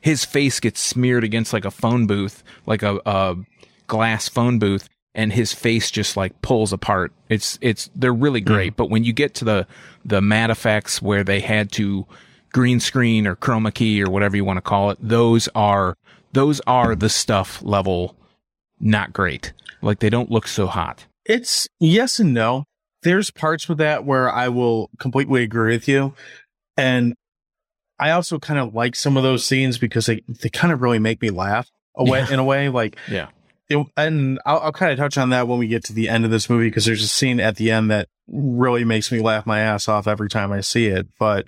his 0.01 0.25
face 0.25 0.59
gets 0.59 0.79
smeared 0.79 1.23
against 1.23 1.53
like 1.53 1.65
a 1.65 1.71
phone 1.71 2.07
booth, 2.07 2.43
like 2.65 2.81
a, 2.81 2.99
a 3.05 3.35
glass 3.87 4.27
phone 4.27 4.59
booth, 4.59 4.89
and 5.13 5.33
his 5.33 5.53
face 5.53 5.91
just 5.91 6.15
like 6.17 6.41
pulls 6.41 6.73
apart. 6.73 7.11
It's 7.27 7.57
it's 7.61 7.89
they're 7.95 8.13
really 8.13 8.41
hmm. 8.41 8.47
great, 8.47 8.75
but 8.75 8.89
when 8.89 9.03
you 9.03 9.13
get 9.13 9.33
to 9.35 9.45
the 9.45 9.67
the 10.05 10.21
matte 10.21 10.49
effects 10.49 11.01
where 11.01 11.23
they 11.23 11.39
had 11.39 11.71
to 11.73 12.07
green 12.51 12.79
screen 12.79 13.27
or 13.27 13.35
chroma 13.35 13.73
key 13.73 14.01
or 14.01 14.09
whatever 14.09 14.35
you 14.35 14.45
want 14.45 14.57
to 14.57 14.61
call 14.61 14.89
it, 14.91 14.97
those 15.01 15.47
are 15.55 15.95
those 16.33 16.61
are 16.61 16.95
the 16.95 17.09
stuff 17.09 17.61
level 17.63 18.15
not 18.79 19.13
great. 19.13 19.53
Like 19.81 19.99
they 19.99 20.09
don't 20.09 20.31
look 20.31 20.47
so 20.47 20.67
hot. 20.67 21.05
It's 21.29 21.67
yes 21.79 22.19
and 22.19 22.33
no. 22.33 22.65
There's 23.03 23.31
parts 23.31 23.69
with 23.69 23.77
that 23.77 24.03
where 24.03 24.29
I 24.29 24.49
will 24.49 24.89
completely 24.99 25.43
agree 25.43 25.73
with 25.75 25.87
you. 25.87 26.13
And 26.75 27.13
I 27.99 28.11
also 28.11 28.39
kind 28.39 28.59
of 28.59 28.73
like 28.73 28.95
some 28.95 29.15
of 29.15 29.23
those 29.23 29.45
scenes 29.45 29.77
because 29.77 30.07
they, 30.07 30.21
they 30.27 30.49
kind 30.49 30.73
of 30.73 30.81
really 30.81 30.99
make 30.99 31.21
me 31.21 31.29
laugh 31.29 31.69
away 31.95 32.19
Yeah. 32.19 32.33
in 32.33 32.39
a 32.39 32.43
way. 32.43 32.67
Like, 32.69 32.97
Yeah. 33.09 33.27
it, 33.69 33.85
and 33.95 34.39
I'll, 34.45 34.59
I'll 34.59 34.71
kind 34.71 34.91
of 34.91 34.97
touch 34.97 35.17
on 35.17 35.29
that 35.29 35.47
when 35.47 35.59
we 35.59 35.67
get 35.67 35.83
to 35.85 35.93
the 35.93 36.09
end 36.09 36.25
of 36.25 36.31
this 36.31 36.49
movie 36.49 36.67
because 36.67 36.85
there's 36.85 37.03
a 37.03 37.07
scene 37.07 37.39
at 37.39 37.57
the 37.57 37.71
end 37.71 37.91
that 37.91 38.07
really 38.27 38.83
makes 38.83 39.11
me 39.11 39.19
laugh 39.21 39.45
my 39.45 39.59
ass 39.59 39.87
off 39.87 40.07
every 40.07 40.29
time 40.29 40.51
I 40.51 40.61
see 40.61 40.87
it. 40.87 41.07
But 41.19 41.45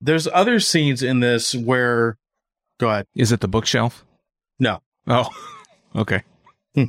there's 0.00 0.28
other 0.28 0.60
scenes 0.60 1.02
in 1.02 1.20
this 1.20 1.54
where, 1.54 2.18
go 2.78 2.88
ahead. 2.90 3.06
Is 3.16 3.32
it 3.32 3.40
the 3.40 3.48
bookshelf? 3.48 4.04
No, 4.60 4.80
Oh, 5.06 5.28
okay. 5.96 6.22
Hmm. 6.74 6.84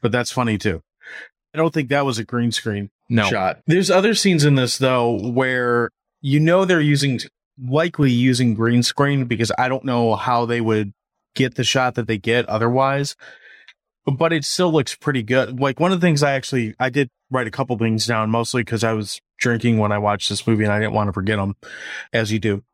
but 0.00 0.12
that's 0.12 0.30
funny 0.30 0.58
too. 0.58 0.82
I 1.54 1.58
don't 1.58 1.72
think 1.72 1.88
that 1.90 2.06
was 2.06 2.18
a 2.18 2.24
green 2.24 2.52
screen. 2.52 2.90
No. 3.08 3.24
shot. 3.24 3.60
There's 3.66 3.90
other 3.90 4.14
scenes 4.14 4.44
in 4.44 4.54
this 4.54 4.78
though 4.78 5.18
where 5.30 5.90
you 6.20 6.40
know 6.40 6.64
they're 6.64 6.80
using 6.80 7.20
likely 7.62 8.10
using 8.10 8.54
green 8.54 8.82
screen 8.82 9.26
because 9.26 9.52
I 9.58 9.68
don't 9.68 9.84
know 9.84 10.14
how 10.16 10.46
they 10.46 10.60
would 10.60 10.92
get 11.34 11.54
the 11.56 11.64
shot 11.64 11.94
that 11.96 12.06
they 12.06 12.18
get 12.18 12.48
otherwise. 12.48 13.16
But 14.06 14.32
it 14.32 14.44
still 14.44 14.72
looks 14.72 14.96
pretty 14.96 15.22
good. 15.22 15.60
Like 15.60 15.78
one 15.78 15.92
of 15.92 16.00
the 16.00 16.06
things 16.06 16.22
I 16.22 16.32
actually 16.32 16.74
I 16.80 16.90
did 16.90 17.08
write 17.30 17.46
a 17.46 17.52
couple 17.52 17.76
things 17.78 18.06
down 18.06 18.30
mostly 18.30 18.62
because 18.62 18.82
I 18.82 18.94
was 18.94 19.20
drinking 19.38 19.78
when 19.78 19.92
I 19.92 19.98
watched 19.98 20.28
this 20.28 20.46
movie 20.46 20.64
and 20.64 20.72
I 20.72 20.78
didn't 20.78 20.94
want 20.94 21.08
to 21.08 21.12
forget 21.12 21.38
them, 21.38 21.54
as 22.12 22.32
you 22.32 22.38
do. 22.38 22.64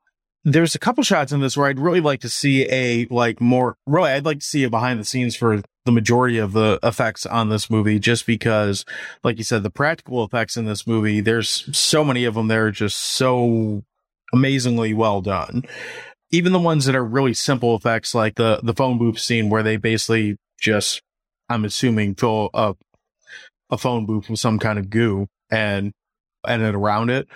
there's 0.44 0.74
a 0.74 0.78
couple 0.78 1.02
shots 1.04 1.32
in 1.32 1.40
this 1.40 1.56
where 1.56 1.66
I'd 1.66 1.78
really 1.78 2.00
like 2.00 2.20
to 2.20 2.28
see 2.28 2.66
a 2.70 3.06
like 3.10 3.40
more 3.40 3.76
really 3.86 4.10
I'd 4.10 4.24
like 4.24 4.38
to 4.38 4.46
see 4.46 4.64
a 4.64 4.70
behind 4.70 4.98
the 5.00 5.04
scenes 5.04 5.36
for 5.36 5.62
the 5.88 5.92
majority 5.92 6.36
of 6.36 6.52
the 6.52 6.78
effects 6.82 7.24
on 7.24 7.48
this 7.48 7.70
movie 7.70 7.98
just 7.98 8.26
because 8.26 8.84
like 9.24 9.38
you 9.38 9.44
said 9.44 9.62
the 9.62 9.70
practical 9.70 10.22
effects 10.22 10.54
in 10.54 10.66
this 10.66 10.86
movie 10.86 11.22
there's 11.22 11.74
so 11.74 12.04
many 12.04 12.26
of 12.26 12.34
them 12.34 12.48
that 12.48 12.58
are 12.58 12.70
just 12.70 12.98
so 12.98 13.82
amazingly 14.34 14.92
well 14.92 15.22
done 15.22 15.62
even 16.30 16.52
the 16.52 16.58
ones 16.58 16.84
that 16.84 16.94
are 16.94 17.02
really 17.02 17.32
simple 17.32 17.74
effects 17.74 18.14
like 18.14 18.34
the 18.34 18.60
the 18.62 18.74
phone 18.74 18.98
booth 18.98 19.18
scene 19.18 19.48
where 19.48 19.62
they 19.62 19.78
basically 19.78 20.36
just 20.60 21.00
I'm 21.48 21.64
assuming 21.64 22.14
fill 22.14 22.50
up 22.52 22.76
a 23.70 23.78
phone 23.78 24.04
booth 24.04 24.28
with 24.28 24.38
some 24.38 24.58
kind 24.58 24.78
of 24.78 24.90
goo 24.90 25.26
and 25.50 25.94
and 26.46 26.60
it 26.60 26.74
around 26.74 27.08
it 27.08 27.26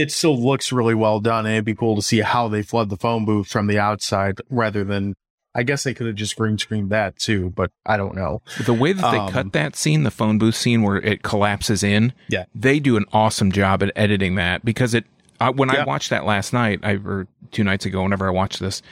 it 0.00 0.10
still 0.10 0.40
looks 0.40 0.72
really 0.72 0.94
well 0.94 1.20
done. 1.20 1.44
And 1.44 1.54
it'd 1.54 1.64
be 1.66 1.74
cool 1.74 1.96
to 1.96 2.02
see 2.02 2.20
how 2.20 2.48
they 2.48 2.62
flood 2.62 2.88
the 2.88 2.96
phone 2.96 3.26
booth 3.26 3.48
from 3.48 3.66
the 3.66 3.78
outside 3.78 4.38
rather 4.48 4.82
than, 4.84 5.14
I 5.54 5.64
guess 5.64 5.82
they 5.82 5.94
could 5.94 6.06
have 6.06 6.16
just 6.16 6.36
green 6.36 6.58
screened 6.58 6.90
that 6.90 7.16
too, 7.18 7.50
but 7.50 7.70
I 7.84 7.96
don't 7.96 8.14
know. 8.14 8.40
The 8.64 8.72
way 8.74 8.92
that 8.92 9.10
they 9.10 9.18
Um, 9.18 9.30
cut 9.32 9.52
that 9.52 9.74
scene, 9.74 10.04
the 10.04 10.10
phone 10.10 10.38
booth 10.38 10.54
scene 10.54 10.82
where 10.82 10.96
it 10.98 11.22
collapses 11.22 11.82
in, 11.82 12.12
Yeah. 12.28 12.44
they 12.54 12.78
do 12.78 12.96
an 12.96 13.04
awesome 13.12 13.50
job 13.50 13.82
at 13.82 13.90
editing 13.96 14.36
that 14.36 14.64
because 14.64 14.94
it. 14.94 15.04
Uh, 15.40 15.50
when 15.52 15.70
I 15.70 15.84
watched 15.84 16.10
that 16.10 16.26
last 16.26 16.52
night, 16.52 16.80
I 16.82 16.98
or 17.04 17.26
two 17.50 17.64
nights 17.64 17.86
ago, 17.86 18.02
whenever 18.02 18.26
I 18.26 18.30
watched 18.30 18.60
this, 18.60 18.82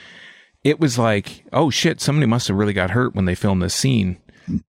it 0.63 0.79
was 0.79 0.97
like, 0.97 1.45
oh 1.53 1.69
shit, 1.69 2.01
somebody 2.01 2.25
must 2.25 2.47
have 2.47 2.57
really 2.57 2.73
got 2.73 2.89
hurt 2.89 3.13
when 3.15 3.25
they 3.25 3.35
filmed 3.35 3.61
this 3.61 3.75
scene. 3.75 4.17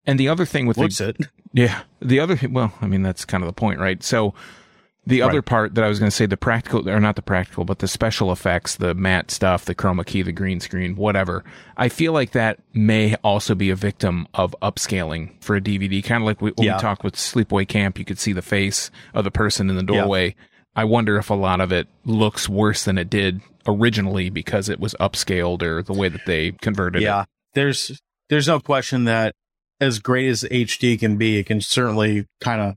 And 0.06 0.18
the 0.20 0.30
other 0.30 0.46
thing 0.46 0.68
with 0.68 0.78
Looks 0.78 1.00
the, 1.00 1.10
it. 1.10 1.18
yeah, 1.54 1.82
the 2.02 2.20
other 2.20 2.40
well, 2.50 2.74
I 2.82 2.88
mean 2.88 3.02
that's 3.04 3.26
kind 3.26 3.44
of 3.44 3.48
the 3.48 3.54
point, 3.54 3.80
right? 3.80 4.02
So 4.02 4.34
the 5.08 5.22
other 5.22 5.36
Right. 5.38 5.46
part 5.46 5.76
that 5.76 5.84
I 5.84 5.88
was 5.88 6.00
going 6.00 6.10
to 6.10 6.16
say, 6.16 6.26
the 6.26 6.38
practical 6.38 6.90
or 6.90 7.00
not 7.00 7.16
the 7.16 7.22
practical, 7.22 7.64
but 7.66 7.80
the 7.80 7.88
special 7.88 8.32
effects, 8.32 8.76
the 8.78 8.94
matte 8.96 9.30
stuff, 9.32 9.66
the 9.66 9.76
chroma 9.76 10.06
key, 10.06 10.22
the 10.24 10.32
green 10.32 10.60
screen, 10.60 10.96
whatever. 10.96 11.44
I 11.78 11.90
feel 11.90 12.12
like 12.14 12.32
that 12.32 12.60
may 12.74 13.16
also 13.24 13.54
be 13.56 13.70
a 13.70 13.76
victim 13.76 14.28
of 14.34 14.56
upscaling 14.62 15.32
for 15.44 15.56
a 15.56 15.62
DVD, 15.62 16.04
kind 16.04 16.24
of 16.24 16.26
like 16.28 16.42
we, 16.42 16.52
when 16.52 16.66
Yeah. 16.66 16.76
we 16.78 16.82
talked 16.82 17.04
with 17.04 17.16
Sleepaway 17.16 17.68
Camp. 17.68 18.00
You 18.00 18.06
could 18.06 18.18
see 18.20 18.34
the 18.34 18.42
face 18.42 18.90
of 19.14 19.24
the 19.24 19.32
person 19.32 19.70
in 19.70 19.76
the 19.76 19.82
Yeah. 19.94 20.00
doorway. 20.02 20.36
I 20.76 20.84
wonder 20.86 21.18
if 21.18 21.30
a 21.30 21.36
lot 21.36 21.62
of 21.62 21.72
it 21.72 21.88
looks 22.04 22.50
worse 22.50 22.84
than 22.84 22.98
it 22.98 23.10
did 23.10 23.42
originally 23.68 24.30
because 24.30 24.70
it 24.70 24.80
was 24.80 24.94
upscaled 25.00 25.62
or 25.62 25.82
the 25.82 25.94
way 25.94 26.10
that 26.10 26.26
they 26.26 26.52
converted 26.62 27.02
it. 27.02 27.06
Yeah. 27.06 27.26
There's, 27.54 28.02
there's 28.30 28.48
no 28.48 28.60
question 28.60 29.06
that 29.06 29.34
as 29.80 30.00
great 30.00 30.28
as 30.30 30.44
HD 30.44 30.98
can 31.00 31.18
be, 31.18 31.38
it 31.38 31.46
can 31.46 31.62
certainly 31.62 32.26
kind 32.42 32.62
of 32.62 32.76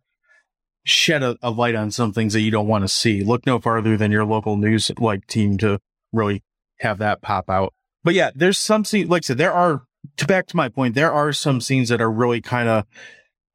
shed 0.88 1.22
a, 1.22 1.37
a 1.42 1.51
light 1.51 1.74
on 1.74 1.90
some 1.90 2.12
things 2.12 2.33
that 2.33 2.40
you 2.40 2.51
don't 2.51 2.66
want 2.66 2.83
to 2.85 2.88
see. 2.88 3.22
Look 3.22 3.46
no 3.46 3.59
farther 3.59 3.96
than 3.96 4.11
your 4.11 4.24
local 4.24 4.57
news 4.57 4.90
like 4.98 5.27
team 5.27 5.59
to 5.59 5.79
really 6.12 6.42
have 6.81 6.98
that 6.98 7.22
pop 7.22 7.51
out. 7.51 7.74
But 8.05 8.14
yeah, 8.14 8.31
there's 8.35 8.59
some 8.59 8.85
scenes, 8.85 9.11
like 9.11 9.24
I 9.24 9.27
said, 9.27 9.38
there 9.38 9.53
are, 9.53 9.83
to 10.16 10.27
back 10.27 10.46
to 10.48 10.57
my 10.57 10.68
point, 10.68 10.94
there 10.94 11.12
are 11.12 11.33
some 11.33 11.61
scenes 11.61 11.88
that 11.88 12.01
are 12.01 12.11
really 12.11 12.40
kind 12.40 12.68
of 12.68 12.85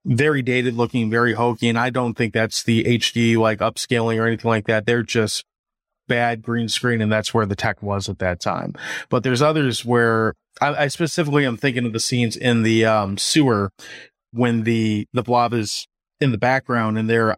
very 0.05 0.41
dated 0.41 0.75
looking, 0.75 1.09
very 1.09 1.33
hokey. 1.33 1.69
And 1.69 1.79
I 1.79 1.89
don't 1.89 2.15
think 2.15 2.33
that's 2.33 2.63
the 2.63 2.83
HD 2.83 3.37
like 3.37 3.59
upscaling 3.59 4.19
or 4.19 4.27
anything 4.27 4.49
like 4.49 4.67
that. 4.67 4.85
They're 4.85 5.03
just 5.03 5.45
bad 6.07 6.41
green 6.41 6.67
screen. 6.67 7.01
And 7.01 7.11
that's 7.11 7.33
where 7.33 7.45
the 7.45 7.55
tech 7.55 7.81
was 7.81 8.09
at 8.09 8.19
that 8.19 8.41
time. 8.41 8.75
But 9.09 9.23
there's 9.23 9.41
others 9.41 9.85
where 9.85 10.33
I, 10.61 10.73
I 10.83 10.87
specifically 10.87 11.45
am 11.45 11.57
thinking 11.57 11.85
of 11.85 11.93
the 11.93 11.99
scenes 11.99 12.35
in 12.35 12.63
the 12.63 12.85
um, 12.85 13.17
sewer 13.17 13.71
when 14.31 14.63
the, 14.63 15.07
the 15.13 15.23
blob 15.23 15.53
is 15.53 15.87
in 16.23 16.31
the 16.31 16.37
background 16.37 16.97
and 16.97 17.09
they're, 17.09 17.37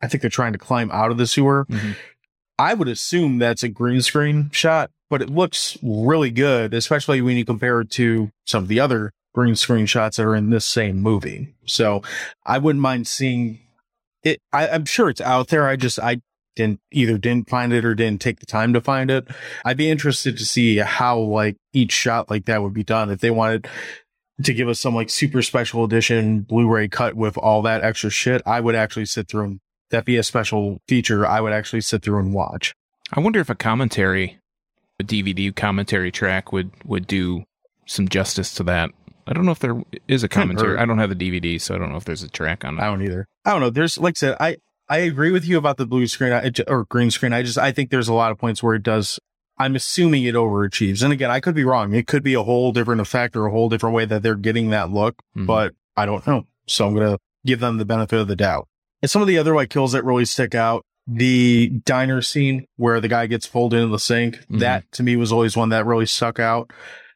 I 0.00 0.06
think 0.06 0.20
they're 0.20 0.30
trying 0.30 0.52
to 0.52 0.58
climb 0.58 0.90
out 0.92 1.10
of 1.10 1.18
the 1.18 1.26
sewer. 1.26 1.66
Mhm. 1.68 1.96
I 2.58 2.74
would 2.74 2.88
assume 2.88 3.38
that's 3.38 3.62
a 3.62 3.68
green 3.68 4.02
screen 4.02 4.50
shot, 4.52 4.90
but 5.08 5.22
it 5.22 5.30
looks 5.30 5.78
really 5.82 6.30
good, 6.30 6.74
especially 6.74 7.20
when 7.22 7.36
you 7.36 7.44
compare 7.44 7.80
it 7.80 7.90
to 7.92 8.30
some 8.46 8.64
of 8.64 8.68
the 8.68 8.78
other 8.80 9.12
green 9.34 9.56
screen 9.56 9.86
shots 9.86 10.18
that 10.18 10.26
are 10.26 10.36
in 10.36 10.50
this 10.50 10.66
same 10.66 11.00
movie. 11.00 11.54
So 11.64 12.02
I 12.44 12.58
wouldn't 12.58 12.82
mind 12.82 13.06
seeing 13.06 13.60
it. 14.22 14.40
I, 14.52 14.68
I'm 14.68 14.84
sure 14.84 15.08
it's 15.08 15.20
out 15.20 15.48
there. 15.48 15.66
I 15.66 15.76
just, 15.76 15.98
I 15.98 16.20
didn't 16.56 16.80
either 16.90 17.16
didn't 17.16 17.48
find 17.48 17.72
it 17.72 17.84
or 17.84 17.94
didn't 17.94 18.20
take 18.20 18.40
the 18.40 18.46
time 18.46 18.72
to 18.74 18.80
find 18.80 19.10
it. 19.10 19.26
I'd 19.64 19.76
be 19.76 19.88
interested 19.88 20.36
to 20.36 20.44
see 20.44 20.78
how 20.78 21.18
like 21.18 21.56
each 21.72 21.92
shot 21.92 22.28
like 22.28 22.44
that 22.46 22.62
would 22.62 22.74
be 22.74 22.84
done. 22.84 23.10
If 23.10 23.20
they 23.20 23.30
wanted 23.30 23.68
to 24.44 24.54
give 24.54 24.68
us 24.68 24.80
some 24.80 24.94
like 24.94 25.10
super 25.10 25.42
special 25.42 25.84
edition 25.84 26.40
Blu-ray 26.40 26.88
cut 26.88 27.14
with 27.14 27.36
all 27.38 27.62
that 27.62 27.82
extra 27.82 28.10
shit, 28.10 28.42
I 28.46 28.60
would 28.60 28.74
actually 28.74 29.06
sit 29.06 29.28
through 29.28 29.44
and 29.44 29.60
that'd 29.90 30.04
be 30.04 30.16
a 30.16 30.22
special 30.22 30.80
feature 30.88 31.26
I 31.26 31.40
would 31.40 31.52
actually 31.52 31.82
sit 31.82 32.02
through 32.02 32.18
and 32.18 32.32
watch. 32.32 32.74
I 33.12 33.20
wonder 33.20 33.40
if 33.40 33.50
a 33.50 33.54
commentary, 33.54 34.38
a 34.98 35.04
DVD 35.04 35.54
commentary 35.54 36.10
track 36.10 36.52
would 36.52 36.70
would 36.84 37.06
do 37.06 37.44
some 37.86 38.08
justice 38.08 38.54
to 38.54 38.62
that. 38.64 38.90
I 39.26 39.32
don't 39.32 39.44
know 39.44 39.52
if 39.52 39.58
there 39.58 39.82
is 40.08 40.24
a 40.24 40.28
commentary. 40.28 40.78
I 40.78 40.86
don't 40.86 40.98
have 40.98 41.16
the 41.16 41.40
DVD, 41.40 41.60
so 41.60 41.74
I 41.74 41.78
don't 41.78 41.90
know 41.90 41.96
if 41.96 42.04
there's 42.04 42.22
a 42.22 42.28
track 42.28 42.64
on 42.64 42.78
it. 42.78 42.80
I 42.80 42.86
don't 42.86 43.02
either. 43.02 43.26
I 43.44 43.52
don't 43.52 43.60
know. 43.60 43.70
There's 43.70 43.98
like 43.98 44.12
I 44.12 44.18
said, 44.18 44.36
I 44.40 44.56
I 44.88 44.98
agree 44.98 45.30
with 45.30 45.44
you 45.46 45.58
about 45.58 45.76
the 45.76 45.86
blue 45.86 46.06
screen 46.06 46.32
or 46.66 46.84
green 46.84 47.10
screen. 47.10 47.32
I 47.32 47.42
just 47.42 47.58
I 47.58 47.72
think 47.72 47.90
there's 47.90 48.08
a 48.08 48.14
lot 48.14 48.32
of 48.32 48.38
points 48.38 48.62
where 48.62 48.74
it 48.74 48.82
does. 48.82 49.18
I'm 49.60 49.76
assuming 49.76 50.24
it 50.24 50.34
overachieves, 50.34 51.02
and 51.02 51.12
again, 51.12 51.30
I 51.30 51.38
could 51.40 51.54
be 51.54 51.64
wrong. 51.64 51.94
It 51.94 52.06
could 52.06 52.22
be 52.22 52.34
a 52.34 52.42
whole 52.42 52.72
different 52.72 53.00
effect 53.00 53.36
or 53.36 53.46
a 53.46 53.50
whole 53.50 53.68
different 53.68 53.94
way 53.94 54.04
that 54.06 54.22
they're 54.22 54.34
getting 54.34 54.70
that 54.70 54.90
look, 54.90 55.16
Mhm. 55.36 55.46
but 55.46 55.74
I 55.96 56.06
don't 56.06 56.26
know. 56.26 56.46
So 56.66 56.86
I'm 56.86 56.94
gonna 56.94 57.18
give 57.44 57.60
them 57.60 57.78
the 57.78 57.84
benefit 57.84 58.18
of 58.18 58.26
the 58.28 58.36
doubt. 58.36 58.66
And 59.02 59.10
some 59.10 59.22
of 59.22 59.28
the 59.28 59.38
other 59.38 59.54
like 59.54 59.70
kills 59.70 59.92
that 59.92 60.04
really 60.04 60.24
stick 60.24 60.54
out. 60.54 60.82
The 61.06 61.72
diner 61.84 62.22
scene 62.22 62.66
where 62.76 63.00
the 63.00 63.08
guy 63.08 63.26
gets 63.26 63.46
pulled 63.46 63.74
into 63.74 63.88
the 63.88 63.98
sink. 63.98 64.38
Mhm. 64.50 64.60
That 64.60 64.90
to 64.92 65.02
me 65.02 65.16
was 65.16 65.32
always 65.32 65.56
one 65.56 65.68
that 65.70 65.84
really 65.86 66.06
stuck 66.06 66.38
out. 66.38 66.70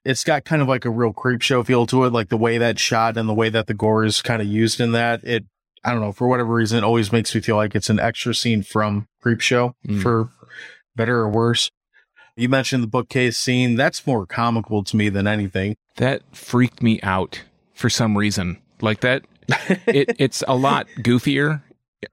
It's 0.05 0.25
got 0.25 0.45
kind 0.45 0.61
of 0.61 0.69
like 0.69 0.85
a 0.85 0.91
real 0.91 1.13
creep 1.13 1.41
show 1.43 1.63
feel 1.63 1.87
to 1.87 2.05
it, 2.05 2.13
like 2.13 2.29
the 2.29 2.37
way 2.37 2.59
that 2.59 2.79
shot 2.79 3.17
and 3.17 3.27
the 3.29 3.35
way 3.35 3.49
that 3.49 3.67
the 3.69 3.75
gore 3.75 4.05
is 4.05 4.21
kind 4.21 4.43
of 4.43 4.49
used 4.49 4.81
in 4.81 4.93
that. 4.93 5.23
It, 5.25 5.45
I 5.85 5.93
don't 5.93 6.01
know, 6.01 6.13
for 6.13 6.27
whatever 6.29 6.53
reason, 6.53 6.79
it 6.79 6.85
always 6.85 7.11
makes 7.13 7.35
me 7.35 7.41
feel 7.41 7.57
like 7.57 7.75
it's 7.75 7.89
an 7.91 8.01
extra 8.01 8.35
scene 8.35 8.63
from 8.63 9.07
Creepshow 9.25 9.73
Mm. 9.89 10.03
for 10.03 10.29
better 10.97 11.21
or 11.21 11.29
worse. 11.31 11.71
You 12.37 12.49
mentioned 12.49 12.83
the 12.83 12.89
bookcase 12.89 13.39
scene. 13.39 13.77
That's 13.77 14.07
more 14.07 14.27
comical 14.27 14.83
to 14.85 14.97
me 14.97 15.09
than 15.09 15.27
anything. 15.27 15.77
that 15.97 16.23
freaked 16.35 16.83
me 16.83 17.01
out 17.03 17.43
for 17.73 17.89
some 17.89 18.19
reason. 18.19 18.59
Like 18.81 19.01
that, 19.01 19.23
it, 19.87 20.17
it's 20.19 20.43
a 20.49 20.57
lot 20.57 20.89
goofier 20.99 21.63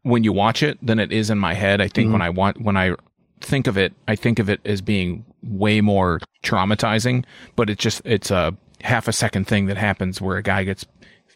when 0.04 0.24
you 0.24 0.32
watch 0.32 0.62
it 0.62 0.78
than 0.86 1.00
it 1.00 1.12
is 1.12 1.30
in 1.32 1.40
my 1.40 1.56
head. 1.56 1.82
I 1.82 1.88
think 1.88 2.10
Mhm. 2.10 2.12
when 2.14 2.22
I 2.22 2.30
want 2.30 2.62
when 2.62 2.78
I 2.78 2.96
think 3.40 3.66
of 3.66 3.78
it, 3.80 3.94
I 4.08 4.16
think 4.16 4.38
of 4.38 4.50
it 4.50 4.62
as 4.64 4.82
being 4.82 5.26
way 5.42 5.82
more 5.82 6.20
traumatizing. 6.44 7.26
But 7.56 7.72
it's 7.72 7.82
just 7.82 8.02
it's 8.06 8.30
a 8.30 8.56
half 8.82 9.08
a 9.08 9.12
second 9.14 9.48
thing 9.48 9.66
that 9.66 9.78
happens 9.78 10.22
where 10.22 10.38
a 10.38 10.44
guy 10.44 10.64
gets 10.64 10.86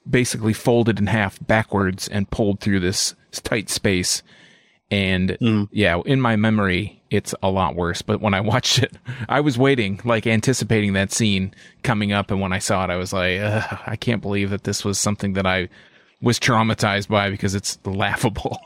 basically 0.08 0.54
folded 0.54 1.00
in 1.00 1.08
half 1.08 1.40
backwards 1.48 2.08
and 2.08 2.30
pulled 2.30 2.60
through 2.60 2.82
this 2.82 3.16
tight 3.44 3.70
space. 3.72 4.22
And 4.92 5.38
Mm. 5.42 5.68
yeah, 5.72 6.00
in 6.06 6.22
my 6.22 6.36
memory, 6.36 7.02
it's 7.10 7.34
a 7.42 7.50
lot 7.50 7.76
worse. 7.76 8.02
But 8.02 8.22
when 8.22 8.34
I 8.34 8.42
watched 8.54 8.80
it, 8.80 8.94
I 9.28 9.40
was 9.42 9.58
waiting, 9.58 10.00
like 10.06 10.28
anticipating 10.28 10.94
that 10.94 11.12
scene 11.12 11.54
coming 11.84 12.12
up. 12.12 12.30
And 12.32 12.40
when 12.40 12.54
I 12.54 12.60
saw 12.60 12.84
it, 12.84 12.90
I 12.92 12.96
was 12.96 13.12
like, 13.14 13.40
I 13.88 13.96
can't 14.00 14.22
believe 14.22 14.50
that 14.52 14.64
this 14.64 14.86
was 14.86 15.00
something 15.00 15.34
that 15.34 15.46
I 15.48 15.70
was 16.22 16.40
traumatized 16.40 17.08
by 17.08 17.30
because 17.30 17.56
it's 17.56 17.80
laughable. 17.86 18.60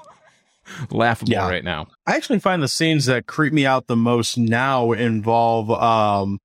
laughable 0.91 1.32
Yeah. 1.32 1.49
right 1.49 1.63
now. 1.63 1.88
I 2.05 2.15
actually 2.15 2.39
find 2.39 2.62
the 2.62 2.67
scenes 2.67 3.05
that 3.05 3.25
creep 3.25 3.53
me 3.53 3.65
out 3.65 3.88
the 3.88 3.95
most 3.95 4.38
now 4.38 4.91
involve 4.91 5.71
um 5.71 6.39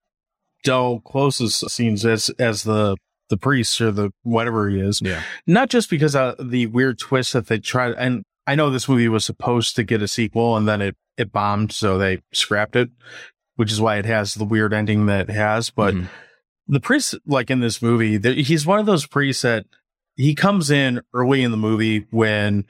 Del 0.63 1.01
Close's 1.01 1.57
scenes 1.73 2.07
as 2.07 2.31
as 2.39 2.63
the 2.63 2.97
the 3.29 3.37
priest 3.37 3.81
or 3.81 3.91
the 3.91 4.11
whatever 4.23 4.69
he 4.71 4.81
is. 4.81 5.03
Yeah. 5.03 5.23
Not 5.47 5.69
just 5.69 5.91
because 5.91 6.15
of 6.17 6.37
the 6.51 6.67
weird 6.69 6.99
twist 6.99 7.33
that 7.35 7.49
they 7.49 7.59
tried 7.59 7.93
and 7.99 8.23
I 8.47 8.55
know 8.55 8.71
this 8.71 8.89
movie 8.89 9.09
was 9.09 9.25
supposed 9.25 9.77
to 9.77 9.85
get 9.85 10.03
a 10.03 10.09
sequel 10.09 10.57
and 10.57 10.67
then 10.69 10.81
it 10.83 10.97
it 11.17 11.31
bombed 11.33 11.73
so 11.73 11.97
they 11.97 12.23
scrapped 12.33 12.75
it, 12.77 12.91
which 13.57 13.71
is 13.71 13.81
why 13.81 13.97
it 13.99 14.05
has 14.05 14.35
the 14.35 14.45
weird 14.45 14.73
ending 14.73 15.07
that 15.07 15.29
it 15.31 15.33
has, 15.33 15.71
but 15.71 15.95
Mhm. 15.95 16.09
the 16.67 16.81
priest 16.81 17.15
like 17.27 17.51
in 17.51 17.61
this 17.61 17.81
movie, 17.81 18.17
there- 18.17 18.33
he's 18.35 18.67
one 18.67 18.81
of 18.81 18.87
those 18.87 19.07
priests 19.07 19.43
that 19.43 19.65
he 20.17 20.35
comes 20.35 20.71
in 20.71 21.01
early 21.13 21.43
in 21.43 21.51
the 21.53 21.57
movie 21.57 22.07
when 22.11 22.65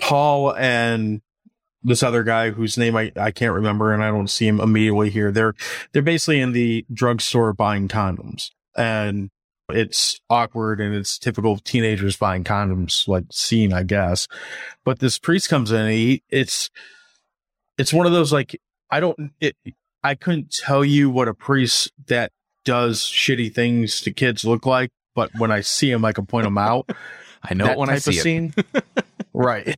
Paul 0.00 0.54
and 0.56 1.20
this 1.84 2.02
other 2.02 2.22
guy 2.22 2.50
whose 2.50 2.78
name 2.78 2.96
I, 2.96 3.10
I 3.16 3.30
can't 3.32 3.54
remember 3.54 3.92
and 3.92 4.02
I 4.04 4.08
don't 4.10 4.28
see 4.30 4.46
him 4.46 4.60
immediately 4.60 5.10
here. 5.10 5.30
They're 5.32 5.54
they're 5.92 6.02
basically 6.02 6.40
in 6.40 6.52
the 6.52 6.84
drugstore 6.92 7.52
buying 7.52 7.88
condoms. 7.88 8.50
And 8.76 9.30
it's 9.74 10.20
awkward 10.30 10.80
and 10.80 10.94
it's 10.94 11.18
typical 11.18 11.58
teenagers 11.58 12.16
buying 12.16 12.44
condoms 12.44 13.06
like 13.08 13.24
scene, 13.30 13.72
I 13.72 13.82
guess. 13.82 14.28
But 14.84 14.98
this 15.00 15.18
priest 15.18 15.48
comes 15.48 15.70
in 15.70 15.80
and 15.80 15.90
he 15.92 16.22
it's 16.28 16.70
it's 17.78 17.92
one 17.92 18.06
of 18.06 18.12
those 18.12 18.32
like 18.32 18.60
I 18.90 19.00
don't 19.00 19.32
it 19.40 19.56
I 20.04 20.14
couldn't 20.14 20.50
tell 20.52 20.84
you 20.84 21.10
what 21.10 21.28
a 21.28 21.34
priest 21.34 21.92
that 22.08 22.32
does 22.64 23.00
shitty 23.00 23.52
things 23.54 24.00
to 24.02 24.12
kids 24.12 24.44
look 24.44 24.66
like, 24.66 24.90
but 25.14 25.30
when 25.38 25.50
I 25.50 25.60
see 25.60 25.90
him 25.90 26.04
I 26.04 26.12
can 26.12 26.26
point 26.26 26.46
him 26.46 26.58
out 26.58 26.90
I 27.42 27.54
know 27.54 27.64
that 27.66 27.78
when 27.78 27.90
I 27.90 27.98
see 27.98 28.10
of 28.12 28.16
it. 28.18 28.20
scene. 28.22 28.54
right. 29.32 29.76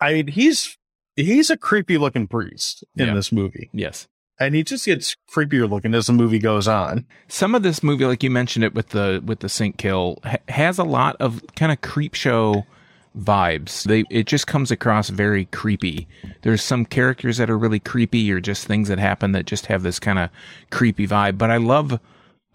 I 0.00 0.14
mean, 0.14 0.26
he's 0.28 0.78
he's 1.16 1.50
a 1.50 1.56
creepy 1.56 1.98
looking 1.98 2.26
priest 2.26 2.84
in 2.96 3.08
Yeah. 3.08 3.14
this 3.14 3.30
movie, 3.32 3.68
Yes. 3.72 4.08
And 4.40 4.54
he 4.54 4.64
just 4.64 4.86
gets 4.86 5.14
creepier 5.30 5.68
looking 5.68 5.94
as 5.94 6.06
the 6.06 6.12
movie 6.14 6.38
goes 6.38 6.66
on. 6.66 7.06
Some 7.28 7.54
of 7.54 7.62
this 7.62 7.82
movie, 7.82 8.06
like 8.06 8.22
you 8.22 8.30
mentioned 8.30 8.64
it 8.64 8.74
with 8.74 8.88
the 8.88 9.22
with 9.24 9.40
the 9.40 9.48
sink 9.48 9.76
kill, 9.76 10.18
ha- 10.24 10.38
has 10.48 10.78
a 10.78 10.84
lot 10.84 11.16
of 11.20 11.44
kind 11.54 11.70
of 11.70 11.80
creep 11.82 12.14
show 12.14 12.64
vibes. 13.16 13.84
They 13.84 14.04
it 14.10 14.26
just 14.26 14.46
comes 14.46 14.70
across 14.70 15.10
very 15.10 15.44
creepy. 15.46 16.08
There's 16.42 16.62
some 16.62 16.86
characters 16.86 17.36
that 17.36 17.50
are 17.50 17.58
really 17.58 17.80
creepy, 17.80 18.32
or 18.32 18.40
just 18.40 18.66
things 18.66 18.88
that 18.88 18.98
happen 18.98 19.32
that 19.32 19.46
just 19.46 19.66
have 19.66 19.82
this 19.82 20.00
kind 20.00 20.18
of 20.18 20.30
creepy 20.70 21.06
vibe. 21.06 21.36
But 21.36 21.50
I 21.50 21.58
love, 21.58 22.00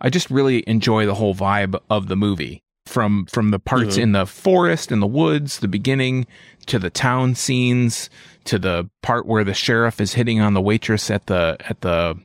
I 0.02 0.10
just 0.10 0.32
really 0.32 0.64
enjoy 0.68 1.06
the 1.06 1.16
whole 1.16 1.36
vibe 1.36 1.80
of 1.90 2.08
the 2.08 2.16
movie 2.16 2.64
from 2.88 3.26
from 3.28 3.52
the 3.52 3.60
parts 3.60 3.94
mm-hmm. 3.94 4.02
in 4.02 4.12
the 4.14 4.26
forest 4.26 4.92
in 4.92 5.00
the 5.00 5.08
woods, 5.08 5.60
the 5.60 5.68
beginning 5.68 6.26
to 6.66 6.80
the 6.80 6.90
town 6.90 7.36
scenes 7.36 8.10
to 8.46 8.60
the 8.60 8.90
part 9.02 9.26
where 9.26 9.44
the 9.44 9.54
sheriff 9.54 10.00
is 10.00 10.14
hitting 10.14 10.40
on 10.40 10.54
the 10.54 10.62
waitress 10.62 11.12
at 11.12 11.28
the 11.28 11.58
at 11.68 11.82
the 11.82 12.18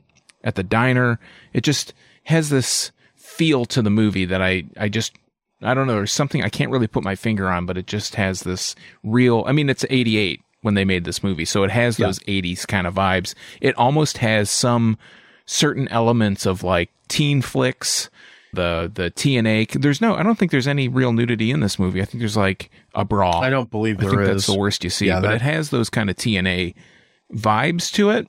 at 0.43 0.55
the 0.55 0.63
diner. 0.63 1.19
It 1.53 1.61
just 1.61 1.93
has 2.25 2.49
this 2.49 2.91
feel 3.15 3.65
to 3.65 3.81
the 3.81 3.89
movie 3.89 4.25
that 4.25 4.41
I 4.41 4.63
I 4.77 4.89
just 4.89 5.13
I 5.61 5.73
don't 5.73 5.87
know. 5.87 5.95
There's 5.95 6.11
something 6.11 6.43
I 6.43 6.49
can't 6.49 6.71
really 6.71 6.87
put 6.87 7.03
my 7.03 7.15
finger 7.15 7.49
on, 7.49 7.65
but 7.65 7.77
it 7.77 7.87
just 7.87 8.15
has 8.15 8.41
this 8.41 8.75
real. 9.03 9.43
I 9.45 9.51
mean, 9.51 9.69
it's 9.69 9.85
88 9.89 10.41
when 10.61 10.73
they 10.75 10.85
made 10.85 11.05
this 11.05 11.23
movie, 11.23 11.45
so 11.45 11.63
it 11.63 11.71
has 11.71 11.97
those 11.97 12.19
80s 12.19 12.67
kind 12.67 12.85
of 12.85 12.95
vibes. 12.95 13.33
It 13.61 13.75
almost 13.77 14.19
has 14.19 14.49
some 14.49 14.97
certain 15.45 15.87
elements 15.87 16.45
of 16.45 16.63
like 16.63 16.91
teen 17.07 17.41
flicks, 17.41 18.09
the 18.53 18.91
the 18.93 19.11
TNA. 19.11 19.81
There's 19.81 20.01
no. 20.01 20.15
I 20.15 20.23
don't 20.23 20.37
think 20.37 20.51
there's 20.51 20.67
any 20.67 20.87
real 20.87 21.13
nudity 21.13 21.51
in 21.51 21.59
this 21.59 21.77
movie. 21.79 22.01
I 22.01 22.05
think 22.05 22.19
there's 22.19 22.37
like 22.37 22.69
a 22.95 23.05
bra. 23.05 23.39
I 23.39 23.49
don't 23.49 23.69
believe 23.71 23.97
I 23.99 24.01
there 24.01 24.09
think 24.11 24.21
is. 24.23 24.27
that's 24.27 24.45
the 24.47 24.57
worst 24.57 24.83
you 24.83 24.89
see, 24.89 25.07
Yeah, 25.07 25.19
but 25.21 25.29
that- 25.29 25.35
it 25.35 25.41
has 25.41 25.69
those 25.69 25.89
kind 25.89 26.09
of 26.09 26.15
TNA 26.15 26.73
vibes 27.33 27.91
to 27.93 28.09
it. 28.09 28.27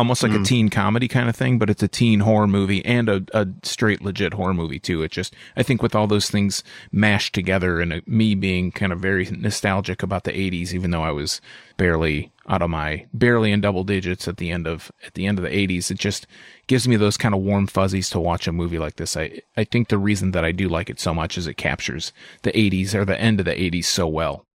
Almost 0.00 0.22
like 0.22 0.32
a 0.32 0.42
teen 0.42 0.70
comedy 0.70 1.08
kind 1.08 1.28
of 1.28 1.36
thing, 1.36 1.58
but 1.58 1.68
it's 1.68 1.82
a 1.82 1.88
teen 1.88 2.20
horror 2.20 2.46
movie 2.46 2.82
and 2.86 3.06
a, 3.06 3.22
a 3.34 3.46
straight 3.62 4.00
legit 4.00 4.32
horror 4.32 4.54
movie 4.54 4.78
too. 4.78 5.02
It 5.02 5.12
just, 5.12 5.34
I 5.58 5.62
think 5.62 5.82
with 5.82 5.94
all 5.94 6.06
those 6.06 6.30
things 6.30 6.64
mashed 6.90 7.34
together 7.34 7.82
and 7.82 7.92
uh, 7.92 8.00
me 8.06 8.34
being 8.34 8.72
kind 8.72 8.94
of 8.94 9.00
very 9.00 9.26
nostalgic 9.26 10.02
about 10.02 10.24
the 10.24 10.32
80s, 10.32 10.72
even 10.72 10.90
though 10.90 11.02
I 11.02 11.10
was 11.10 11.42
barely 11.76 12.32
out 12.48 12.62
of 12.62 12.70
my, 12.70 13.08
barely 13.12 13.52
in 13.52 13.60
double 13.60 13.84
digits 13.84 14.26
at 14.26 14.38
the 14.38 14.50
end 14.50 14.66
of, 14.66 14.90
at 15.06 15.12
the 15.12 15.26
end 15.26 15.38
of 15.38 15.44
the 15.44 15.50
80s, 15.50 15.90
it 15.90 15.98
just 15.98 16.26
gives 16.66 16.88
me 16.88 16.96
those 16.96 17.18
kind 17.18 17.34
of 17.34 17.42
warm 17.42 17.66
fuzzies 17.66 18.08
to 18.08 18.20
watch 18.20 18.48
a 18.48 18.52
movie 18.52 18.78
like 18.78 18.96
this. 18.96 19.18
I, 19.18 19.42
I 19.54 19.64
think 19.64 19.88
the 19.88 19.98
reason 19.98 20.30
that 20.30 20.46
I 20.46 20.52
do 20.52 20.66
like 20.66 20.88
it 20.88 20.98
so 20.98 21.12
much 21.12 21.36
is 21.36 21.46
it 21.46 21.58
captures 21.58 22.14
the 22.40 22.52
80s 22.52 22.94
or 22.94 23.04
the 23.04 23.20
end 23.20 23.38
of 23.38 23.44
the 23.44 23.52
80s 23.52 23.84
so 23.84 24.08
well. 24.08 24.46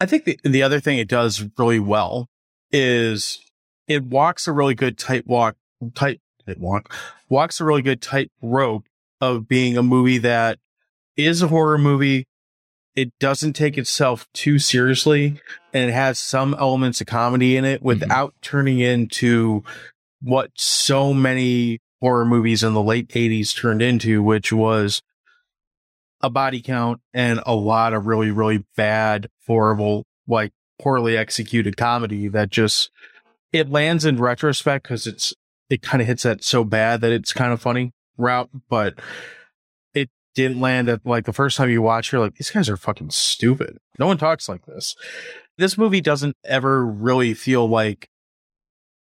I 0.00 0.06
think 0.06 0.24
the, 0.24 0.40
the 0.42 0.64
other 0.64 0.80
thing 0.80 0.98
it 0.98 1.06
does 1.06 1.44
really 1.56 1.78
well 1.78 2.26
is 2.72 3.38
it 3.88 4.04
walks 4.04 4.46
a 4.46 4.52
really 4.52 4.74
good 4.74 4.98
tight 4.98 5.26
walk, 5.26 5.56
tight, 5.94 6.20
tight 6.46 6.60
walk, 6.60 6.94
walks 7.28 7.60
a 7.60 7.64
really 7.64 7.82
good 7.82 8.02
tight 8.02 8.30
rope 8.40 8.84
of 9.20 9.48
being 9.48 9.76
a 9.76 9.82
movie 9.82 10.18
that 10.18 10.58
is 11.16 11.42
a 11.42 11.48
horror 11.48 11.78
movie. 11.78 12.26
It 12.94 13.12
doesn't 13.18 13.54
take 13.54 13.78
itself 13.78 14.28
too 14.34 14.58
seriously 14.58 15.40
and 15.72 15.90
it 15.90 15.92
has 15.92 16.18
some 16.18 16.54
elements 16.54 17.00
of 17.00 17.06
comedy 17.06 17.56
in 17.56 17.64
it 17.64 17.78
mm-hmm. 17.78 17.86
without 17.86 18.34
turning 18.42 18.80
into 18.80 19.64
what 20.20 20.50
so 20.54 21.14
many 21.14 21.80
horror 22.00 22.24
movies 22.24 22.62
in 22.62 22.74
the 22.74 22.82
late 22.82 23.08
80s 23.08 23.56
turned 23.56 23.82
into, 23.82 24.22
which 24.22 24.52
was 24.52 25.02
a 26.20 26.30
body 26.30 26.60
count 26.60 27.00
and 27.14 27.40
a 27.46 27.54
lot 27.54 27.92
of 27.92 28.06
really, 28.06 28.30
really 28.30 28.64
bad, 28.76 29.28
horrible, 29.46 30.04
like 30.26 30.52
poorly 30.80 31.16
executed 31.16 31.76
comedy 31.76 32.28
that 32.28 32.50
just 32.50 32.90
it 33.52 33.70
lands 33.70 34.04
in 34.04 34.18
retrospect 34.18 34.84
because 34.84 35.06
it's 35.06 35.34
it 35.70 35.82
kind 35.82 36.00
of 36.00 36.06
hits 36.06 36.22
that 36.22 36.42
so 36.42 36.64
bad 36.64 37.00
that 37.00 37.12
it's 37.12 37.32
kind 37.32 37.52
of 37.52 37.60
funny 37.60 37.92
route, 38.16 38.50
but 38.68 38.94
it 39.94 40.10
didn't 40.34 40.60
land 40.60 40.88
at 40.88 41.04
like 41.04 41.24
the 41.24 41.32
first 41.32 41.56
time 41.56 41.70
you 41.70 41.82
watch, 41.82 42.12
you're 42.12 42.20
like, 42.20 42.34
these 42.34 42.50
guys 42.50 42.68
are 42.68 42.76
fucking 42.76 43.10
stupid. 43.10 43.78
No 43.98 44.06
one 44.06 44.18
talks 44.18 44.48
like 44.48 44.64
this. 44.66 44.96
This 45.56 45.76
movie 45.76 46.00
doesn't 46.00 46.36
ever 46.44 46.84
really 46.84 47.34
feel 47.34 47.68
like 47.68 48.08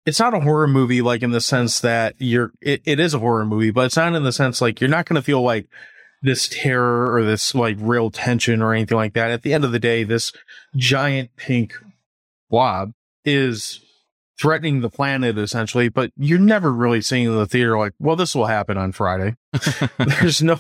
it's 0.07 0.21
not 0.21 0.35
a 0.35 0.41
horror 0.41 0.69
movie, 0.69 1.03
like 1.03 1.23
in 1.23 1.31
the 1.31 1.41
sense 1.41 1.81
that 1.81 2.15
you're, 2.19 2.53
it, 2.61 2.83
it 2.85 3.01
is 3.01 3.15
a 3.15 3.19
horror 3.19 3.45
movie, 3.45 3.71
but 3.71 3.87
it's 3.87 3.97
not 3.97 4.15
in 4.15 4.23
the 4.23 4.33
sense 4.33 4.61
like 4.61 4.81
you're 4.81 4.91
not 4.91 5.07
going 5.07 5.17
to 5.17 5.23
feel 5.23 5.43
like 5.43 5.67
this 6.23 6.49
terror 6.49 7.15
or 7.15 7.23
this 7.23 7.55
like 7.55 7.77
real 7.81 8.11
tension 8.11 8.63
or 8.63 8.73
anything 8.73 8.97
like 8.97 9.15
that. 9.15 9.31
At 9.31 9.43
the 9.43 9.53
end 9.53 9.65
of 9.65 9.73
the 9.73 9.79
day, 9.79 10.05
this 10.05 10.33
giant 10.77 11.37
pink 11.37 11.75
blob 12.51 12.93
is 13.25 13.84
threatening 14.41 14.81
the 14.81 14.91
planet 14.91 15.39
essentially, 15.39 15.89
but 15.89 16.11
you're 16.17 16.39
never 16.39 16.73
really 16.73 17.01
seeing 17.01 17.27
in 17.27 17.35
the 17.37 17.47
theater 17.47 17.79
like, 17.79 17.93
well, 17.99 18.17
this 18.17 18.35
will 18.35 18.47
happen 18.47 18.77
on 18.77 18.93
Friday. 18.93 19.37
there's 19.99 20.43
no, 20.43 20.59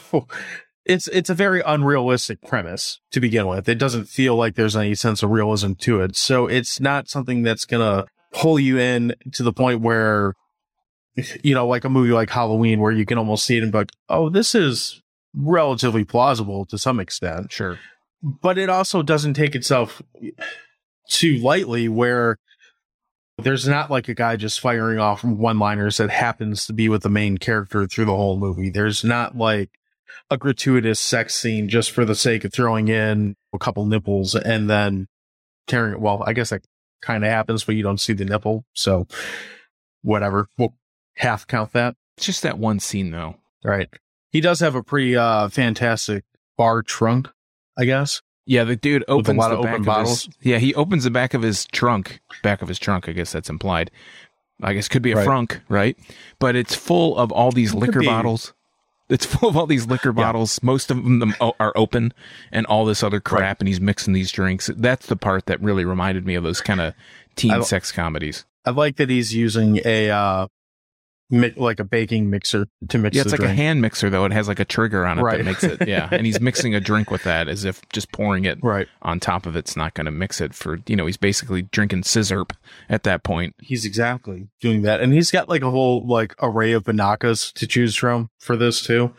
it's, 0.84 1.08
it's 1.08 1.30
a 1.30 1.34
very 1.34 1.60
unrealistic 1.66 2.40
premise 2.42 3.00
to 3.10 3.20
begin 3.20 3.46
with. 3.46 3.68
It 3.68 3.78
doesn't 3.78 4.04
feel 4.06 4.36
like 4.36 4.54
there's 4.54 4.76
any 4.76 4.94
sense 4.94 5.22
of 5.22 5.30
realism 5.30 5.72
to 5.80 6.00
it. 6.02 6.16
So 6.16 6.46
it's 6.46 6.78
not 6.78 7.08
something 7.08 7.42
that's 7.42 7.64
going 7.64 7.80
to 7.80 8.06
pull 8.32 8.58
you 8.60 8.78
in 8.78 9.14
to 9.32 9.42
the 9.42 9.52
point 9.52 9.80
where, 9.80 10.34
you 11.42 11.54
know, 11.54 11.66
like 11.66 11.84
a 11.84 11.88
movie 11.90 12.12
like 12.12 12.30
Halloween 12.30 12.80
where 12.80 12.92
you 12.92 13.06
can 13.06 13.18
almost 13.18 13.44
see 13.44 13.56
it 13.56 13.62
and 13.62 13.72
be 13.72 13.78
like, 13.78 13.92
oh, 14.08 14.28
this 14.28 14.54
is 14.54 15.00
relatively 15.36 16.04
plausible 16.04 16.64
to 16.64 16.78
some 16.78 17.00
extent 17.00 17.50
Sure. 17.50 17.76
but 18.22 18.56
it 18.56 18.68
also 18.68 19.02
doesn't 19.02 19.34
take 19.34 19.56
itself 19.56 20.00
too 21.08 21.38
lightly 21.38 21.88
where 21.88 22.38
there's 23.38 23.66
not 23.66 23.90
like 23.90 24.08
a 24.08 24.14
guy 24.14 24.36
just 24.36 24.60
firing 24.60 24.98
off 24.98 25.24
one 25.24 25.58
liners 25.58 25.96
that 25.96 26.10
happens 26.10 26.66
to 26.66 26.72
be 26.72 26.88
with 26.88 27.02
the 27.02 27.10
main 27.10 27.38
character 27.38 27.86
through 27.86 28.04
the 28.04 28.16
whole 28.16 28.38
movie. 28.38 28.70
There's 28.70 29.02
not 29.02 29.36
like 29.36 29.70
a 30.30 30.38
gratuitous 30.38 31.00
sex 31.00 31.34
scene 31.34 31.68
just 31.68 31.90
for 31.90 32.04
the 32.04 32.14
sake 32.14 32.44
of 32.44 32.52
throwing 32.52 32.88
in 32.88 33.36
a 33.52 33.58
couple 33.58 33.84
nipples 33.86 34.34
and 34.34 34.70
then 34.70 35.08
tearing 35.66 35.94
it. 35.94 36.00
Well, 36.00 36.22
I 36.26 36.32
guess 36.32 36.50
that 36.50 36.64
kind 37.02 37.24
of 37.24 37.30
happens, 37.30 37.64
but 37.64 37.74
you 37.74 37.82
don't 37.82 38.00
see 38.00 38.12
the 38.12 38.24
nipple. 38.24 38.64
So 38.72 39.06
whatever. 40.02 40.48
We'll 40.56 40.74
half 41.16 41.46
count 41.46 41.72
that. 41.72 41.96
It's 42.16 42.26
just 42.26 42.42
that 42.42 42.58
one 42.58 42.78
scene 42.80 43.10
though. 43.10 43.36
Right. 43.64 43.88
He 44.30 44.40
does 44.40 44.60
have 44.60 44.74
a 44.74 44.82
pretty 44.82 45.16
uh 45.16 45.48
fantastic 45.48 46.24
bar 46.56 46.82
trunk, 46.82 47.28
I 47.76 47.84
guess. 47.84 48.22
Yeah, 48.46 48.64
the 48.64 48.76
dude 48.76 49.02
a 49.02 49.10
opens 49.10 49.38
lot 49.38 49.48
the 49.50 49.56
of 49.58 49.62
back 49.64 49.78
of 49.78 49.84
bottles? 49.86 50.24
His, 50.26 50.34
yeah, 50.42 50.58
he 50.58 50.74
opens 50.74 51.04
the 51.04 51.10
back 51.10 51.32
of 51.34 51.42
his 51.42 51.66
trunk. 51.66 52.20
Back 52.42 52.60
of 52.62 52.68
his 52.68 52.78
trunk. 52.78 53.08
I 53.08 53.12
guess 53.12 53.32
that's 53.32 53.48
implied. 53.48 53.90
I 54.62 54.72
guess 54.74 54.86
could 54.88 55.02
be 55.02 55.12
a 55.12 55.16
Right. 55.16 55.26
frunk, 55.26 55.60
right? 55.68 55.96
But 56.38 56.54
it's 56.56 56.74
full 56.74 57.16
of 57.16 57.32
all 57.32 57.50
these 57.52 57.72
Could 57.72 57.80
liquor 57.80 58.02
bottles. 58.02 58.52
It's 59.08 59.26
full 59.34 59.48
of 59.48 59.56
all 59.56 59.66
these 59.66 59.86
liquor 59.86 60.12
bottles. 60.12 60.62
Most 60.62 60.90
of 60.90 61.02
them 61.02 61.34
are 61.40 61.72
open, 61.74 62.12
and 62.52 62.64
all 62.66 62.84
this 62.84 63.02
other 63.02 63.20
crap. 63.20 63.60
And 63.60 63.68
he's 63.68 63.80
mixing 63.80 64.12
these 64.14 64.30
drinks. 64.30 64.70
That's 64.76 65.06
the 65.06 65.16
part 65.16 65.46
that 65.46 65.60
really 65.62 65.84
reminded 65.84 66.26
me 66.26 66.34
of 66.34 66.44
those 66.44 66.60
kind 66.60 66.80
of 66.80 66.94
teen 67.36 67.50
I- 67.52 67.60
sex 67.62 67.92
comedies. 67.92 68.44
I 68.66 68.70
like 68.70 68.96
that 68.96 69.10
he's 69.10 69.34
using 69.34 69.80
a 69.84 70.10
uh 70.10 70.46
mi- 71.30 71.52
like 71.56 71.80
a 71.80 71.84
baking 71.84 72.30
mixer 72.30 72.66
to 72.88 72.98
mix 72.98 73.14
Yeah, 73.16 73.22
it's 73.22 73.32
the 73.32 73.38
like 73.40 73.48
a 73.50 73.54
hand 73.54 73.80
mixer 73.80 74.10
though. 74.10 74.24
It 74.24 74.32
has 74.32 74.48
like 74.48 74.60
a 74.60 74.64
trigger 74.64 75.06
on 75.06 75.18
it 75.18 75.22
Right. 75.22 75.38
that 75.38 75.44
makes 75.44 75.64
it. 75.64 75.86
Yeah, 75.88 76.08
and 76.12 76.26
he's 76.26 76.40
mixing 76.40 76.74
a 76.74 76.80
drink 76.80 77.10
with 77.10 77.22
that 77.24 77.48
as 77.48 77.64
if 77.64 77.86
just 77.90 78.12
pouring 78.12 78.44
it 78.44 78.58
right. 78.62 78.86
on 79.02 79.20
top 79.20 79.46
of 79.46 79.56
it's 79.56 79.76
not 79.76 79.94
going 79.94 80.04
to 80.06 80.10
mix 80.10 80.40
it 80.40 80.54
for 80.54 80.78
you 80.86 80.96
know 80.96 81.06
he's 81.06 81.16
basically 81.16 81.62
drinking 81.62 82.02
scissor 82.04 82.44
at 82.88 83.02
that 83.04 83.22
point 83.22 83.54
He's 83.60 83.84
exactly 83.84 84.48
doing 84.60 84.82
that. 84.82 85.00
And 85.00 85.12
he's 85.12 85.30
got 85.30 85.48
like 85.48 85.62
a 85.62 85.70
whole 85.70 86.06
like 86.06 86.34
array 86.42 86.72
of 86.72 86.84
banakas 86.84 87.52
to 87.54 87.66
choose 87.66 87.96
from 87.96 88.30
for 88.38 88.56
this 88.56 88.82
too. 88.82 89.14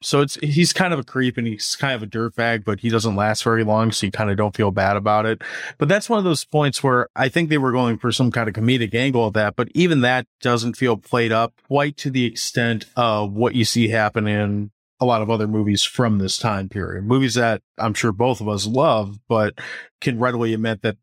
So 0.00 0.20
it's 0.20 0.36
he's 0.36 0.72
kind 0.72 0.92
of 0.92 0.98
a 1.00 1.04
creep 1.04 1.36
and 1.38 1.46
he's 1.46 1.74
kind 1.76 1.94
of 1.94 2.02
a 2.02 2.06
dirtbag, 2.06 2.64
but 2.64 2.80
he 2.80 2.88
doesn't 2.88 3.16
last 3.16 3.42
very 3.42 3.64
long, 3.64 3.90
so 3.90 4.06
you 4.06 4.12
kind 4.12 4.30
of 4.30 4.36
don't 4.36 4.54
feel 4.54 4.70
bad 4.70 4.96
about 4.96 5.26
it. 5.26 5.42
But 5.78 5.88
that's 5.88 6.08
one 6.08 6.18
of 6.18 6.24
those 6.24 6.44
points 6.44 6.82
where 6.82 7.08
I 7.16 7.28
think 7.28 7.48
they 7.48 7.58
were 7.58 7.72
going 7.72 7.98
for 7.98 8.12
some 8.12 8.30
kind 8.30 8.48
of 8.48 8.54
comedic 8.54 8.94
angle 8.94 9.26
of 9.26 9.32
that, 9.34 9.56
but 9.56 9.68
even 9.74 10.02
that 10.02 10.26
doesn't 10.40 10.76
feel 10.76 10.96
played 10.96 11.32
up 11.32 11.52
quite 11.66 11.96
to 11.98 12.10
the 12.10 12.24
extent 12.26 12.86
of 12.96 13.32
what 13.32 13.54
you 13.56 13.64
see 13.64 13.88
happen 13.88 14.28
in 14.28 14.70
a 15.00 15.04
lot 15.04 15.22
of 15.22 15.30
other 15.30 15.46
movies 15.46 15.82
from 15.82 16.18
this 16.18 16.38
time 16.38 16.68
period. 16.68 17.04
Movies 17.04 17.34
that 17.34 17.62
I'm 17.76 17.94
sure 17.94 18.12
both 18.12 18.40
of 18.40 18.48
us 18.48 18.66
love, 18.66 19.18
but 19.28 19.54
can 20.00 20.18
readily 20.18 20.54
admit 20.54 20.82
that 20.82 20.96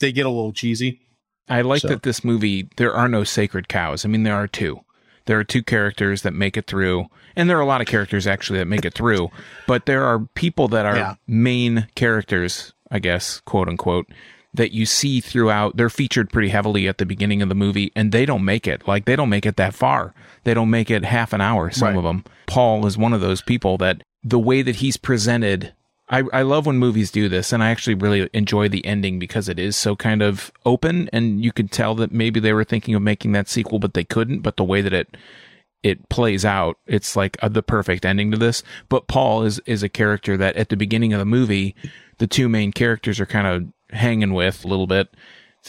they 0.00 0.12
get 0.12 0.26
a 0.26 0.30
little 0.30 0.52
cheesy. 0.52 1.00
i 1.48 1.62
like 1.62 1.82
So- 1.82 1.88
that 1.88 2.02
this 2.02 2.22
movie 2.24 2.68
there 2.76 2.92
are 2.92 3.08
no 3.08 3.22
sacred 3.24 3.68
cows 3.68 4.04
i 4.04 4.08
mean 4.08 4.24
there 4.24 4.34
are 4.34 4.48
two 4.48 4.80
there 5.26 5.38
are 5.38 5.44
two 5.44 5.62
characters 5.62 6.22
that 6.22 6.32
make 6.32 6.56
it 6.56 6.66
through 6.66 7.06
and 7.36 7.50
there 7.50 7.58
are 7.58 7.62
a 7.62 7.66
lot 7.66 7.80
of 7.80 7.86
characters 7.86 8.26
actually 8.26 8.58
that 8.58 8.66
make 8.66 8.84
it 8.84 8.94
through 8.94 9.28
but 9.66 9.86
there 9.86 10.04
are 10.04 10.20
people 10.34 10.68
that 10.68 10.86
are 10.86 10.96
Yeah. 10.96 11.14
main 11.26 11.86
characters 11.94 12.72
i 12.90 12.98
guess 12.98 13.40
quote 13.44 13.68
unquote 13.68 14.06
that 14.54 14.72
you 14.72 14.86
see 14.86 15.20
throughout 15.20 15.76
they're 15.76 15.90
featured 15.90 16.30
pretty 16.30 16.48
heavily 16.48 16.88
at 16.88 16.96
the 16.98 17.04
beginning 17.06 17.42
of 17.42 17.48
the 17.50 17.54
movie 17.54 17.92
and 17.94 18.10
they 18.12 18.24
don't 18.24 18.44
make 18.44 18.66
it 18.66 18.86
like 18.88 19.04
they 19.04 19.14
don't 19.16 19.28
make 19.28 19.44
it 19.46 19.56
that 19.56 19.74
far 19.74 20.14
they 20.44 20.54
don't 20.54 20.70
make 20.70 20.90
it 20.90 21.04
half 21.04 21.32
an 21.32 21.40
hour 21.40 21.70
some 21.70 21.88
Right. 21.88 21.96
of 21.98 22.04
them 22.04 22.24
paul 22.46 22.86
is 22.86 22.96
one 22.96 23.12
of 23.12 23.20
those 23.20 23.42
people 23.42 23.76
that 23.78 24.02
the 24.24 24.38
way 24.38 24.62
that 24.62 24.76
he's 24.76 24.96
presented 24.96 25.72
I, 26.08 26.22
I 26.32 26.42
love 26.42 26.66
when 26.66 26.78
movies 26.78 27.10
do 27.10 27.28
this, 27.28 27.52
and 27.52 27.62
I 27.62 27.70
actually 27.70 27.94
really 27.94 28.30
enjoy 28.32 28.68
the 28.68 28.84
ending 28.86 29.18
because 29.18 29.48
it 29.48 29.58
is 29.58 29.76
so 29.76 29.96
kind 29.96 30.22
of 30.22 30.52
open, 30.64 31.08
and 31.12 31.44
you 31.44 31.52
could 31.52 31.72
tell 31.72 31.94
that 31.96 32.12
maybe 32.12 32.38
they 32.38 32.52
were 32.52 32.64
thinking 32.64 32.94
of 32.94 33.02
making 33.02 33.32
that 33.32 33.48
sequel, 33.48 33.78
but 33.80 33.94
they 33.94 34.04
couldn't. 34.04 34.40
But 34.40 34.56
the 34.56 34.64
way 34.64 34.80
that 34.82 34.92
it 34.92 35.16
it 35.82 36.08
plays 36.08 36.44
out, 36.44 36.78
it's 36.86 37.16
like 37.16 37.36
a, 37.42 37.48
the 37.48 37.62
perfect 37.62 38.04
ending 38.04 38.30
to 38.30 38.36
this. 38.36 38.62
But 38.88 39.08
Paul 39.08 39.42
is 39.42 39.60
is 39.66 39.82
a 39.82 39.88
character 39.88 40.36
that 40.36 40.56
at 40.56 40.68
the 40.68 40.76
beginning 40.76 41.12
of 41.12 41.18
the 41.18 41.24
movie, 41.24 41.74
the 42.18 42.28
two 42.28 42.48
main 42.48 42.72
characters 42.72 43.18
are 43.18 43.26
kind 43.26 43.46
of 43.46 43.96
hanging 43.96 44.32
with 44.32 44.64
a 44.64 44.68
little 44.68 44.86
bit. 44.86 45.08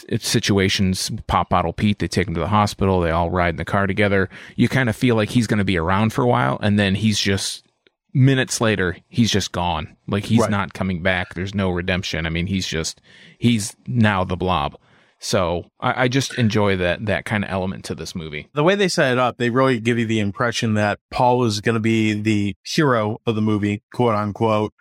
It's 0.08 0.28
situations 0.28 1.10
pop 1.26 1.50
bottle 1.50 1.72
Pete. 1.72 1.98
They 1.98 2.06
take 2.06 2.28
him 2.28 2.34
to 2.34 2.40
the 2.40 2.48
hospital. 2.48 3.00
They 3.00 3.10
all 3.10 3.30
ride 3.30 3.50
in 3.50 3.56
the 3.56 3.64
car 3.64 3.88
together. 3.88 4.30
You 4.54 4.68
kind 4.68 4.88
of 4.88 4.94
feel 4.94 5.16
like 5.16 5.30
he's 5.30 5.48
going 5.48 5.58
to 5.58 5.64
be 5.64 5.76
around 5.78 6.12
for 6.12 6.22
a 6.22 6.28
while, 6.28 6.60
and 6.62 6.78
then 6.78 6.94
he's 6.94 7.18
just 7.18 7.67
minutes 8.14 8.60
later, 8.60 8.96
he's 9.08 9.30
just 9.30 9.52
gone. 9.52 9.96
Like 10.06 10.24
he's 10.24 10.40
Right. 10.40 10.50
not 10.50 10.74
coming 10.74 11.02
back. 11.02 11.34
There's 11.34 11.54
no 11.54 11.70
redemption. 11.70 12.26
I 12.26 12.30
mean, 12.30 12.46
he's 12.46 12.66
just 12.66 13.00
he's 13.38 13.76
now 13.86 14.24
the 14.24 14.36
blob. 14.36 14.76
So 15.20 15.64
I, 15.80 16.04
I 16.04 16.08
just 16.08 16.38
enjoy 16.38 16.76
that 16.76 17.04
that 17.06 17.24
kind 17.24 17.44
of 17.44 17.50
element 17.50 17.84
to 17.86 17.94
this 17.94 18.14
movie. 18.14 18.48
the 18.54 18.62
way 18.62 18.74
they 18.76 18.88
set 18.88 19.12
it 19.12 19.18
up, 19.18 19.36
they 19.36 19.50
really 19.50 19.80
give 19.80 19.98
you 19.98 20.06
the 20.06 20.20
impression 20.20 20.74
that 20.74 21.00
Paul 21.10 21.44
is 21.44 21.60
going 21.60 21.74
to 21.74 21.80
be 21.80 22.12
the 22.12 22.54
hero 22.64 23.18
of 23.26 23.34
the 23.34 23.42
movie, 23.42 23.82
quote 23.92 24.14
unquote, 24.14 24.72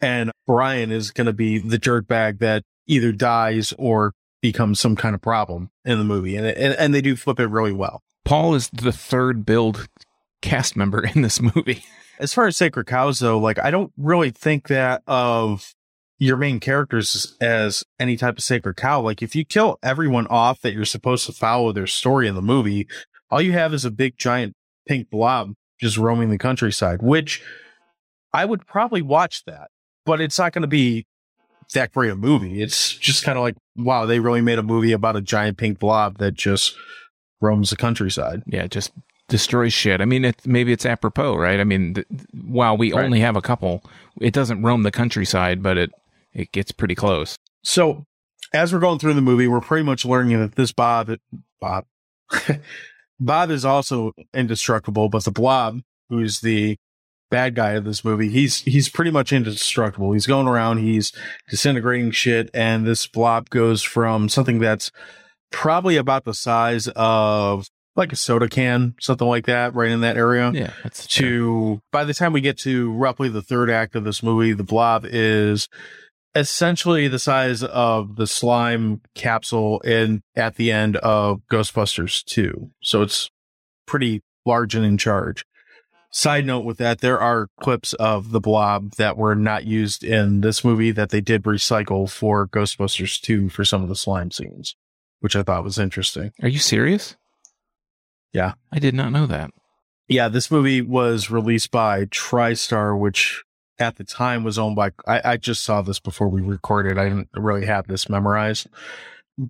and 0.00 0.32
Brian 0.46 0.90
is 0.90 1.10
going 1.12 1.26
to 1.26 1.32
be 1.32 1.58
the 1.58 1.78
dirtbag 1.78 2.40
that 2.40 2.64
either 2.86 3.12
dies 3.12 3.72
or 3.78 4.12
becomes 4.42 4.78
some 4.80 4.96
kind 4.96 5.14
of 5.14 5.22
problem 5.22 5.70
in 5.84 5.98
the 5.98 6.04
movie, 6.04 6.36
and 6.36 6.44
and, 6.46 6.74
and 6.74 6.92
they 6.92 7.00
do 7.00 7.14
flip 7.16 7.38
it 7.38 7.46
really 7.46 7.72
well. 7.72 8.02
Paul 8.24 8.54
is 8.54 8.68
the 8.70 8.92
third 8.92 9.46
build 9.46 9.86
cast 10.42 10.76
member 10.76 11.04
in 11.06 11.22
this 11.22 11.40
movie. 11.40 11.84
As 12.18 12.32
far 12.32 12.46
as 12.46 12.56
Sacred 12.56 12.86
Cows, 12.86 13.18
though, 13.18 13.38
like 13.38 13.58
I 13.58 13.70
don't 13.70 13.92
really 13.96 14.30
think 14.30 14.68
that 14.68 15.02
of 15.06 15.74
your 16.18 16.36
main 16.36 16.60
characters 16.60 17.36
as 17.40 17.84
any 17.98 18.16
type 18.16 18.38
of 18.38 18.44
sacred 18.44 18.76
cow. 18.76 19.00
Like 19.00 19.22
if 19.22 19.34
you 19.34 19.44
kill 19.44 19.78
everyone 19.82 20.26
off 20.28 20.60
that 20.60 20.72
you're 20.72 20.84
supposed 20.84 21.26
to 21.26 21.32
follow 21.32 21.72
their 21.72 21.86
story 21.86 22.28
in 22.28 22.34
the 22.34 22.42
movie, 22.42 22.86
all 23.30 23.42
you 23.42 23.52
have 23.52 23.74
is 23.74 23.84
a 23.84 23.90
big 23.90 24.16
giant 24.16 24.54
pink 24.86 25.10
blob 25.10 25.54
just 25.80 25.98
roaming 25.98 26.30
the 26.30 26.38
countryside, 26.38 27.02
which 27.02 27.42
I 28.32 28.44
would 28.44 28.66
probably 28.66 29.02
watch 29.02 29.44
that, 29.44 29.68
but 30.06 30.20
it's 30.20 30.38
not 30.38 30.52
going 30.52 30.62
to 30.62 30.68
be 30.68 31.06
that 31.74 31.92
great 31.92 32.10
a 32.10 32.16
movie. 32.16 32.62
It's 32.62 32.92
just 32.92 33.24
kind 33.24 33.36
of 33.36 33.42
like, 33.42 33.56
wow, 33.76 34.06
they 34.06 34.20
really 34.20 34.40
made 34.40 34.58
a 34.58 34.62
movie 34.62 34.92
about 34.92 35.16
a 35.16 35.20
giant 35.20 35.58
pink 35.58 35.78
blob 35.78 36.18
that 36.18 36.34
just 36.34 36.76
roams 37.40 37.70
the 37.70 37.76
countryside. 37.76 38.42
Yeah, 38.46 38.66
just 38.66 38.92
destroys 39.34 39.72
shit. 39.72 40.00
I 40.00 40.04
mean, 40.04 40.24
it, 40.24 40.40
maybe 40.46 40.70
it's 40.72 40.86
apropos, 40.86 41.34
right? 41.36 41.58
I 41.58 41.64
mean, 41.64 41.94
th- 41.94 42.06
while 42.46 42.76
we 42.76 42.92
Right. 42.92 43.04
only 43.04 43.18
have 43.18 43.34
a 43.34 43.42
couple, 43.42 43.82
it 44.20 44.32
doesn't 44.32 44.62
roam 44.62 44.84
the 44.84 44.92
countryside, 44.92 45.60
but 45.60 45.76
it 45.76 45.90
it 46.32 46.52
gets 46.52 46.70
pretty 46.70 46.94
close. 46.94 47.36
So, 47.64 48.04
as 48.52 48.72
we're 48.72 48.78
going 48.78 49.00
through 49.00 49.14
the 49.14 49.20
movie, 49.20 49.48
we're 49.48 49.60
pretty 49.60 49.82
much 49.84 50.04
learning 50.04 50.38
that 50.38 50.54
this 50.54 50.70
Bob, 50.70 51.10
Bob, 51.60 51.84
Bob 53.20 53.50
is 53.50 53.64
also 53.64 54.12
indestructible, 54.32 55.08
but 55.08 55.24
the 55.24 55.32
Blob, 55.32 55.80
who's 56.08 56.40
the 56.40 56.76
bad 57.28 57.56
guy 57.56 57.72
of 57.72 57.84
this 57.84 58.04
movie, 58.04 58.28
he's 58.28 58.60
he's 58.60 58.88
pretty 58.88 59.10
much 59.10 59.32
indestructible. 59.32 60.12
He's 60.12 60.28
going 60.28 60.46
around, 60.46 60.78
he's 60.78 61.10
disintegrating 61.50 62.12
shit, 62.12 62.50
and 62.54 62.86
this 62.86 63.08
Blob 63.08 63.50
goes 63.50 63.82
from 63.82 64.28
something 64.28 64.60
that's 64.60 64.92
probably 65.50 65.96
about 65.96 66.24
the 66.24 66.34
size 66.34 66.86
of 66.94 67.66
like 67.96 68.12
a 68.12 68.16
soda 68.16 68.48
can, 68.48 68.94
something 69.00 69.26
like 69.26 69.46
that, 69.46 69.74
right 69.74 69.90
in 69.90 70.00
that 70.00 70.16
area 70.16 70.50
Yeah, 70.52 70.72
that's 70.82 71.06
to 71.06 71.80
by 71.92 72.04
the 72.04 72.14
time 72.14 72.32
we 72.32 72.40
get 72.40 72.58
to 72.58 72.92
roughly 72.92 73.28
the 73.28 73.42
third 73.42 73.70
act 73.70 73.94
of 73.94 74.04
this 74.04 74.22
movie, 74.22 74.52
the 74.52 74.64
blob 74.64 75.04
is 75.06 75.68
essentially 76.34 77.06
the 77.08 77.18
size 77.18 77.62
of 77.62 78.16
the 78.16 78.26
slime 78.26 79.00
capsule 79.14 79.80
in 79.80 80.22
at 80.34 80.56
the 80.56 80.72
end 80.72 80.96
of 80.96 81.40
Ghostbusters 81.50 82.24
2. 82.24 82.70
So 82.82 83.02
it's 83.02 83.30
pretty 83.86 84.22
large 84.44 84.74
and 84.74 84.84
in 84.84 84.98
charge. 84.98 85.44
Side 86.10 86.46
note 86.46 86.64
with 86.64 86.78
that, 86.78 87.00
there 87.00 87.18
are 87.18 87.48
clips 87.60 87.92
of 87.94 88.30
the 88.30 88.40
blob 88.40 88.92
that 88.98 89.16
were 89.16 89.34
not 89.34 89.64
used 89.64 90.04
in 90.04 90.42
this 90.42 90.64
movie 90.64 90.92
that 90.92 91.10
they 91.10 91.20
did 91.20 91.42
recycle 91.42 92.08
for 92.08 92.46
Ghostbusters 92.46 93.20
2 93.20 93.48
for 93.48 93.64
some 93.64 93.82
of 93.82 93.88
the 93.88 93.96
slime 93.96 94.30
scenes, 94.30 94.76
which 95.20 95.34
I 95.34 95.42
thought 95.42 95.64
was 95.64 95.78
interesting. 95.78 96.30
Are 96.40 96.48
you 96.48 96.60
serious? 96.60 97.16
Yeah. 98.34 98.54
I 98.70 98.78
did 98.78 98.94
not 98.94 99.12
know 99.12 99.26
that. 99.26 99.50
Yeah, 100.08 100.28
this 100.28 100.50
movie 100.50 100.82
was 100.82 101.30
released 101.30 101.70
by 101.70 102.04
TriStar, 102.06 102.98
which 102.98 103.42
at 103.78 103.96
the 103.96 104.04
time 104.04 104.44
was 104.44 104.58
owned 104.58 104.76
by. 104.76 104.90
I, 105.06 105.32
I 105.32 105.36
just 105.38 105.62
saw 105.62 105.80
this 105.80 105.98
before 105.98 106.28
we 106.28 106.42
recorded. 106.42 106.98
I 106.98 107.08
didn't 107.08 107.30
really 107.34 107.64
have 107.64 107.86
this 107.86 108.08
memorized, 108.10 108.66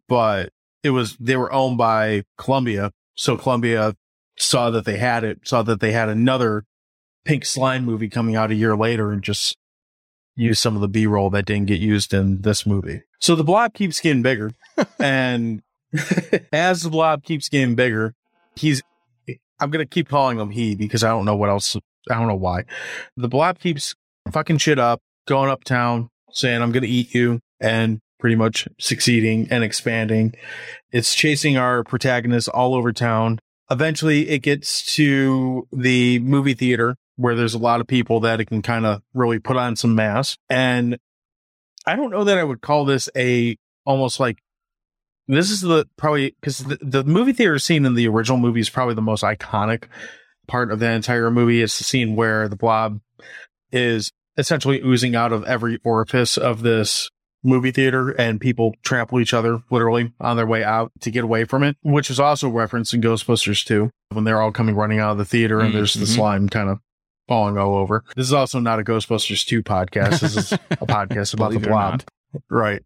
but 0.07 0.53
it 0.85 0.91
was 0.91 1.17
they 1.17 1.37
were 1.37 1.53
owned 1.53 1.79
by 1.79 2.23
Columbia. 2.39 2.93
So 3.17 3.37
Columbia 3.37 3.97
saw 4.39 4.71
that 4.71 4.85
they 4.85 4.99
had 4.99 5.25
it, 5.25 5.41
saw 5.45 5.63
that 5.63 5.81
they 5.81 5.93
had 5.93 6.09
another 6.09 6.65
Pink 7.25 7.45
Slime 7.45 7.85
movie 7.85 8.09
coming 8.09 8.37
out 8.37 8.53
a 8.53 8.55
year 8.55 8.77
later, 8.77 9.11
and 9.11 9.23
just 9.23 9.57
used 10.37 10.61
some 10.61 10.77
of 10.77 10.83
the 10.83 10.89
B 10.89 11.07
roll 11.07 11.31
that 11.31 11.47
didn't 11.47 11.67
get 11.67 11.81
used 11.81 12.15
in 12.15 12.43
this 12.43 12.65
movie. 12.65 13.03
So 13.19 13.35
the 13.35 13.45
blob 13.45 13.75
keeps 13.75 13.99
getting 13.99 14.23
bigger, 14.23 14.53
and 15.01 15.63
as 16.53 16.83
the 16.83 16.91
blob 16.91 17.25
keeps 17.25 17.49
getting 17.49 17.75
bigger, 17.75 18.15
he's 18.57 18.83
I'm 19.61 19.71
gonna 19.71 19.87
keep 19.87 20.09
calling 20.09 20.39
him 20.39 20.51
he 20.51 20.75
because 20.75 21.05
I 21.05 21.09
don't 21.09 21.25
know 21.25 21.37
what 21.37 21.49
else. 21.49 21.77
I 22.11 22.15
don't 22.15 22.29
know 22.29 22.35
why. 22.35 22.65
The 23.17 23.29
blob 23.29 23.59
keeps 23.59 23.95
fucking 24.31 24.59
shit 24.59 24.79
up, 24.79 25.01
going 25.27 25.51
uptown, 25.51 26.11
saying 26.33 26.61
I'm 26.61 26.73
gonna 26.73 26.87
eat 26.87 27.15
you, 27.15 27.41
and 27.61 28.01
pretty 28.19 28.37
much 28.37 28.67
succeeding 28.79 29.49
and 29.51 29.63
expanding. 29.63 30.35
It's 30.93 31.15
chasing 31.15 31.57
our 31.57 31.85
protagonist 31.85 32.49
all 32.49 32.75
over 32.75 32.93
town. 32.93 33.39
Eventually, 33.71 34.29
it 34.29 34.41
gets 34.41 34.95
to 34.97 35.67
the 35.73 36.19
movie 36.21 36.55
theater 36.55 36.97
where 37.17 37.35
there's 37.35 37.55
a 37.55 37.59
lot 37.59 37.81
of 37.81 37.87
people 37.87 38.21
that 38.21 38.41
it 38.41 38.47
can 38.47 38.63
kind 38.63 38.87
of 38.87 39.03
really 39.13 39.39
put 39.39 39.57
on 39.57 39.77
some 39.77 39.95
mass. 39.95 40.37
And 40.51 40.99
I 41.87 41.97
don't 41.97 42.11
know 42.11 42.25
that 42.25 42.39
I 42.39 42.45
would 42.45 42.61
call 42.61 42.85
this 42.85 43.09
a 43.17 43.57
almost 43.85 44.19
like 44.19 44.39
this 45.29 45.51
is 45.51 45.61
the 45.61 45.87
probably 45.97 46.35
because 46.41 46.59
the, 46.59 46.79
the 46.83 47.05
movie 47.05 47.33
theater 47.33 47.59
scene 47.59 47.85
in 47.87 47.95
the 47.95 48.09
original 48.09 48.39
movie 48.39 48.61
is 48.61 48.71
probably 48.71 48.95
the 48.95 49.03
most 49.03 49.23
iconic 49.23 49.85
part 50.47 50.71
of 50.71 50.79
the 50.81 50.91
entire 50.91 51.31
movie. 51.31 51.63
It's 51.63 51.79
the 51.79 51.85
scene 51.85 52.17
where 52.17 52.49
the 52.49 52.57
blob 52.57 53.01
is 53.73 54.11
essentially 54.37 54.81
oozing 54.83 55.15
out 55.15 55.33
of 55.33 55.45
every 55.45 55.79
orifice 55.85 56.37
of 56.37 56.63
this 56.63 57.11
movie 57.43 57.71
theater 57.71 58.11
and 58.11 58.41
people 58.41 58.75
trample 58.83 59.21
each 59.21 59.35
other 59.35 59.61
literally 59.71 60.13
on 60.21 60.37
their 60.37 60.47
way 60.47 60.65
out 60.65 60.91
to 61.01 61.11
get 61.11 61.25
away 61.25 61.45
from 61.45 61.63
it, 61.63 61.77
which 61.83 62.11
is 62.11 62.19
also 62.19 62.49
referenced 62.49 62.95
in 62.95 63.01
Ghostbusters 63.03 63.65
2 63.67 63.91
when 64.13 64.25
they're 64.25 64.41
all 64.41 64.51
coming 64.53 64.75
running 64.75 64.99
out 64.99 65.13
of 65.13 65.19
the 65.19 65.25
theater 65.25 65.61
and 65.61 65.75
there's 65.75 65.95
the 65.95 66.05
Mhm. 66.07 66.15
slime 66.15 66.49
kind 66.49 66.71
of 66.71 66.79
falling 67.29 67.59
all 67.59 67.77
over. 67.77 68.03
This 68.17 68.27
is 68.27 68.33
also 68.33 68.61
not 68.61 68.81
a 68.81 68.83
Ghostbusters 68.83 69.45
2 69.45 69.63
podcast. 69.63 70.21
This 70.21 70.37
is 70.37 70.53
a 70.71 70.87
podcast 70.87 71.35
about 71.35 71.53
the 71.53 71.59
Believe 71.59 71.63
it 71.65 71.67
or 71.67 71.71
blob. 71.71 72.03
Right. 72.51 72.83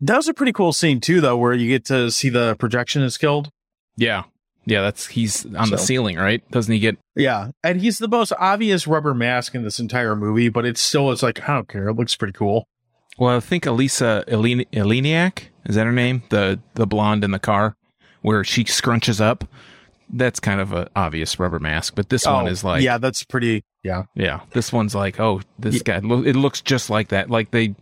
That 0.00 0.16
was 0.16 0.28
a 0.28 0.34
pretty 0.34 0.52
cool 0.52 0.72
scene 0.72 1.00
too, 1.00 1.20
though, 1.20 1.36
where 1.36 1.52
you 1.52 1.68
get 1.68 1.84
to 1.86 2.10
see 2.10 2.28
the 2.28 2.56
projectionist 2.56 3.18
killed. 3.20 3.50
Yeah. 3.96 4.24
Yeah, 4.66 4.82
that's 4.82 5.06
he's 5.08 5.46
on 5.54 5.70
the 5.70 5.78
ceiling, 5.78 6.16
right? 6.16 6.48
Doesn't 6.50 6.72
he 6.72 6.78
get 6.78 6.96
Yeah, 7.16 7.48
and 7.64 7.80
he's 7.80 7.98
the 7.98 8.08
most 8.08 8.32
obvious 8.38 8.86
rubber 8.86 9.14
mask 9.14 9.54
in 9.54 9.62
this 9.64 9.80
entire 9.80 10.14
movie, 10.14 10.48
but 10.50 10.64
it's 10.66 10.80
still 10.80 11.10
it's 11.10 11.22
like 11.22 11.48
I 11.48 11.54
don't 11.54 11.68
care. 11.68 11.88
It 11.88 11.94
looks 11.94 12.14
pretty 12.14 12.34
cool. 12.34 12.66
Well, 13.18 13.36
I 13.36 13.40
think 13.40 13.66
Elisa 13.66 14.22
Eleni- 14.28 14.68
Eleniak 14.72 15.44
is 15.64 15.74
that 15.76 15.86
her 15.86 15.92
name? 15.92 16.22
The 16.28 16.60
the 16.74 16.86
blonde 16.86 17.24
in 17.24 17.30
the 17.30 17.38
car 17.38 17.74
where 18.22 18.44
she 18.44 18.64
scrunches 18.64 19.20
up. 19.20 19.44
That's 20.12 20.40
kind 20.40 20.60
of 20.60 20.72
an 20.72 20.88
obvious 20.94 21.38
rubber 21.38 21.58
mask, 21.58 21.94
but 21.96 22.08
this 22.10 22.26
one 22.26 22.44
Oh, 22.46 22.50
is 22.50 22.62
like 22.62 22.82
yeah, 22.82 22.98
that's 22.98 23.24
pretty. 23.24 23.62
Yeah, 23.82 24.04
yeah, 24.14 24.40
this 24.50 24.72
one's 24.74 24.94
like, 24.94 25.18
oh, 25.18 25.40
this 25.58 25.76
Yeah. 25.76 26.00
guy 26.00 26.06
it 26.26 26.36
looks 26.36 26.60
just 26.60 26.90
like 26.90 27.08
that. 27.08 27.30
Like 27.30 27.50
they 27.50 27.74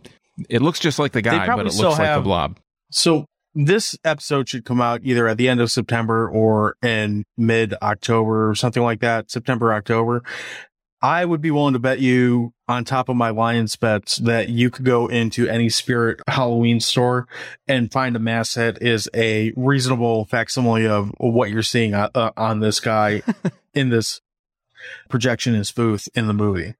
it 0.49 0.61
looks 0.61 0.79
just 0.79 0.99
like 0.99 1.11
the 1.11 1.21
guy, 1.21 1.47
but 1.55 1.67
it 1.67 1.71
still 1.71 1.89
looks 1.89 1.99
like 1.99 2.15
the 2.15 2.21
blob. 2.21 2.59
So 2.91 3.25
this 3.55 3.97
episode 4.03 4.47
should 4.47 4.65
come 4.65 4.81
out 4.81 5.01
either 5.03 5.27
at 5.27 5.37
the 5.37 5.49
end 5.49 5.61
of 5.61 5.71
September 5.71 6.29
or 6.29 6.75
in 6.81 7.25
mid 7.37 7.73
October 7.81 8.49
or 8.49 8.55
something 8.55 8.83
like 8.83 9.01
that. 9.01 9.31
September, 9.31 9.73
October. 9.73 10.23
I 11.01 11.23
would 11.23 11.41
be 11.41 11.49
willing 11.49 11.73
to 11.73 11.79
bet 11.79 11.99
you 11.99 12.53
on 12.67 12.83
top 12.83 13.07
of 13.07 13.15
my 13.15 13.29
Lions 13.29 13.77
bets 13.77 14.17
that 14.17 14.49
you 14.49 14.69
could 14.69 14.83
go 14.83 15.07
into 15.07 15.47
any 15.47 15.69
Spirit 15.69 16.19
Halloween 16.27 16.81
store 16.81 17.25
and 17.69 17.89
find 17.89 18.17
a 18.17 18.19
mask 18.19 18.55
that 18.55 18.81
is 18.81 19.09
a 19.15 19.53
reasonable 19.55 20.25
facsimile 20.25 20.85
of 20.85 21.13
what 21.17 21.51
you're 21.51 21.63
seeing 21.63 21.93
uh, 21.93 22.09
uh, 22.13 22.31
on 22.35 22.59
this 22.59 22.81
guy 22.81 23.21
in 23.73 23.89
this 23.89 24.19
projectionist 25.09 25.73
booth 25.73 26.09
in 26.15 26.27
the 26.27 26.33
movie. 26.33 26.75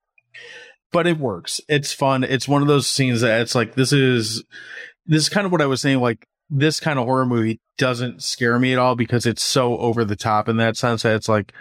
But 0.91 1.07
it 1.07 1.19
works. 1.19 1.61
It's 1.69 1.93
fun. 1.93 2.23
It's 2.23 2.47
one 2.47 2.61
of 2.61 2.67
those 2.67 2.89
scenes 2.89 3.21
that 3.21 3.41
it's 3.41 3.55
like 3.55 3.75
this 3.75 3.93
is 3.93 4.43
this 5.05 5.23
is 5.23 5.29
kind 5.29 5.45
of 5.45 5.51
what 5.51 5.61
I 5.61 5.67
was 5.67 5.81
saying. 5.81 5.99
Like 5.99 6.25
this 6.49 6.79
kind 6.79 6.97
of 6.97 7.05
horror 7.05 7.25
movie 7.25 7.59
doesn't 7.77 8.23
scare 8.23 8.57
me 8.57 8.73
at 8.73 8.79
all 8.79 8.95
because 8.95 9.25
it's 9.25 9.43
so 9.43 9.77
over 9.77 10.03
the 10.03 10.15
top 10.15 10.49
in 10.49 10.57
that 10.57 10.77
sense 10.77 11.03
that 11.03 11.15
it's 11.15 11.29
like, 11.29 11.53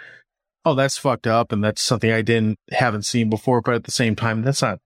oh, 0.65 0.73
that's 0.73 0.97
fucked 0.97 1.27
up 1.27 1.51
and 1.51 1.63
that's 1.63 1.81
something 1.81 2.11
I 2.11 2.23
didn't 2.23 2.57
haven't 2.71 3.05
seen 3.05 3.29
before. 3.29 3.61
But 3.61 3.75
at 3.75 3.83
the 3.83 3.91
same 3.91 4.15
time, 4.15 4.41
that's 4.41 4.61
not 4.61 4.79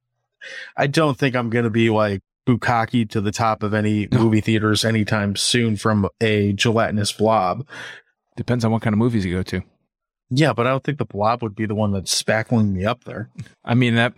I 0.75 0.87
don't 0.87 1.17
think 1.17 1.35
I'm 1.35 1.49
going 1.49 1.63
to 1.63 1.69
be 1.69 1.89
like 1.89 2.21
bukkake 2.47 3.09
to 3.11 3.21
the 3.21 3.31
top 3.31 3.63
of 3.63 3.73
any 3.73 4.07
movie 4.11 4.41
theaters 4.41 4.83
anytime 4.83 5.35
soon 5.35 5.77
from 5.77 6.09
a 6.21 6.53
gelatinous 6.53 7.11
blob. 7.11 7.65
Depends 8.35 8.65
on 8.65 8.71
what 8.71 8.81
kind 8.81 8.93
of 8.93 8.97
movies 8.97 9.25
you 9.25 9.33
go 9.33 9.43
to. 9.43 9.61
Yeah, 10.35 10.53
but 10.53 10.65
I 10.65 10.71
don't 10.71 10.83
think 10.83 10.97
the 10.97 11.05
blob 11.05 11.43
would 11.43 11.55
be 11.55 11.65
the 11.65 11.75
one 11.75 11.91
that's 11.91 12.21
spackling 12.21 12.71
me 12.71 12.85
up 12.85 13.03
there. 13.03 13.29
I 13.63 13.75
mean 13.75 13.95
that 13.95 14.13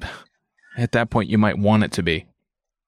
at 0.77 0.91
that 0.93 1.09
point 1.09 1.29
you 1.29 1.37
might 1.37 1.57
want 1.57 1.83
it 1.83 1.91
to 1.93 2.03
be. 2.03 2.25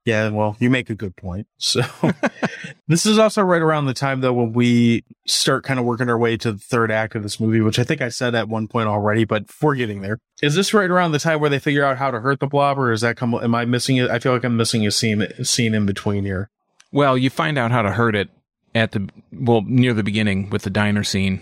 Yeah, 0.05 0.29
well, 0.29 0.55
you 0.59 0.69
make 0.69 0.89
a 0.89 0.95
good 0.95 1.17
point. 1.17 1.47
So 1.57 1.81
this 2.87 3.05
is 3.05 3.19
also 3.19 3.41
right 3.41 3.61
around 3.61 3.87
the 3.87 3.93
time 3.93 4.21
though 4.21 4.31
when 4.31 4.53
we 4.53 5.03
start 5.25 5.65
kind 5.65 5.79
of 5.79 5.85
working 5.85 6.09
our 6.09 6.17
way 6.17 6.37
to 6.37 6.53
the 6.53 6.57
third 6.57 6.91
act 6.91 7.15
of 7.15 7.23
this 7.23 7.41
movie, 7.41 7.59
which 7.59 7.77
I 7.77 7.83
think 7.83 8.01
I 8.01 8.07
said 8.07 8.33
at 8.33 8.47
one 8.47 8.69
point 8.69 8.87
already, 8.87 9.25
but 9.25 9.47
we're 9.61 9.75
getting 9.75 10.01
there. 10.01 10.19
Is 10.41 10.55
this 10.55 10.73
right 10.73 10.89
around 10.89 11.11
the 11.11 11.19
time 11.19 11.41
where 11.41 11.49
they 11.49 11.59
figure 11.59 11.83
out 11.83 11.97
how 11.97 12.11
to 12.11 12.21
hurt 12.21 12.39
the 12.39 12.47
blob, 12.47 12.79
or 12.79 12.93
is 12.93 13.01
that 13.01 13.17
come? 13.17 13.33
Am 13.33 13.53
I 13.53 13.65
missing 13.65 13.97
it? 13.97 14.09
I 14.09 14.19
feel 14.19 14.31
like 14.31 14.45
I'm 14.45 14.55
missing 14.55 14.87
a 14.87 14.91
scene 14.91 15.23
a 15.23 15.43
scene 15.43 15.73
in 15.73 15.85
between 15.85 16.23
here. 16.23 16.49
Well, 16.93 17.17
you 17.17 17.29
find 17.29 17.57
out 17.57 17.71
how 17.71 17.81
to 17.81 17.91
hurt 17.91 18.15
it 18.15 18.29
at 18.73 18.93
the 18.93 19.09
well 19.33 19.61
near 19.63 19.93
the 19.93 20.03
beginning 20.03 20.49
with 20.49 20.61
the 20.61 20.69
diner 20.69 21.03
scene, 21.03 21.41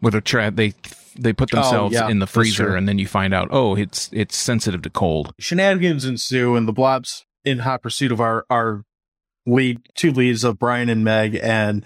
where 0.00 0.10
the 0.10 0.20
tra- 0.20 0.50
they 0.50 0.74
they 1.18 1.32
put 1.32 1.52
oh, 1.54 1.56
themselves 1.56 1.94
yeah, 1.94 2.08
in 2.08 2.18
the 2.18 2.26
freezer, 2.26 2.74
and 2.74 2.88
then 2.88 2.98
you 2.98 3.06
find 3.06 3.32
out 3.34 3.48
oh 3.50 3.76
it's 3.76 4.10
it's 4.12 4.36
sensitive 4.36 4.82
to 4.82 4.90
cold. 4.90 5.34
Shenanigans 5.38 6.04
ensue, 6.04 6.56
and 6.56 6.68
the 6.68 6.72
blob's 6.72 7.24
in 7.44 7.60
hot 7.60 7.82
pursuit 7.82 8.12
of 8.12 8.20
our 8.20 8.44
our 8.50 8.84
lead 9.46 9.80
two 9.94 10.12
leads 10.12 10.44
of 10.44 10.58
Brian 10.58 10.88
and 10.88 11.04
Meg, 11.04 11.38
and 11.42 11.84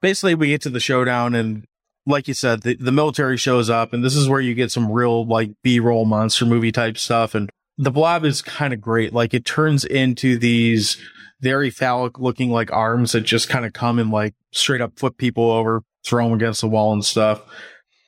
basically 0.00 0.34
we 0.34 0.48
get 0.48 0.62
to 0.62 0.70
the 0.70 0.80
showdown 0.80 1.34
and. 1.34 1.64
Like 2.04 2.26
you 2.26 2.34
said, 2.34 2.62
the, 2.62 2.74
the 2.74 2.90
military 2.90 3.36
shows 3.36 3.70
up, 3.70 3.92
and 3.92 4.04
this 4.04 4.16
is 4.16 4.28
where 4.28 4.40
you 4.40 4.54
get 4.54 4.72
some 4.72 4.90
real 4.90 5.24
like 5.24 5.52
B 5.62 5.78
roll 5.78 6.04
monster 6.04 6.44
movie 6.44 6.72
type 6.72 6.98
stuff. 6.98 7.32
And 7.32 7.48
the 7.78 7.92
blob 7.92 8.24
is 8.24 8.42
kind 8.42 8.74
of 8.74 8.80
great. 8.80 9.12
Like 9.12 9.34
it 9.34 9.44
turns 9.44 9.84
into 9.84 10.36
these 10.36 10.96
very 11.40 11.70
phallic 11.70 12.18
looking 12.18 12.50
like 12.50 12.72
arms 12.72 13.12
that 13.12 13.20
just 13.20 13.48
kind 13.48 13.64
of 13.64 13.72
come 13.72 14.00
and 14.00 14.10
like 14.10 14.34
straight 14.50 14.80
up 14.80 14.98
flip 14.98 15.16
people 15.16 15.48
over, 15.48 15.82
throw 16.04 16.24
them 16.24 16.34
against 16.34 16.60
the 16.60 16.68
wall 16.68 16.92
and 16.92 17.04
stuff. 17.04 17.42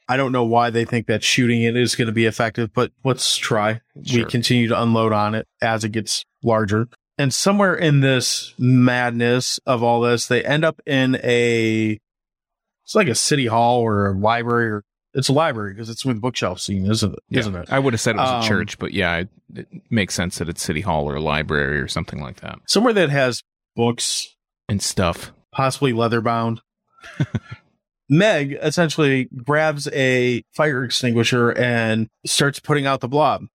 I 0.08 0.16
don't 0.18 0.32
know 0.32 0.44
why 0.44 0.68
they 0.70 0.84
think 0.84 1.06
that 1.06 1.22
shooting 1.24 1.62
it 1.62 1.76
is 1.76 1.94
going 1.94 2.06
to 2.08 2.12
be 2.12 2.26
effective, 2.26 2.72
but 2.74 2.92
let's 3.04 3.36
try. 3.36 3.80
We 4.12 4.24
continue 4.26 4.68
to 4.68 4.82
unload 4.82 5.12
on 5.12 5.34
it 5.34 5.48
as 5.62 5.82
it 5.84 5.92
gets 5.92 6.24
larger. 6.42 6.88
And 7.16 7.32
somewhere 7.32 7.74
in 7.74 8.00
this 8.00 8.52
madness 8.58 9.58
of 9.66 9.82
all 9.82 10.00
this, 10.02 10.26
they 10.26 10.44
end 10.44 10.64
up 10.64 10.80
in 10.84 11.14
a, 11.22 11.98
it's 12.84 12.94
like 12.94 13.08
a 13.08 13.14
city 13.14 13.46
hall 13.46 13.80
or 13.80 14.08
a 14.08 14.12
library 14.18 14.70
or 14.72 14.84
it's 15.14 15.28
a 15.28 15.32
library 15.32 15.72
because 15.72 15.88
it's 15.88 16.04
with 16.04 16.20
bookshelf 16.20 16.60
scene, 16.60 16.90
isn't 16.90 17.12
it? 17.14 17.18
Yeah. 17.30 17.48
not 17.48 17.62
it? 17.62 17.72
I 17.72 17.78
would 17.78 17.94
have 17.94 18.00
said 18.00 18.16
it 18.16 18.18
was 18.18 18.28
Um, 18.30 18.42
a 18.42 18.46
church, 18.46 18.78
but 18.78 18.92
yeah, 18.92 19.18
it, 19.18 19.28
it 19.54 19.68
makes 19.88 20.12
sense 20.12 20.36
that 20.38 20.48
it's 20.48 20.60
city 20.60 20.80
hall 20.82 21.08
or 21.08 21.14
a 21.14 21.20
library 21.20 21.80
or 21.80 21.86
something 21.88 22.20
like 22.20 22.40
that 22.40 22.58
Somewhere 22.66 22.92
that 22.94 23.10
has 23.10 23.42
books, 23.76 24.34
and 24.68 24.82
stuff. 24.82 25.32
possibly 25.52 25.92
leather 25.92 26.20
bound. 26.20 26.60
Meg 28.14 28.56
essentially 28.62 29.28
grabs 29.42 29.88
a 29.88 30.42
fire 30.52 30.84
extinguisher 30.84 31.50
and 31.50 32.08
starts 32.24 32.60
putting 32.60 32.86
out 32.86 33.00
the 33.00 33.08
blob. 33.08 33.46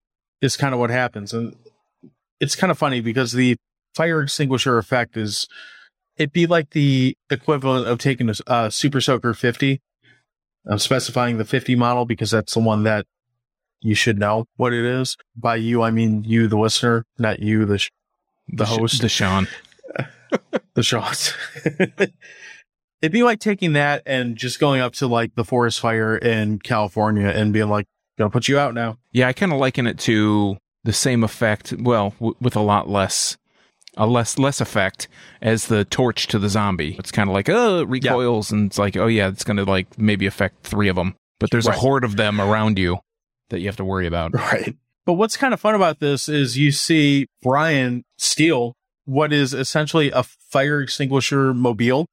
Is 0.42 0.56
kind 0.56 0.74
of 0.74 0.80
what 0.80 0.90
happens, 0.90 1.34
and 1.34 1.56
it's 2.40 2.56
kind 2.56 2.72
of 2.72 2.78
funny 2.78 3.02
because 3.02 3.34
the 3.34 3.58
fire 3.94 4.22
extinguisher 4.22 4.78
effect 4.78 5.18
is 5.18 5.48
it'd 6.16 6.32
be 6.32 6.48
like 6.48 6.70
the 6.70 7.18
equivalent 7.30 7.88
of 7.88 8.00
taking 8.00 8.32
a 8.48 8.72
Super 8.72 9.02
Soaker 9.02 9.34
50. 9.34 9.82
I'm 10.70 10.80
specifying 10.80 11.38
the 11.38 11.46
50 11.46 11.76
model 11.76 12.06
because 12.06 12.32
that's 12.32 12.54
the 12.54 12.60
one 12.62 12.84
that 12.84 13.06
you 13.82 13.96
should 13.96 14.18
know 14.18 14.46
what 14.56 14.74
it 14.74 14.86
is. 14.86 15.18
By 15.36 15.56
you, 15.58 15.82
I 15.82 15.92
mean 15.92 16.24
you, 16.24 16.48
the 16.48 16.58
listener, 16.58 17.06
not 17.18 17.40
you, 17.40 17.66
the 17.66 17.80
sh- 17.80 17.92
the 18.48 18.66
host 18.66 19.02
the 19.02 19.10
Sean. 19.10 19.48
the 20.74 20.84
shots. 20.84 21.34
It'd 23.02 23.12
be 23.14 23.24
like 23.24 23.40
taking 23.40 23.74
that 23.74 24.04
and 24.06 24.36
just 24.36 24.60
going 24.60 24.82
up 24.82 24.94
to 24.96 25.08
like 25.08 25.36
the 25.36 25.46
forest 25.46 25.80
fire 25.80 26.18
in 26.18 26.60
California 26.60 27.28
and 27.28 27.54
being 27.54 27.70
like, 27.70 27.86
gonna 28.18 28.30
put 28.30 28.48
you 28.48 28.60
out 28.60 28.74
now. 28.74 28.98
Yeah, 29.14 29.28
I 29.28 29.34
kind 29.34 29.54
of 29.54 29.60
liken 29.60 29.88
it 29.88 29.98
to 30.00 30.58
the 30.84 30.92
same 30.94 31.24
effect. 31.24 31.74
Well, 31.80 32.12
w- 32.20 32.36
with 32.42 32.56
a 32.58 32.62
lot 32.62 32.90
less, 32.90 33.38
a 33.96 34.06
less 34.06 34.38
less 34.38 34.60
effect 34.60 35.08
as 35.42 35.68
the 35.68 35.86
torch 35.86 36.28
to 36.28 36.40
the 36.40 36.50
zombie. 36.50 36.96
It's 37.00 37.12
kind 37.12 37.30
of 37.30 37.34
like 37.34 37.48
oh, 37.50 37.80
it 37.82 37.88
recoils, 37.88 38.52
and 38.52 38.68
it's 38.68 38.78
like 38.78 38.98
oh 38.98 39.08
yeah, 39.08 39.30
it's 39.30 39.44
gonna 39.46 39.64
like 39.64 39.98
maybe 39.98 40.26
affect 40.26 40.64
three 40.66 40.90
of 40.90 40.96
them, 40.98 41.16
but 41.40 41.50
there's 41.52 41.68
Right. 41.68 41.78
a 41.78 41.80
horde 41.80 42.04
of 42.04 42.18
them 42.18 42.42
around 42.42 42.78
you 42.78 43.00
that 43.50 43.60
you 43.62 43.68
have 43.68 43.78
to 43.78 43.86
worry 43.86 44.08
about. 44.08 44.34
Right. 44.34 44.76
But 45.06 45.14
what's 45.14 45.38
kind 45.38 45.54
of 45.54 45.60
fun 45.62 45.74
about 45.74 46.00
this 46.00 46.28
is 46.30 46.58
you 46.58 46.72
see 46.72 47.28
Brian 47.42 48.04
steal 48.18 48.76
what 49.06 49.34
is 49.34 49.54
essentially 49.56 50.12
a 50.12 50.22
fire 50.24 50.82
extinguisher 50.82 51.52
mobile. 51.54 52.06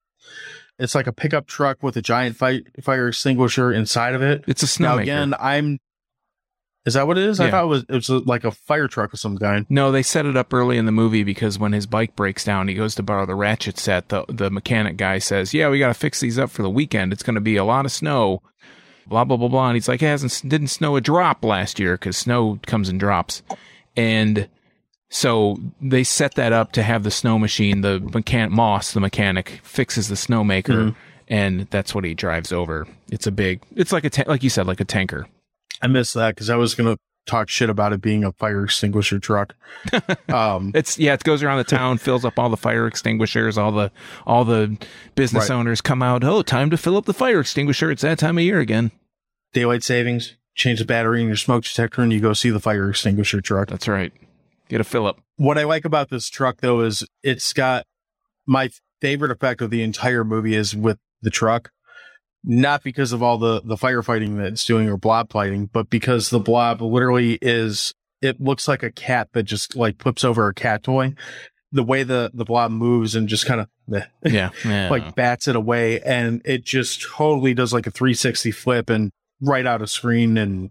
It's 0.78 0.94
like 0.94 1.06
a 1.06 1.12
pickup 1.12 1.46
truck 1.46 1.82
with 1.82 1.96
a 1.96 2.02
giant 2.02 2.36
fi- 2.36 2.64
fire 2.82 3.08
extinguisher 3.08 3.72
inside 3.72 4.14
of 4.14 4.22
it. 4.22 4.44
It's 4.46 4.78
a 4.78 4.82
Now 4.82 4.98
again, 4.98 5.34
I'm. 5.38 5.78
Is 6.84 6.94
that 6.94 7.08
what 7.08 7.18
it 7.18 7.24
is? 7.24 7.40
I 7.40 7.50
thought 7.50 7.64
it 7.64 7.68
was 7.68 7.84
it 7.88 7.94
was 7.94 8.08
like 8.08 8.44
a 8.44 8.52
fire 8.52 8.86
truck 8.86 9.12
of 9.12 9.18
some 9.18 9.36
kind. 9.38 9.66
No, 9.68 9.90
they 9.90 10.04
set 10.04 10.24
it 10.24 10.36
up 10.36 10.54
early 10.54 10.78
in 10.78 10.86
the 10.86 10.92
movie 10.92 11.24
because 11.24 11.58
when 11.58 11.72
his 11.72 11.84
bike 11.84 12.14
breaks 12.14 12.44
down, 12.44 12.68
he 12.68 12.74
goes 12.74 12.94
to 12.94 13.02
borrow 13.02 13.26
the 13.26 13.34
ratchet 13.34 13.76
set. 13.78 14.10
The 14.10 14.24
the 14.28 14.50
mechanic 14.50 14.96
guy 14.96 15.18
says, 15.18 15.52
"Yeah, 15.52 15.68
we 15.68 15.80
got 15.80 15.88
to 15.88 15.94
fix 15.94 16.20
these 16.20 16.38
up 16.38 16.50
for 16.50 16.62
the 16.62 16.70
weekend. 16.70 17.12
It's 17.12 17.24
going 17.24 17.34
to 17.34 17.40
be 17.40 17.56
a 17.56 17.64
lot 17.64 17.86
of 17.86 17.92
snow." 17.92 18.40
Blah 19.08 19.24
blah 19.24 19.36
blah 19.36 19.48
blah. 19.48 19.68
And 19.68 19.76
he's 19.76 19.88
like, 19.88 20.02
"It 20.02 20.06
hasn't 20.06 20.48
didn't 20.48 20.68
snow 20.68 20.94
a 20.94 21.00
drop 21.00 21.44
last 21.44 21.80
year 21.80 21.94
because 21.94 22.16
snow 22.16 22.60
comes 22.66 22.88
in 22.88 22.98
drops." 22.98 23.42
And 23.96 24.48
so 25.10 25.58
they 25.80 26.04
set 26.04 26.34
that 26.34 26.52
up 26.52 26.72
to 26.72 26.82
have 26.82 27.02
the 27.04 27.10
snow 27.10 27.38
machine. 27.38 27.80
The 27.80 28.00
mechanic 28.00 28.50
Moss, 28.50 28.92
the 28.92 29.00
mechanic, 29.00 29.60
fixes 29.62 30.08
the 30.08 30.14
snowmaker, 30.16 30.94
and 31.28 31.62
that's 31.70 31.94
what 31.94 32.04
he 32.04 32.14
drives 32.14 32.52
over. 32.52 32.86
It's 33.10 33.26
a 33.26 33.32
big. 33.32 33.62
It's 33.74 33.92
like 33.92 34.04
a 34.04 34.10
ta- 34.10 34.24
like 34.26 34.42
you 34.42 34.50
said, 34.50 34.66
like 34.66 34.80
a 34.80 34.84
tanker. 34.84 35.26
I 35.82 35.86
missed 35.86 36.14
that 36.14 36.34
because 36.34 36.50
I 36.50 36.56
was 36.56 36.74
gonna 36.74 36.96
talk 37.26 37.48
shit 37.48 37.68
about 37.68 37.92
it 37.92 38.00
being 38.00 38.22
a 38.24 38.32
fire 38.32 38.64
extinguisher 38.64 39.18
truck. 39.18 39.54
um, 40.28 40.70
It's 40.74 40.98
yeah, 40.98 41.12
it 41.14 41.24
goes 41.24 41.42
around 41.42 41.58
the 41.58 41.64
town, 41.64 41.98
fills 41.98 42.24
up 42.24 42.38
all 42.38 42.48
the 42.48 42.56
fire 42.56 42.86
extinguishers. 42.86 43.58
All 43.58 43.72
the 43.72 43.90
all 44.26 44.44
the 44.44 44.76
business 45.14 45.50
Right. 45.50 45.56
owners 45.56 45.80
come 45.80 46.02
out. 46.02 46.24
Oh, 46.24 46.42
time 46.42 46.70
to 46.70 46.76
fill 46.76 46.96
up 46.96 47.04
the 47.04 47.12
fire 47.14 47.40
extinguisher. 47.40 47.90
It's 47.90 48.02
that 48.02 48.18
time 48.18 48.38
of 48.38 48.44
year 48.44 48.60
again. 48.60 48.90
daylight 49.52 49.82
savings, 49.82 50.36
change 50.54 50.78
the 50.80 50.84
battery 50.84 51.20
in 51.20 51.26
your 51.28 51.36
smoke 51.36 51.64
detector, 51.64 52.02
and 52.02 52.12
you 52.12 52.20
go 52.20 52.32
see 52.32 52.50
the 52.50 52.60
fire 52.60 52.88
extinguisher 52.90 53.40
truck. 53.40 53.68
That's 53.68 53.88
right. 53.88 54.12
Get 54.68 54.80
a 54.80 54.84
fill 54.84 55.06
up. 55.06 55.20
What 55.36 55.58
I 55.58 55.64
like 55.64 55.84
about 55.84 56.10
this 56.10 56.28
truck 56.28 56.60
though 56.60 56.80
is 56.80 57.04
it's 57.22 57.52
got 57.52 57.86
my 58.46 58.70
favorite 59.00 59.30
effect 59.30 59.60
of 59.60 59.70
the 59.70 59.82
entire 59.82 60.24
movie 60.24 60.54
is 60.54 60.74
with 60.74 60.98
the 61.22 61.30
truck. 61.30 61.70
Not 62.44 62.84
because 62.84 63.12
of 63.12 63.22
all 63.22 63.38
the, 63.38 63.60
the 63.64 63.74
firefighting 63.74 64.36
that 64.36 64.52
it's 64.52 64.64
doing 64.64 64.88
or 64.88 64.96
blob 64.96 65.32
fighting, 65.32 65.66
but 65.72 65.90
because 65.90 66.30
the 66.30 66.38
blob 66.38 66.80
literally 66.80 67.38
is, 67.42 67.92
it 68.22 68.40
looks 68.40 68.68
like 68.68 68.84
a 68.84 68.92
cat 68.92 69.28
that 69.32 69.42
just 69.42 69.74
like 69.74 70.00
flips 70.00 70.22
over 70.22 70.46
a 70.48 70.54
cat 70.54 70.84
toy. 70.84 71.14
The 71.72 71.82
way 71.82 72.04
the, 72.04 72.30
the 72.32 72.44
blob 72.44 72.70
moves 72.70 73.16
and 73.16 73.28
just 73.28 73.46
kind 73.46 73.60
of 73.60 73.68
Yeah, 74.24 74.50
yeah. 74.64 74.88
like 74.90 75.16
bats 75.16 75.48
it 75.48 75.56
away 75.56 76.00
and 76.00 76.40
it 76.44 76.64
just 76.64 77.02
totally 77.02 77.52
does 77.52 77.72
like 77.72 77.88
a 77.88 77.90
360 77.90 78.52
flip 78.52 78.90
and 78.90 79.10
right 79.40 79.66
out 79.66 79.82
of 79.82 79.90
screen 79.90 80.38
and 80.38 80.70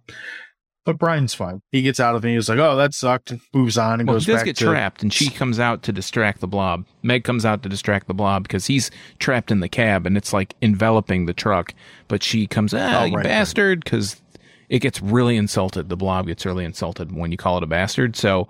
but 0.85 0.97
Brian's 0.97 1.33
fine. 1.33 1.61
He 1.71 1.81
gets 1.81 1.99
out 1.99 2.15
of 2.15 2.23
it. 2.23 2.33
He's 2.33 2.47
like, 2.47 2.59
"Oh, 2.59 2.75
that 2.75 2.93
sucked." 2.93 3.31
and 3.31 3.41
Moves 3.53 3.77
on 3.77 3.99
and 3.99 4.07
well, 4.07 4.15
goes 4.15 4.25
he 4.25 4.31
does 4.31 4.41
back 4.41 4.45
get 4.45 4.55
to 4.57 4.65
trapped, 4.65 5.03
and 5.03 5.11
she 5.11 5.29
comes 5.29 5.59
out 5.59 5.83
to 5.83 5.91
distract 5.91 6.41
the 6.41 6.47
blob. 6.47 6.85
Meg 7.03 7.23
comes 7.23 7.45
out 7.45 7.63
to 7.63 7.69
distract 7.69 8.07
the 8.07 8.13
blob 8.13 8.43
because 8.43 8.67
he's 8.67 8.91
trapped 9.19 9.51
in 9.51 9.59
the 9.59 9.69
cab, 9.69 10.05
and 10.05 10.15
it's 10.15 10.31
like 10.31 10.55
enveloping 10.61 11.25
the 11.25 11.33
truck. 11.33 11.73
But 12.07 12.23
she 12.23 12.47
comes, 12.47 12.73
ah, 12.73 13.01
Oh, 13.01 13.05
you 13.05 13.15
right, 13.17 13.23
bastard, 13.23 13.83
because 13.83 14.21
it 14.69 14.79
gets 14.79 15.01
really 15.01 15.37
insulted. 15.37 15.89
The 15.89 15.97
blob 15.97 16.27
gets 16.27 16.45
really 16.45 16.65
insulted 16.65 17.15
when 17.15 17.31
you 17.31 17.37
call 17.37 17.57
it 17.57 17.63
a 17.63 17.67
bastard. 17.67 18.15
So 18.15 18.47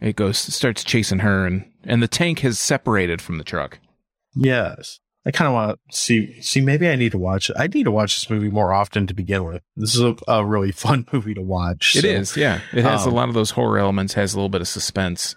it 0.00 0.16
goes, 0.16 0.38
starts 0.38 0.84
chasing 0.84 1.20
her, 1.20 1.46
and 1.46 1.64
and 1.84 2.02
the 2.02 2.08
tank 2.08 2.40
has 2.40 2.58
separated 2.60 3.20
from 3.20 3.38
the 3.38 3.44
truck. 3.44 3.78
Yes. 4.34 5.00
I 5.24 5.30
kind 5.30 5.46
of 5.48 5.54
want 5.54 5.78
to 5.90 5.96
see 5.96 6.40
see 6.42 6.60
maybe 6.60 6.88
I 6.88 6.96
need 6.96 7.12
to 7.12 7.18
watch 7.18 7.50
I 7.56 7.68
need 7.68 7.84
to 7.84 7.90
watch 7.92 8.16
this 8.16 8.28
movie 8.28 8.50
more 8.50 8.72
often 8.72 9.06
to 9.06 9.14
begin 9.14 9.44
with. 9.44 9.62
This 9.76 9.94
is 9.94 10.00
a, 10.00 10.16
a 10.26 10.44
really 10.44 10.72
fun 10.84 11.06
movie 11.12 11.34
to 11.34 11.42
watch. 11.42 11.94
It 11.96 12.02
so- 12.02 12.08
is, 12.08 12.36
yeah. 12.36 12.60
It 12.72 12.82
has 12.84 13.06
um, 13.06 13.12
a 13.12 13.16
lot 13.16 13.28
of 13.28 13.34
those 13.34 13.50
horror 13.52 13.78
elements, 13.78 14.14
has 14.14 14.34
a 14.34 14.36
little 14.36 14.48
bit 14.48 14.60
of 14.60 14.68
suspense, 14.68 15.36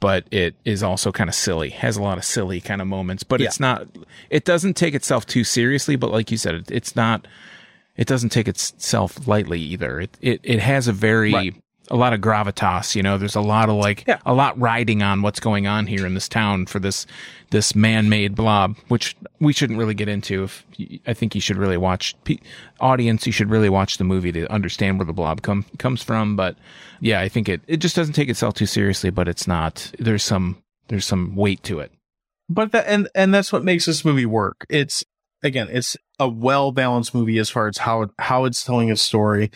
but 0.00 0.26
it 0.30 0.56
is 0.64 0.82
also 0.82 1.10
kind 1.10 1.28
of 1.30 1.34
silly. 1.34 1.70
Has 1.70 1.96
a 1.96 2.02
lot 2.02 2.18
of 2.18 2.24
silly 2.24 2.60
kind 2.60 2.82
of 2.82 2.86
moments, 2.86 3.22
but 3.22 3.40
Yeah. 3.40 3.46
it's 3.46 3.60
not. 3.60 3.86
It 4.28 4.44
doesn't 4.44 4.74
take 4.74 4.94
itself 4.94 5.24
too 5.24 5.44
seriously, 5.44 5.96
but 5.96 6.10
like 6.10 6.30
you 6.30 6.36
said, 6.36 6.54
it, 6.56 6.70
it's 6.70 6.94
not. 6.94 7.26
It 7.96 8.06
doesn't 8.08 8.30
take 8.30 8.48
itself 8.48 9.26
lightly 9.26 9.60
either. 9.60 10.00
It 10.00 10.18
it, 10.20 10.40
it 10.42 10.58
has 10.60 10.88
a 10.88 10.92
very 10.92 11.32
Right. 11.32 11.54
A 11.90 11.96
lot 11.96 12.12
of 12.12 12.20
gravitas. 12.20 12.94
You 12.94 13.02
know, 13.02 13.18
there's 13.18 13.34
a 13.36 13.40
lot 13.40 13.68
of 13.68 13.76
like 13.76 14.04
Yeah. 14.06 14.18
a 14.24 14.32
lot 14.34 14.58
riding 14.58 15.02
on 15.02 15.22
what's 15.22 15.40
going 15.40 15.66
on 15.66 15.86
here 15.86 16.06
in 16.06 16.14
this 16.14 16.28
town 16.28 16.66
for 16.66 16.78
this 16.78 17.06
this 17.50 17.74
man-made 17.74 18.34
blob, 18.34 18.76
which 18.88 19.14
we 19.38 19.52
shouldn't 19.52 19.78
really 19.78 19.94
get 19.94 20.08
into. 20.08 20.44
If 20.44 20.64
I 21.06 21.14
think 21.14 21.34
you 21.34 21.40
should 21.40 21.56
really 21.56 21.76
watch 21.76 22.14
audience, 22.80 23.26
you 23.26 23.32
should 23.32 23.50
really 23.50 23.68
watch 23.68 23.98
the 23.98 24.04
movie 24.04 24.32
to 24.32 24.50
understand 24.52 24.98
where 24.98 25.06
the 25.06 25.12
blob 25.12 25.42
come 25.42 25.64
comes 25.78 26.02
from. 26.02 26.36
But 26.36 26.56
yeah, 27.00 27.20
I 27.20 27.28
think 27.28 27.48
it 27.48 27.60
it 27.66 27.76
just 27.78 27.96
doesn't 27.96 28.14
take 28.14 28.28
itself 28.28 28.54
too 28.54 28.66
seriously, 28.66 29.10
but 29.10 29.28
it's 29.28 29.46
not. 29.46 29.92
There's 29.98 30.22
some 30.22 30.56
there's 30.88 31.06
some 31.06 31.36
weight 31.36 31.62
to 31.64 31.80
it. 31.80 31.92
but 32.48 32.72
that 32.72 32.86
and 32.88 33.08
and 33.14 33.32
that's 33.32 33.52
what 33.52 33.64
makes 33.64 33.86
this 33.86 34.04
movie 34.04 34.26
work. 34.26 34.66
It's 34.68 35.04
again, 35.42 35.68
it's 35.70 35.96
a 36.18 36.28
well 36.28 36.72
balanced 36.72 37.14
movie 37.14 37.38
as 37.38 37.50
far 37.50 37.68
as 37.68 37.78
how 37.78 38.08
how 38.18 38.44
it's 38.46 38.64
telling 38.64 38.90
a 38.90 38.96
story. 38.96 39.50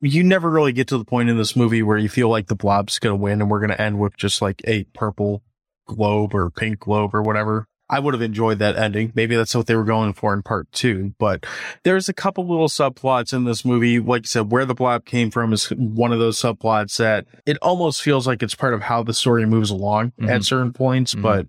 You 0.00 0.22
never 0.22 0.48
really 0.48 0.72
get 0.72 0.88
to 0.88 0.98
the 0.98 1.04
point 1.04 1.28
in 1.28 1.36
this 1.38 1.56
movie 1.56 1.82
where 1.82 1.98
you 1.98 2.08
feel 2.08 2.28
like 2.28 2.46
the 2.46 2.54
blob's 2.54 2.98
going 2.98 3.12
to 3.18 3.22
win 3.22 3.40
and 3.40 3.50
we're 3.50 3.58
going 3.60 3.70
to 3.70 3.80
end 3.80 3.98
with 3.98 4.16
just 4.16 4.40
like 4.40 4.62
a 4.64 4.84
purple 4.94 5.42
globe 5.86 6.34
or 6.34 6.50
pink 6.50 6.78
globe 6.80 7.14
or 7.14 7.22
whatever. 7.22 7.66
I 7.90 8.00
would 8.00 8.12
have 8.12 8.20
enjoyed 8.22 8.58
that 8.58 8.76
ending. 8.76 9.12
Maybe 9.14 9.34
that's 9.34 9.54
what 9.54 9.66
they 9.66 9.74
were 9.74 9.82
going 9.84 10.12
for 10.12 10.34
in 10.34 10.42
part 10.42 10.70
two, 10.72 11.14
but 11.18 11.46
there's 11.84 12.06
a 12.08 12.12
couple 12.12 12.46
little 12.46 12.68
subplots 12.68 13.32
in 13.32 13.44
this 13.44 13.64
movie. 13.64 13.98
Like 13.98 14.24
you 14.24 14.26
said, 14.28 14.52
where 14.52 14.66
the 14.66 14.74
blob 14.74 15.06
came 15.06 15.30
from 15.30 15.54
is 15.54 15.70
one 15.70 16.12
of 16.12 16.18
those 16.18 16.38
subplots 16.38 16.98
that 16.98 17.24
it 17.46 17.56
almost 17.62 18.02
feels 18.02 18.26
like 18.26 18.42
it's 18.42 18.54
part 18.54 18.74
of 18.74 18.82
how 18.82 19.02
the 19.02 19.14
story 19.14 19.46
moves 19.46 19.70
along 19.70 20.12
Mhm. 20.20 20.28
at 20.28 20.44
certain 20.44 20.74
points, 20.74 21.14
Mhm. 21.14 21.22
but 21.22 21.46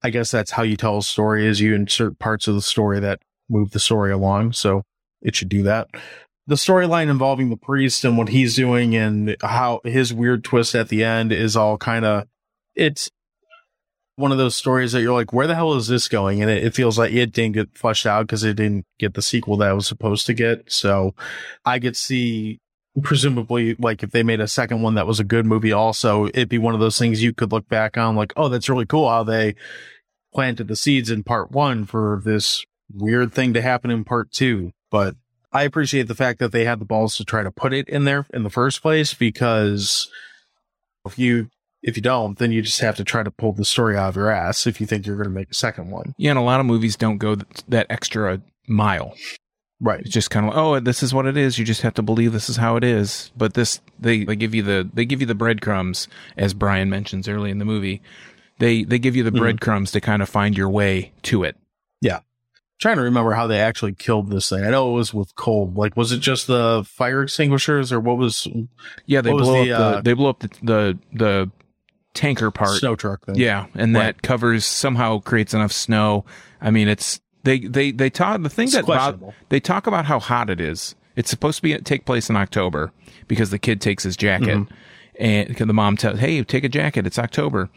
I 0.00 0.10
guess 0.10 0.30
that's 0.30 0.52
how 0.52 0.62
you 0.62 0.76
tell 0.76 0.98
a 0.98 1.02
story 1.02 1.44
is 1.44 1.60
you 1.60 1.74
insert 1.74 2.20
parts 2.20 2.46
of 2.46 2.54
the 2.54 2.62
story 2.62 3.00
that 3.00 3.18
move 3.50 3.72
the 3.72 3.80
story 3.80 4.12
along. 4.12 4.52
So 4.52 4.84
it 5.20 5.34
should 5.34 5.48
do 5.48 5.64
that. 5.64 5.88
The 6.48 6.56
storyline 6.56 7.08
involving 7.08 7.50
the 7.50 7.56
priest 7.56 8.04
and 8.04 8.18
what 8.18 8.30
he's 8.30 8.56
doing 8.56 8.96
and 8.96 9.36
how 9.40 9.80
his 9.84 10.12
weird 10.12 10.42
twist 10.42 10.74
at 10.74 10.88
the 10.88 11.04
end 11.04 11.30
is 11.30 11.56
all 11.56 11.78
kind 11.78 12.04
of, 12.04 12.26
it's 12.74 13.08
one 14.16 14.32
of 14.32 14.38
those 14.38 14.56
stories 14.56 14.92
that 14.92 15.02
you're 15.02 15.12
like, 15.12 15.32
where 15.32 15.46
the 15.46 15.54
hell 15.54 15.74
is 15.74 15.86
this 15.86 16.08
going? 16.08 16.42
And 16.42 16.50
it, 16.50 16.64
it 16.64 16.74
feels 16.74 16.98
like 16.98 17.12
it 17.12 17.32
didn't 17.32 17.54
get 17.54 17.76
fleshed 17.76 18.06
out 18.06 18.26
because 18.26 18.42
it 18.42 18.54
didn't 18.54 18.86
get 18.98 19.14
the 19.14 19.22
sequel 19.22 19.58
that 19.58 19.70
it 19.70 19.74
was 19.74 19.86
supposed 19.86 20.26
to 20.26 20.34
get. 20.34 20.72
So 20.72 21.14
I 21.64 21.78
could 21.78 21.96
see 21.96 22.58
presumably 23.02 23.74
like 23.78 24.02
if 24.02 24.10
they 24.10 24.22
made 24.22 24.40
a 24.40 24.48
second 24.48 24.82
one 24.82 24.94
that 24.94 25.06
was 25.06 25.20
a 25.20 25.24
good 25.24 25.46
movie 25.46 25.72
also 25.72 26.26
it'd 26.26 26.48
be 26.48 26.58
one 26.58 26.74
of 26.74 26.80
those 26.80 26.98
things 26.98 27.22
you 27.22 27.32
could 27.32 27.52
look 27.52 27.68
back 27.68 27.96
on 27.96 28.16
like 28.16 28.32
oh 28.36 28.48
that's 28.48 28.68
really 28.68 28.86
cool 28.86 29.08
how 29.08 29.22
they 29.22 29.54
planted 30.34 30.68
the 30.68 30.76
seeds 30.76 31.10
in 31.10 31.22
part 31.22 31.50
one 31.50 31.84
for 31.84 32.20
this 32.24 32.64
weird 32.92 33.32
thing 33.32 33.52
to 33.54 33.62
happen 33.62 33.90
in 33.90 34.04
part 34.04 34.30
two 34.30 34.72
but 34.90 35.14
i 35.58 35.62
appreciate 35.64 36.08
the 36.08 36.14
fact 36.14 36.38
that 36.38 36.52
they 36.52 36.64
had 36.64 36.78
the 36.78 36.84
balls 36.84 37.16
to 37.16 37.24
try 37.24 37.42
to 37.42 37.50
put 37.50 37.72
it 37.72 37.88
in 37.88 38.04
there 38.04 38.26
in 38.32 38.42
the 38.42 38.50
first 38.50 38.82
place 38.82 39.14
because 39.14 40.10
if 41.06 41.18
you 41.18 41.48
if 41.82 41.96
you 41.96 42.02
don't 42.02 42.38
then 42.38 42.50
you 42.52 42.60
just 42.62 42.80
have 42.80 42.96
to 42.96 43.04
try 43.04 43.22
to 43.22 43.30
pull 43.30 43.52
the 43.52 43.64
story 43.64 43.96
out 43.96 44.08
of 44.10 44.16
your 44.16 44.30
ass 44.30 44.66
if 44.66 44.80
you 44.80 44.86
think 44.86 45.06
you're 45.06 45.16
going 45.16 45.28
to 45.28 45.34
make 45.34 45.50
a 45.50 45.54
second 45.54 45.90
one 45.90 46.14
Yeah, 46.18 46.30
and 46.30 46.38
a 46.38 46.42
lot 46.42 46.60
of 46.60 46.66
movies 46.66 46.96
don't 46.96 47.18
go 47.18 47.36
th- 47.36 47.46
that 47.68 47.86
extra 47.88 48.40
mile. 48.66 49.14
right 49.80 50.00
It's 50.00 50.10
just 50.10 50.30
kind 50.30 50.44
of 50.46 50.54
like, 50.54 50.60
oh, 50.62 50.80
this 50.80 51.02
is 51.02 51.14
what 51.14 51.24
it 51.26 51.36
is. 51.36 51.56
You 51.58 51.64
just 51.64 51.82
have 51.82 51.94
to 51.94 52.02
believe 52.02 52.32
this 52.32 52.50
is 52.50 52.56
how 52.56 52.76
it 52.76 52.82
is. 52.84 53.30
But 53.36 53.54
this, 53.54 53.80
they, 53.98 54.24
they 54.24 54.34
give 54.36 54.54
you 54.54 54.62
the, 54.62 54.90
they 54.92 55.04
give 55.06 55.20
you 55.20 55.26
the 55.26 55.34
breadcrumbs, 55.36 56.08
as 56.36 56.52
Brian 56.52 56.90
mentions 56.90 57.28
early 57.28 57.50
in 57.50 57.58
the 57.58 57.64
movie. 57.64 58.02
They, 58.58 58.82
they 58.82 58.98
give 58.98 59.14
you 59.16 59.22
the 59.22 59.30
Mhm. 59.30 59.38
breadcrumbs 59.38 59.92
to 59.92 60.00
kind 60.00 60.20
of 60.20 60.28
find 60.28 60.58
your 60.58 60.68
way 60.68 61.12
to 61.22 61.44
it. 61.44 61.56
Trying 62.78 62.96
to 62.96 63.02
remember 63.02 63.32
how 63.32 63.46
they 63.46 63.58
actually 63.60 63.92
killed 63.92 64.30
this 64.30 64.48
thing 64.48 64.64
i 64.64 64.70
know 64.70 64.90
it 64.90 64.94
was 64.94 65.12
with 65.12 65.34
cold 65.34 65.76
like 65.76 65.96
was 65.96 66.12
it 66.12 66.18
just 66.18 66.46
the 66.46 66.84
fire 66.86 67.22
extinguishers 67.22 67.92
or 67.92 68.00
what 68.00 68.16
was 68.18 68.46
Yeah, 69.06 69.20
they 69.20 69.30
blow 69.32 69.64
the, 69.64 69.72
up 69.72 69.80
uh, 69.80 69.96
the, 69.96 70.02
they 70.02 70.12
blow 70.14 70.30
up 70.30 70.40
the, 70.40 70.48
the, 70.62 70.98
the 71.12 71.50
tanker 72.14 72.50
part. 72.50 72.78
snow 72.78 72.96
truck 72.96 73.24
thing 73.26 73.36
Yeah, 73.36 73.66
and 73.74 73.94
that 73.96 74.00
Right. 74.04 74.22
covers 74.22 74.64
somehow 74.64 75.18
creates 75.20 75.54
enough 75.54 75.72
snow. 75.72 76.24
I 76.60 76.70
mean, 76.70 76.88
it's 76.88 77.20
they 77.44 77.60
they 77.60 77.92
they 77.92 78.10
talk 78.10 78.42
the 78.42 78.48
thing 78.48 78.64
It's 78.64 78.74
that 78.74 78.86
bo- 78.86 79.32
they 79.50 79.60
talk 79.60 79.86
about 79.86 80.06
how 80.06 80.18
hot 80.18 80.50
it 80.50 80.60
is. 80.60 80.94
It's 81.16 81.30
supposed 81.30 81.56
to 81.58 81.62
be 81.62 81.76
take 81.78 82.04
place 82.06 82.28
in 82.30 82.36
October 82.36 82.92
because 83.28 83.50
the 83.50 83.58
kid 83.58 83.80
takes 83.80 84.02
his 84.02 84.16
jacket 84.16 84.56
Mm-hmm. 84.58 84.74
and 85.24 85.56
the 85.56 85.72
mom 85.74 85.96
tells, 85.96 86.18
"Hey, 86.18 86.42
take 86.42 86.64
a 86.64 86.68
jacket. 86.68 87.06
It's 87.06 87.18
October." 87.18 87.70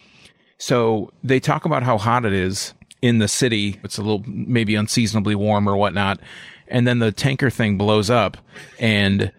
So 0.58 1.12
they 1.24 1.40
talk 1.40 1.66
about 1.66 1.84
how 1.84 1.98
hot 1.98 2.26
it 2.26 2.34
is 2.34 2.74
in 3.02 3.18
the 3.20 3.28
city. 3.28 3.80
It's 3.84 3.98
a 3.98 4.02
little 4.02 4.24
maybe 4.28 4.76
unseasonably 4.76 5.36
warm 5.36 5.68
or 5.68 5.76
whatnot, 5.76 6.20
and 6.68 6.88
then 6.88 7.00
the 7.00 7.12
tanker 7.12 7.50
thing 7.50 7.78
blows 7.78 8.10
up 8.10 8.38
and 8.80 9.32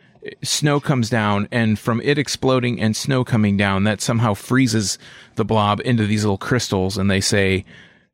snow 0.43 0.81
comes 0.81 1.11
down. 1.11 1.49
And 1.51 1.79
from 1.79 2.01
it 2.03 2.19
exploding 2.19 2.81
and 2.81 2.95
snow 2.97 3.25
coming 3.25 3.57
down 3.57 3.85
that 3.85 4.01
somehow 4.01 4.35
freezes 4.35 4.99
the 5.37 5.45
blob 5.45 5.81
into 5.85 6.07
these 6.07 6.25
little 6.25 6.39
crystals. 6.39 6.97
And 6.99 7.11
they 7.11 7.21
say 7.21 7.65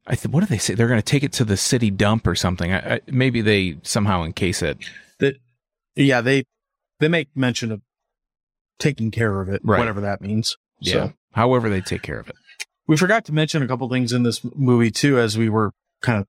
I 0.07 0.15
th- 0.15 0.33
what 0.33 0.41
do 0.41 0.47
they 0.47 0.59
say? 0.59 0.75
They're 0.75 0.89
going 0.89 1.01
to 1.01 1.05
take 1.05 1.23
it 1.23 1.33
to 1.35 1.45
the 1.45 1.57
city 1.57 1.91
dump 1.91 2.27
or 2.27 2.35
something. 2.35 2.73
I, 2.73 2.95
I, 2.95 3.01
maybe 3.09 3.43
they 3.43 3.77
somehow 3.83 4.23
encase 4.23 4.63
it. 4.63 4.79
That 5.19 5.37
yeah 5.97 6.21
they 6.21 6.45
they 7.01 7.09
make 7.09 7.29
mention 7.35 7.73
of 7.73 7.83
taking 8.79 9.11
care 9.11 9.41
of 9.41 9.49
it 9.49 9.61
Right. 9.65 9.79
whatever 9.79 10.01
that 10.01 10.21
means. 10.21 10.57
Yeah. 10.81 10.93
So. 10.93 11.13
However 11.33 11.69
they 11.69 11.81
take 11.81 12.03
care 12.03 12.19
of 12.19 12.29
it 12.29 12.37
we 12.89 12.97
forgot 12.97 13.25
to 13.27 13.33
mention 13.33 13.63
a 13.63 13.69
couple 13.69 13.89
things 13.89 14.13
in 14.13 14.25
this 14.25 14.41
movie 14.57 14.91
too 14.91 15.19
as 15.21 15.39
we 15.39 15.49
were 15.49 15.71
kind 16.03 16.21
of 16.21 16.27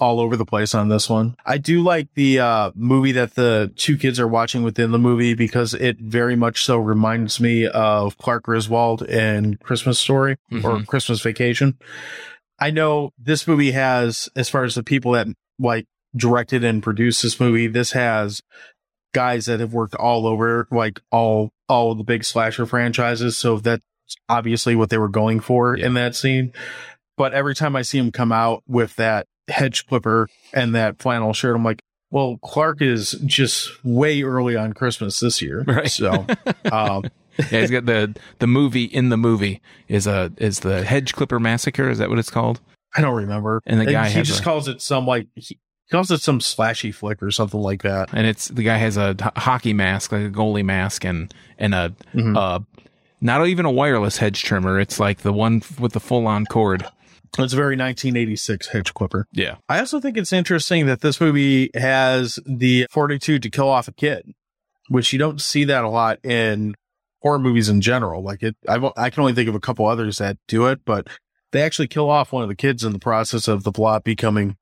all 0.00 0.20
over 0.20 0.36
the 0.36 0.44
place 0.46 0.74
on 0.76 0.88
this 0.88 1.10
one. 1.10 1.34
I 1.44 1.58
do 1.58 1.82
like 1.82 2.08
the 2.14 2.38
uh 2.38 2.70
movie 2.76 3.12
that 3.12 3.34
the 3.34 3.72
two 3.76 3.98
kids 3.98 4.20
are 4.20 4.28
watching 4.28 4.62
within 4.62 4.92
the 4.92 4.98
movie 4.98 5.34
because 5.34 5.74
it 5.74 5.98
very 5.98 6.36
much 6.36 6.64
so 6.64 6.78
reminds 6.78 7.40
me 7.40 7.66
of 7.66 8.16
clark 8.16 8.44
griswold 8.44 9.02
and 9.02 9.58
christmas 9.60 9.98
story 9.98 10.36
or 10.52 10.78
Mhm. 10.78 10.86
christmas 10.86 11.20
vacation. 11.20 11.76
I 12.60 12.70
know 12.70 13.10
this 13.18 13.46
movie 13.48 13.72
has 13.72 14.28
as 14.36 14.48
far 14.48 14.62
as 14.64 14.76
the 14.76 14.82
people 14.84 15.12
that 15.12 15.26
like 15.58 15.86
directed 16.16 16.62
and 16.62 16.80
produced 16.82 17.22
this 17.24 17.38
movie 17.40 17.66
this 17.66 17.90
has 17.92 18.40
guys 19.12 19.46
that 19.46 19.58
have 19.58 19.72
worked 19.72 19.94
all 19.96 20.26
over 20.28 20.68
like 20.70 21.00
all 21.10 21.50
all 21.68 21.94
the 21.96 22.04
big 22.04 22.24
slasher 22.24 22.66
franchises. 22.66 23.36
So 23.36 23.58
that's 23.58 23.82
obviously 24.28 24.74
what 24.76 24.90
they 24.90 24.98
were 24.98 25.08
going 25.08 25.40
for 25.40 25.74
in 25.74 25.94
that 25.94 26.14
scene. 26.14 26.52
But 27.16 27.34
every 27.34 27.54
time 27.54 27.74
i 27.76 27.82
see 27.82 27.98
him 27.98 28.12
come 28.12 28.30
out 28.32 28.62
with 28.66 28.94
that 28.96 29.26
hedge 29.48 29.86
clipper 29.86 30.28
and 30.52 30.74
that 30.74 30.98
flannel 30.98 31.32
shirt 31.32 31.56
i'm 31.56 31.64
like 31.64 31.82
well 32.10 32.38
clark 32.42 32.80
is 32.82 33.12
just 33.26 33.70
way 33.84 34.22
early 34.22 34.56
on 34.56 34.72
christmas 34.72 35.18
this 35.20 35.42
year. 35.42 35.64
Right. 35.66 35.90
so 35.90 36.26
um 36.72 37.04
yeah 37.50 37.60
he's 37.60 37.70
got 37.70 37.86
the 37.86 38.14
the 38.40 38.46
movie 38.46 38.84
in 38.84 39.08
the 39.10 39.16
movie 39.16 39.60
is 39.88 40.06
a 40.06 40.32
is 40.38 40.60
the 40.60 40.84
hedge 40.84 41.14
clipper 41.14 41.38
massacre. 41.40 41.88
Is 41.90 41.98
that 41.98 42.08
what 42.08 42.18
it's 42.18 42.30
called? 42.30 42.60
I 42.96 43.00
don't 43.00 43.14
remember. 43.16 43.62
And 43.66 43.80
the 43.80 43.86
guy 43.86 44.08
he 44.08 44.22
just 44.22 44.40
a- 44.40 44.44
calls 44.44 44.66
it 44.68 44.80
some 44.82 45.06
like 45.06 45.28
he 45.34 45.58
calls 45.90 46.10
it 46.10 46.20
some 46.20 46.38
slashy 46.40 46.92
flick 46.94 47.22
or 47.22 47.30
something 47.30 47.60
like 47.60 47.82
that. 47.82 48.08
And 48.12 48.26
it's 48.26 48.48
the 48.48 48.62
guy 48.62 48.76
has 48.78 48.96
a 48.96 49.10
h- 49.20 49.30
hockey 49.36 49.72
mask 49.72 50.10
like 50.12 50.22
a 50.26 50.30
goalie 50.30 50.64
mask 50.64 51.04
and 51.04 51.32
and 51.58 51.74
a 51.74 51.94
Mhm. 52.14 52.36
uh 52.36 52.60
not 53.20 53.46
even 53.46 53.64
a 53.66 53.70
wireless 53.70 54.18
hedge 54.18 54.42
trimmer 54.42 54.78
it's 54.78 55.00
like 55.00 55.18
the 55.18 55.32
one 55.32 55.62
with 55.78 55.92
the 55.92 56.00
full 56.00 56.26
on 56.26 56.46
cord 56.46 56.86
it's 57.38 57.52
a 57.52 57.56
very 57.56 57.76
1986 57.76 58.68
hedge 58.68 58.94
clipper 58.94 59.26
yeah 59.32 59.56
I 59.68 59.78
also 59.80 60.00
think 60.00 60.16
it's 60.16 60.32
interesting 60.32 60.86
that 60.86 61.00
this 61.00 61.20
movie 61.20 61.70
has 61.74 62.38
the 62.46 62.86
fortitude 62.90 63.42
to 63.42 63.50
kill 63.50 63.68
off 63.68 63.86
a 63.86 63.92
kid, 63.92 64.32
which 64.88 65.12
you 65.12 65.18
don't 65.18 65.40
see 65.40 65.64
that 65.64 65.84
a 65.84 65.88
lot 65.88 66.24
in 66.24 66.74
horror 67.20 67.38
movies 67.38 67.68
in 67.68 67.80
general. 67.80 68.22
Like 68.22 68.42
it, 68.42 68.56
I've, 68.68 68.84
I 68.96 69.10
can 69.10 69.20
only 69.20 69.34
think 69.34 69.48
of 69.48 69.54
a 69.54 69.60
couple 69.60 69.86
others 69.86 70.18
that 70.18 70.38
do 70.46 70.66
it, 70.66 70.80
but 70.84 71.06
they 71.52 71.62
actually 71.62 71.88
kill 71.88 72.10
off 72.10 72.32
one 72.32 72.42
of 72.42 72.48
the 72.48 72.54
kids 72.54 72.84
in 72.84 72.92
the 72.92 72.98
process 72.98 73.48
of 73.48 73.64
the 73.64 73.70
blob 73.70 74.04
becoming 74.04 74.56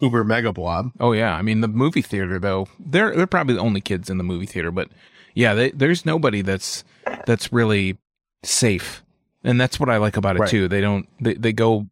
uber 0.00 0.24
mega 0.24 0.52
blob. 0.52 0.90
Oh 1.00 1.12
yeah, 1.12 1.34
I 1.34 1.42
mean 1.42 1.60
the 1.60 1.68
movie 1.68 2.02
theater 2.02 2.38
though. 2.38 2.68
They're 2.78 3.14
they're 3.16 3.26
probably 3.26 3.54
the 3.54 3.60
only 3.60 3.80
kids 3.80 4.10
in 4.10 4.18
the 4.18 4.24
movie 4.24 4.46
theater, 4.46 4.70
but 4.70 4.88
yeah, 5.36 5.54
they, 5.54 5.70
there's 5.70 6.04
nobody 6.04 6.42
that's 6.42 6.82
that's 7.26 7.52
really 7.52 7.96
safe, 8.42 9.04
and 9.44 9.60
that's 9.60 9.78
what 9.78 9.88
I 9.88 9.98
like 9.98 10.16
about 10.16 10.34
it 10.36 10.40
Right. 10.40 10.50
too. 10.50 10.66
They 10.66 10.80
don't 10.80 11.06
they 11.20 11.34
they 11.34 11.52
go. 11.52 11.86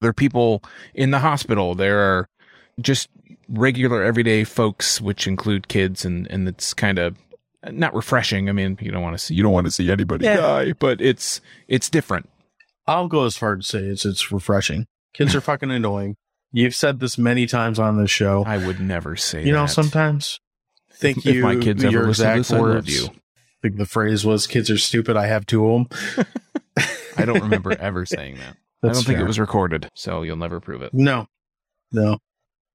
There 0.00 0.08
are 0.08 0.14
people 0.14 0.62
in 0.94 1.10
the 1.10 1.18
hospital. 1.18 1.74
There 1.74 1.98
are 1.98 2.28
just 2.80 3.08
regular 3.48 4.02
everyday 4.02 4.44
folks, 4.44 5.00
which 5.00 5.26
include 5.26 5.68
kids, 5.68 6.04
and 6.06 6.26
and 6.30 6.48
it's 6.48 6.72
kind 6.72 6.98
of 6.98 7.16
not 7.70 7.94
refreshing. 7.94 8.48
I 8.48 8.52
mean, 8.52 8.78
you 8.80 8.90
don't 8.90 9.02
want 9.02 9.18
to 9.18 9.22
see 9.22 9.34
you 9.34 9.42
don't 9.42 9.52
want 9.52 9.66
to 9.66 9.70
see 9.70 9.90
anybody 9.90 10.24
Yeah. 10.24 10.36
die, 10.36 10.72
but 10.72 11.00
it's 11.02 11.40
it's 11.68 11.90
different. 11.90 12.30
I'll 12.86 13.08
go 13.08 13.24
as 13.24 13.36
far 13.36 13.56
to 13.56 13.62
say 13.62 13.80
it's, 13.80 14.04
it's 14.04 14.30
refreshing. 14.30 14.86
Kids 15.14 15.34
are 15.34 15.40
fucking 15.50 15.70
annoying. 15.70 16.16
You've 16.52 16.74
said 16.74 17.00
this 17.00 17.18
many 17.18 17.46
times 17.46 17.78
on 17.80 18.00
this 18.00 18.10
show. 18.10 18.44
I 18.46 18.58
would 18.64 18.78
never 18.78 19.16
say 19.16 19.44
You 19.44 19.52
know, 19.52 19.66
sometimes 19.66 20.38
think 20.96 21.18
if 21.18 21.34
you, 21.34 21.42
my 21.42 21.56
kids 21.56 21.82
ever 21.84 21.92
your 21.92 22.06
listen 22.06 22.26
to 22.26 22.36
exact 22.36 22.38
this, 22.38 22.52
I 22.52 22.56
love 22.56 22.62
words. 22.62 23.02
you. 23.02 23.06
I 23.08 23.60
think 23.62 23.76
the 23.76 23.86
phrase 23.86 24.24
was 24.24 24.46
"kids 24.46 24.70
are 24.70 24.78
stupid." 24.78 25.16
I 25.16 25.26
have 25.26 25.46
two 25.46 25.66
of 25.66 25.88
them. 25.90 26.26
I 27.16 27.24
don't 27.24 27.42
remember 27.42 27.72
ever 27.72 28.04
saying 28.06 28.36
that. 28.38 28.56
I 28.82 28.88
That's 28.88 28.98
don't 28.98 29.04
think 29.06 29.16
fair. 29.16 29.24
it 29.24 29.28
was 29.28 29.38
recorded, 29.38 29.88
so 29.94 30.22
you'll 30.22 30.36
never 30.36 30.60
prove 30.60 30.82
it. 30.82 30.92
No, 30.92 31.26
no, 31.92 32.18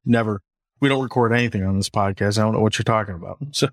never. 0.05 0.41
We 0.80 0.89
don't 0.89 1.03
record 1.03 1.34
anything 1.34 1.63
on 1.63 1.78
this 1.78 1.89
podcast. 1.89 2.39
I 2.39 2.41
don't 2.41 2.53
know 2.53 2.61
what 2.61 2.78
you're 2.80 2.84
talking 2.84 3.15
about. 3.15 3.38
So, 3.51 3.70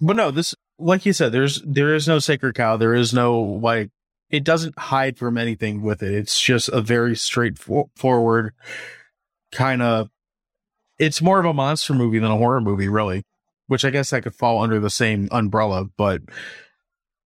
but 0.00 0.14
no, 0.14 0.30
this 0.30 0.54
like 0.78 1.06
you 1.06 1.12
said, 1.12 1.32
there's 1.32 1.62
there 1.62 1.94
is 1.94 2.06
no 2.06 2.18
sacred 2.18 2.54
cow. 2.54 2.76
There 2.76 2.94
is 2.94 3.12
no 3.12 3.40
like 3.40 3.90
it 4.30 4.44
doesn't 4.44 4.78
hide 4.78 5.18
from 5.18 5.38
anything 5.38 5.82
with 5.82 6.02
it. 6.02 6.12
It's 6.12 6.40
just 6.40 6.68
a 6.68 6.80
very 6.80 7.16
straightforward 7.16 8.52
kind 9.52 9.82
of. 9.82 10.10
It's 10.98 11.22
more 11.22 11.38
of 11.38 11.44
a 11.44 11.52
monster 11.52 11.94
movie 11.94 12.18
than 12.18 12.30
a 12.30 12.36
horror 12.36 12.60
movie, 12.60 12.88
really. 12.88 13.24
Which 13.68 13.84
I 13.84 13.90
guess 13.90 14.10
that 14.10 14.22
could 14.22 14.34
fall 14.34 14.62
under 14.62 14.78
the 14.78 14.90
same 14.90 15.28
umbrella, 15.32 15.86
but 15.96 16.22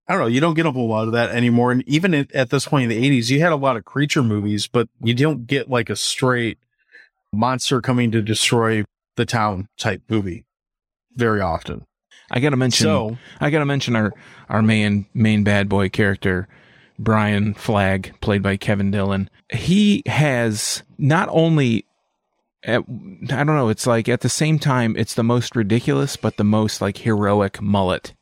I 0.07 0.13
don't 0.13 0.23
know. 0.23 0.27
You 0.27 0.41
don't 0.41 0.55
get 0.55 0.65
a 0.65 0.71
whole 0.71 0.89
lot 0.89 1.05
of 1.05 1.13
that 1.13 1.29
anymore. 1.29 1.71
And 1.71 1.87
even 1.87 2.13
at, 2.15 2.31
at 2.31 2.49
this 2.49 2.65
point 2.65 2.83
in 2.83 2.89
the 2.89 3.19
'80s, 3.19 3.29
you 3.29 3.39
had 3.41 3.51
a 3.51 3.55
lot 3.55 3.77
of 3.77 3.85
creature 3.85 4.23
movies, 4.23 4.67
but 4.67 4.89
you 5.01 5.13
don't 5.13 5.45
get 5.45 5.69
like 5.69 5.89
a 5.89 5.95
straight 5.95 6.57
monster 7.31 7.79
coming 7.79 8.11
to 8.11 8.21
destroy 8.21 8.83
the 9.15 9.25
town 9.25 9.67
type 9.77 10.01
movie 10.09 10.45
very 11.15 11.41
often. 11.41 11.85
I 12.31 12.39
gotta 12.39 12.57
mention. 12.57 12.85
So 12.85 13.17
I 13.39 13.49
gotta 13.49 13.65
mention 13.65 13.95
our 13.95 14.13
our 14.49 14.61
main 14.61 15.05
main 15.13 15.43
bad 15.43 15.69
boy 15.69 15.89
character, 15.89 16.47
Brian 16.97 17.53
Flagg, 17.53 18.13
played 18.21 18.41
by 18.41 18.57
Kevin 18.57 18.89
Dillon. 18.91 19.29
He 19.51 20.01
has 20.05 20.83
not 20.97 21.29
only 21.31 21.85
at, 22.63 22.83
I 23.31 23.43
don't 23.43 23.55
know, 23.55 23.69
it's 23.69 23.87
like 23.87 24.07
at 24.09 24.21
the 24.21 24.29
same 24.29 24.59
time 24.59 24.95
it's 24.97 25.15
the 25.15 25.23
most 25.23 25.55
ridiculous 25.55 26.15
but 26.15 26.37
the 26.37 26.43
most 26.43 26.81
like 26.81 26.97
heroic 26.97 27.61
mullet 27.61 28.13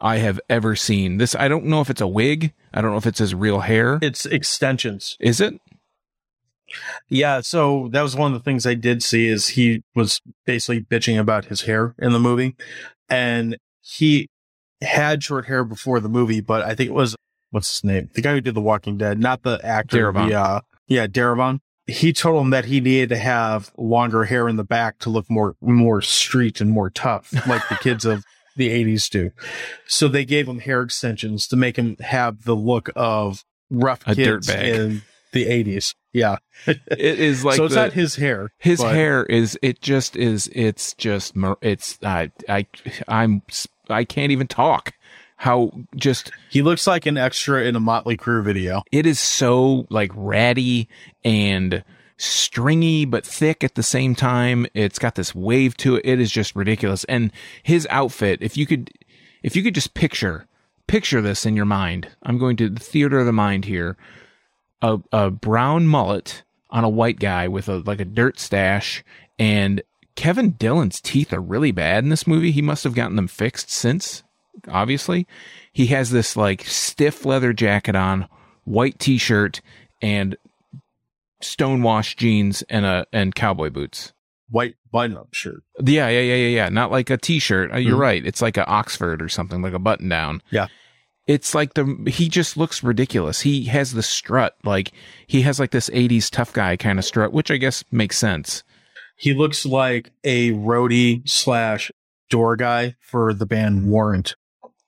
I 0.00 0.18
have 0.18 0.40
ever 0.48 0.76
seen. 0.76 1.18
This 1.18 1.34
I 1.34 1.48
don't 1.48 1.64
know 1.66 1.80
if 1.80 1.90
it's 1.90 2.00
a 2.00 2.06
wig. 2.06 2.52
I 2.72 2.82
don't 2.82 2.90
know 2.90 2.98
if 2.98 3.06
it's 3.06 3.18
his 3.18 3.34
real 3.34 3.60
hair. 3.60 3.98
it's 4.02 4.26
extensions. 4.26 5.16
Is 5.20 5.40
it? 5.40 5.58
Yeah, 7.08 7.40
so 7.40 7.88
that 7.92 8.02
was 8.02 8.16
one 8.16 8.32
of 8.32 8.38
the 8.38 8.44
things 8.44 8.66
I 8.66 8.74
did 8.74 9.02
see 9.02 9.28
is 9.28 9.48
he 9.48 9.82
was 9.94 10.20
basically 10.44 10.82
bitching 10.82 11.18
about 11.18 11.46
his 11.46 11.62
hair 11.62 11.94
in 11.98 12.12
the 12.12 12.18
movie. 12.18 12.56
And 13.08 13.56
he 13.80 14.28
had 14.82 15.22
short 15.22 15.46
hair 15.46 15.64
before 15.64 16.00
the 16.00 16.08
movie, 16.08 16.40
but 16.40 16.62
I 16.62 16.74
think 16.74 16.90
it 16.90 16.94
was 16.94 17.16
what's 17.50 17.76
his 17.76 17.84
name? 17.84 18.10
The 18.14 18.20
guy 18.20 18.32
who 18.32 18.40
did 18.40 18.54
The 18.54 18.60
Walking 18.60 18.98
Dead, 18.98 19.18
not 19.18 19.42
the 19.42 19.60
actor. 19.62 20.12
Darabont. 20.12 20.28
The, 20.28 20.34
uh, 20.34 20.60
yeah, 20.88 21.06
Darabont. 21.06 21.60
He 21.86 22.12
told 22.12 22.42
him 22.42 22.50
that 22.50 22.64
he 22.66 22.80
needed 22.80 23.10
to 23.10 23.16
have 23.16 23.70
longer 23.76 24.24
hair 24.24 24.48
in 24.48 24.56
the 24.56 24.64
back 24.64 24.98
to 25.00 25.10
look 25.10 25.30
more 25.30 25.56
more 25.60 26.02
street 26.02 26.60
and 26.60 26.70
more 26.70 26.90
tough, 26.90 27.32
like 27.46 27.68
the 27.68 27.76
kids 27.76 28.04
of 28.04 28.24
the 28.56 28.68
'80s 28.70 29.08
do. 29.08 29.30
So 29.86 30.08
they 30.08 30.24
gave 30.24 30.48
him 30.48 30.58
hair 30.58 30.82
extensions 30.82 31.46
to 31.48 31.56
make 31.56 31.76
him 31.76 31.96
have 32.00 32.42
the 32.44 32.56
look 32.56 32.90
of 32.96 33.44
rough 33.70 34.02
A 34.06 34.14
kids 34.14 34.48
in 34.48 35.02
the 35.32 35.46
'80s. 35.46 35.94
Yeah, 36.12 36.38
It 36.66 36.80
is 37.20 37.44
like 37.44 37.56
so 37.56 37.66
it's 37.66 37.74
the- 37.74 37.80
not 37.82 37.92
his 37.92 38.16
hair. 38.16 38.50
his 38.58 38.80
but 38.80 38.94
hair 38.94 39.24
is 39.24 39.58
it 39.62 39.80
just 39.82 40.16
is 40.16 40.48
it's 40.54 40.94
just 40.94 41.34
it's 41.60 41.98
I 42.02 42.32
I 42.48 42.66
I'm 43.06 43.42
I 43.88 44.04
can't 44.04 44.32
even 44.32 44.46
talk. 44.48 44.92
How 45.36 45.70
just 45.94 46.32
He 46.50 46.62
looks 46.62 46.86
like 46.86 47.06
an 47.06 47.16
extra 47.16 47.62
in 47.62 47.76
a 47.76 47.80
Motley 47.80 48.16
Crue 48.16 48.42
video. 48.42 48.82
it 48.90 49.06
is 49.06 49.20
so 49.20 49.86
like 49.90 50.10
ratty 50.14 50.88
and 51.24 51.84
stringy 52.18 53.04
but 53.04 53.26
thick 53.26 53.62
at 53.62 53.74
the 53.74 53.82
same 53.82 54.14
time. 54.14 54.66
It's 54.74 54.98
got 54.98 55.14
this 55.14 55.34
wave 55.34 55.76
to 55.78 55.96
it. 55.96 56.06
It 56.06 56.20
is 56.20 56.30
just 56.30 56.56
ridiculous. 56.56 57.04
And 57.04 57.32
his 57.62 57.86
outfit, 57.90 58.40
if 58.40 58.56
you 58.56 58.66
could 58.66 58.90
if 59.42 59.54
you 59.54 59.62
could 59.62 59.74
just 59.74 59.94
picture 59.94 60.46
picture 60.86 61.20
this 61.20 61.44
in 61.44 61.56
your 61.56 61.66
mind. 61.66 62.08
I'm 62.22 62.38
going 62.38 62.56
to 62.58 62.68
the 62.68 62.80
theater 62.80 63.20
of 63.20 63.26
the 63.26 63.32
mind 63.32 63.66
here. 63.66 63.96
A 64.82 64.98
a 65.12 65.30
brown 65.30 65.86
mullet 65.86 66.42
on 66.70 66.84
a 66.84 66.88
white 66.88 67.18
guy 67.18 67.48
with 67.48 67.68
a 67.68 67.78
like 67.78 68.00
a 68.00 68.04
dirt 68.04 68.40
stash 68.40 69.04
and 69.38 69.82
Kevin 70.16 70.52
Dillon's 70.52 71.00
teeth 71.00 71.32
are 71.32 71.40
really 71.40 71.72
bad 71.72 72.02
in 72.02 72.10
this 72.10 72.26
movie. 72.26 72.50
He 72.50 72.62
must 72.62 72.84
have 72.84 72.94
gotten 72.94 73.16
them 73.16 73.28
fixed 73.28 73.70
since, 73.70 74.22
obviously. 74.68 75.26
He 75.72 75.86
has 75.88 76.10
this 76.10 76.36
like 76.36 76.62
stiff 76.64 77.24
leather 77.24 77.52
jacket 77.52 77.94
on, 77.96 78.28
white 78.64 78.98
t-shirt 78.98 79.60
and 80.02 80.36
stonewashed 81.40 82.18
jeans 82.18 82.62
and 82.68 82.84
a 82.86 83.06
and 83.12 83.34
cowboy 83.34 83.70
boots. 83.70 84.12
White 84.48 84.76
button-up 84.92 85.34
shirt. 85.34 85.62
Yeah, 85.84 86.08
yeah, 86.08 86.20
yeah, 86.20 86.34
yeah, 86.36 86.48
yeah. 86.48 86.68
Not 86.68 86.90
like 86.92 87.10
a 87.10 87.16
t-shirt. 87.16 87.72
Uh, 87.72 87.78
You're 87.78 87.96
Mhm. 87.96 88.00
right. 88.00 88.26
It's 88.26 88.40
like 88.40 88.56
a 88.56 88.66
Oxford 88.66 89.20
or 89.20 89.28
something, 89.28 89.60
like 89.60 89.72
a 89.72 89.78
button 89.80 90.08
down. 90.08 90.40
Yeah. 90.50 90.68
It's 91.26 91.52
like 91.54 91.74
the 91.74 91.84
he 92.08 92.28
just 92.28 92.56
looks 92.56 92.84
ridiculous. 92.84 93.40
He 93.40 93.64
has 93.64 93.92
the 93.92 94.02
strut, 94.04 94.56
like 94.62 94.92
he 95.26 95.42
has 95.42 95.58
like 95.58 95.72
this 95.72 95.90
'80s 95.92 96.30
tough 96.30 96.52
guy 96.52 96.76
kind 96.76 96.98
of 97.00 97.04
strut, 97.04 97.32
which 97.32 97.50
I 97.50 97.56
guess 97.56 97.82
makes 97.90 98.16
sense. 98.16 98.62
He 99.18 99.34
looks 99.34 99.66
like 99.66 100.12
a 100.22 100.52
roadie 100.52 101.28
slash 101.28 101.90
door 102.30 102.54
guy 102.54 102.94
for 103.00 103.34
the 103.34 103.46
band 103.46 103.88
Warrant. 103.88 104.36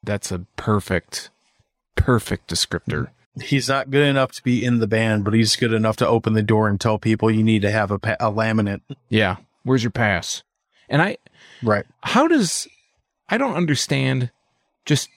That's 0.03 0.31
a 0.33 0.41
perfect, 0.57 1.31
perfect 1.97 2.49
descriptor. 2.49 3.09
He's 3.43 3.69
not 3.69 3.91
good 3.91 4.07
enough 4.07 4.33
to 4.33 4.43
be 4.43 4.65
in 4.65 4.79
the 4.79 4.87
band, 4.87 5.25
but 5.25 5.35
he's 5.35 5.55
good 5.57 5.73
enough 5.73 5.97
to 5.99 6.09
open 6.09 6.33
the 6.33 6.43
door 6.43 6.69
and 6.69 6.81
tell 6.81 6.99
people 6.99 7.31
you 7.31 7.43
need 7.45 7.63
to 7.63 7.71
have 7.71 7.91
a, 7.91 7.99
pa- 7.99 8.17
a 8.19 8.31
laminate. 8.33 8.81
Yeah. 9.09 9.37
Where's 9.63 9.85
your 9.85 9.91
pass? 9.93 10.43
And 10.89 11.01
I, 11.03 11.19
Right. 11.63 11.85
how 12.03 12.27
does 12.29 12.67
I 13.29 13.37
don't 13.39 13.55
understand 13.55 14.31
just 14.87 15.09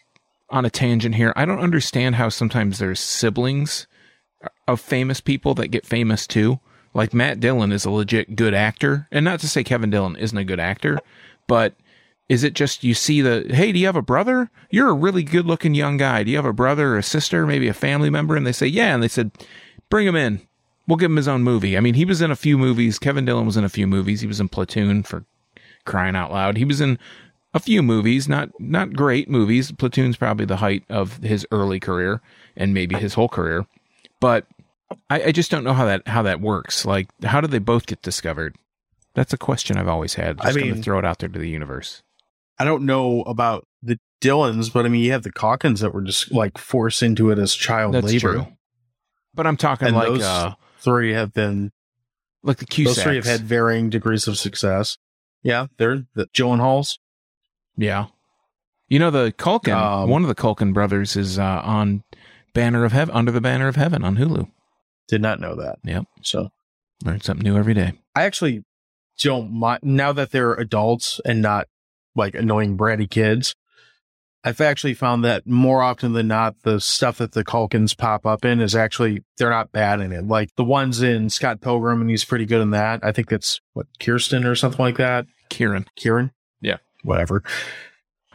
on 0.49 0.65
a 0.65 0.69
tangent 0.69 1.15
here. 1.15 1.31
I 1.35 1.45
don't 1.45 1.59
understand 1.61 2.15
how 2.15 2.27
sometimes 2.29 2.77
there's 2.79 2.99
siblings 2.99 3.87
of 4.67 4.81
famous 4.81 5.21
people 5.21 5.53
that 5.55 5.69
get 5.69 5.85
famous 5.85 6.27
too. 6.27 6.59
Like 6.93 7.13
Matt 7.13 7.39
Dillon 7.39 7.71
is 7.71 7.85
a 7.85 7.89
legit 7.91 8.35
good 8.35 8.53
actor, 8.53 9.07
and 9.11 9.23
not 9.23 9.39
to 9.39 9.47
say 9.47 9.63
Kevin 9.63 9.89
Dillon 9.89 10.17
isn't 10.17 10.37
a 10.37 10.43
good 10.43 10.59
actor, 10.59 10.99
but 11.47 11.73
is 12.31 12.45
it 12.45 12.53
just 12.53 12.81
you 12.83 12.93
see 12.93 13.19
the 13.21 13.45
hey, 13.53 13.73
do 13.73 13.79
you 13.79 13.85
have 13.87 13.97
a 13.97 14.01
brother? 14.01 14.49
You're 14.69 14.89
a 14.89 14.93
really 14.93 15.21
good 15.21 15.45
looking 15.45 15.73
young 15.75 15.97
guy. 15.97 16.23
Do 16.23 16.31
you 16.31 16.37
have 16.37 16.45
a 16.45 16.53
brother 16.53 16.93
or 16.93 16.97
a 16.97 17.03
sister, 17.03 17.45
maybe 17.45 17.67
a 17.67 17.73
family 17.73 18.09
member? 18.09 18.37
And 18.37 18.47
they 18.47 18.53
say 18.53 18.67
yeah, 18.67 18.93
and 18.93 19.03
they 19.03 19.09
said 19.09 19.31
bring 19.89 20.07
him 20.07 20.15
in. 20.15 20.41
We'll 20.87 20.95
give 20.97 21.11
him 21.11 21.17
his 21.17 21.27
own 21.27 21.43
movie. 21.43 21.75
I 21.77 21.81
mean, 21.81 21.93
he 21.93 22.05
was 22.05 22.21
in 22.21 22.31
a 22.31 22.35
few 22.35 22.57
movies. 22.57 22.99
Kevin 22.99 23.25
Dillon 23.25 23.45
was 23.45 23.57
in 23.57 23.63
a 23.65 23.69
few 23.69 23.85
movies. 23.85 24.21
He 24.21 24.27
was 24.27 24.39
in 24.39 24.47
Platoon 24.49 25.03
for 25.03 25.25
crying 25.85 26.15
out 26.15 26.31
loud. 26.31 26.57
He 26.57 26.65
was 26.65 26.79
in 26.81 26.97
a 27.53 27.59
few 27.59 27.83
movies, 27.83 28.29
not 28.29 28.49
not 28.59 28.93
great 28.93 29.29
movies. 29.29 29.73
Platoon's 29.73 30.15
probably 30.15 30.45
the 30.45 30.57
height 30.57 30.83
of 30.89 31.17
his 31.17 31.45
early 31.51 31.81
career 31.81 32.21
and 32.55 32.73
maybe 32.73 32.95
his 32.95 33.13
whole 33.15 33.29
career. 33.29 33.65
But 34.21 34.45
I, 35.09 35.23
I 35.25 35.31
just 35.33 35.51
don't 35.51 35.65
know 35.65 35.73
how 35.73 35.83
that 35.85 36.07
how 36.07 36.21
that 36.23 36.39
works. 36.39 36.85
Like, 36.85 37.09
how 37.23 37.41
did 37.41 37.51
they 37.51 37.59
both 37.59 37.87
get 37.87 38.01
discovered? 38.01 38.55
That's 39.15 39.33
a 39.33 39.37
question 39.37 39.75
I've 39.77 39.89
always 39.89 40.13
had. 40.13 40.39
I 40.39 40.45
Just 40.45 40.59
gonna 40.59 40.71
mean- 40.73 40.83
throw 40.83 40.97
it 40.97 41.03
out 41.05 41.19
there 41.19 41.27
to 41.27 41.39
the 41.39 41.49
universe. 41.49 42.01
I 42.61 42.65
don't 42.65 42.85
know 42.85 43.21
about 43.23 43.65
the 43.81 43.97
Dillons, 44.19 44.69
but 44.69 44.85
I 44.85 44.89
mean, 44.89 45.01
you 45.03 45.11
have 45.13 45.23
the 45.23 45.31
Culkins 45.31 45.79
that 45.79 45.93
were 45.93 46.01
just 46.03 46.31
like 46.31 46.57
forced 46.57 47.01
into 47.01 47.31
it 47.31 47.39
as 47.39 47.55
child 47.55 47.95
That's 47.95 48.05
labor. 48.07 48.33
true. 48.33 48.47
But 49.33 49.47
I'm 49.47 49.57
talking 49.57 49.87
And 49.87 49.95
like 49.97 50.07
those 50.07 50.21
uh 50.23 50.53
Three 50.79 51.13
have 51.13 51.31
been, 51.33 51.71
like 52.43 52.57
the 52.57 52.65
Cusacks. 52.65 52.95
those 52.95 53.03
three 53.03 53.15
have 53.15 53.25
had 53.25 53.41
varying 53.41 53.89
degrees 53.89 54.27
of 54.27 54.37
success. 54.37 54.97
Yeah, 55.43 55.67
they're 55.77 56.03
the 56.15 56.27
Joan 56.33 56.59
Halls. 56.59 56.99
Yeah. 57.77 58.07
You 58.89 58.99
know 58.99 59.09
the 59.11 59.31
Culkin, 59.37 59.75
Um, 59.75 60.09
one 60.09 60.21
of 60.23 60.27
the 60.27 60.35
Culkin 60.35 60.73
brothers 60.73 61.15
is 61.15 61.39
uh, 61.39 61.61
on 61.63 62.03
Banner 62.53 62.83
of 62.83 62.91
Heaven, 62.91 63.15
Under 63.15 63.31
the 63.31 63.41
Banner 63.41 63.67
of 63.67 63.75
Heaven 63.75 64.03
on 64.03 64.17
Hulu. 64.17 64.49
Did 65.07 65.21
not 65.21 65.39
know 65.39 65.55
that. 65.55 65.77
Yep. 65.83 66.05
So 66.23 66.49
Learn 67.05 67.21
something 67.21 67.43
new 67.43 67.57
every 67.57 67.73
day. 67.73 67.93
I 68.15 68.23
actually 68.23 68.63
don't 69.19 69.51
mind 69.51 69.79
now 69.83 70.11
that 70.13 70.31
they're 70.31 70.53
adults 70.53 71.19
and 71.25 71.41
not 71.41 71.67
like 72.15 72.35
annoying 72.35 72.77
bratty 72.77 73.09
kids. 73.09 73.55
I've 74.43 74.61
actually 74.61 74.95
found 74.95 75.23
that 75.23 75.45
more 75.45 75.83
often 75.83 76.13
than 76.13 76.27
not, 76.27 76.55
the 76.63 76.81
stuff 76.81 77.19
that 77.19 77.33
the 77.33 77.43
Culkins 77.43 77.95
pop 77.95 78.25
up 78.25 78.43
in 78.43 78.59
is 78.59 78.75
actually 78.75 79.23
they're 79.37 79.51
not 79.51 79.71
bad 79.71 80.01
in 80.01 80.11
it. 80.11 80.25
Like 80.27 80.55
the 80.55 80.63
ones 80.63 81.01
in 81.03 81.29
Scott 81.29 81.61
Pilgrim, 81.61 82.01
and 82.01 82.09
he's 82.09 82.25
pretty 82.25 82.45
good 82.47 82.61
in 82.61 82.71
that. 82.71 83.01
I 83.03 83.11
think 83.11 83.29
that's 83.29 83.61
what 83.73 83.85
Kirsten 83.99 84.45
or 84.45 84.55
something 84.55 84.83
like 84.83 84.97
that. 84.97 85.27
Kieran. 85.49 85.85
Kieran, 85.95 86.31
Yeah. 86.59 86.77
whatever. 87.03 87.43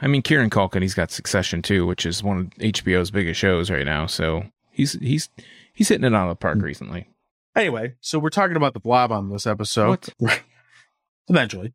I 0.00 0.06
mean, 0.06 0.22
Kieran 0.22 0.50
Culkin, 0.50 0.82
he's 0.82 0.94
got 0.94 1.10
Succession 1.10 1.62
too, 1.62 1.86
which 1.86 2.06
is 2.06 2.22
one 2.22 2.38
of 2.38 2.46
HBO's 2.58 3.10
biggest 3.10 3.40
shows 3.40 3.70
right 3.70 3.86
now. 3.86 4.06
So 4.06 4.44
he's 4.70 4.92
he's 4.92 5.28
he's 5.72 5.88
hitting 5.88 6.04
it 6.04 6.14
out 6.14 6.28
of 6.28 6.30
the 6.30 6.36
park 6.36 6.58
hmm. 6.58 6.64
recently. 6.64 7.08
Anyway, 7.56 7.94
so 8.00 8.18
we're 8.18 8.28
talking 8.28 8.56
about 8.56 8.74
the 8.74 8.80
Blob 8.80 9.10
on 9.10 9.30
this 9.30 9.46
episode. 9.46 10.06
Eventually. 11.28 11.72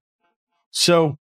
So, 0.69 1.17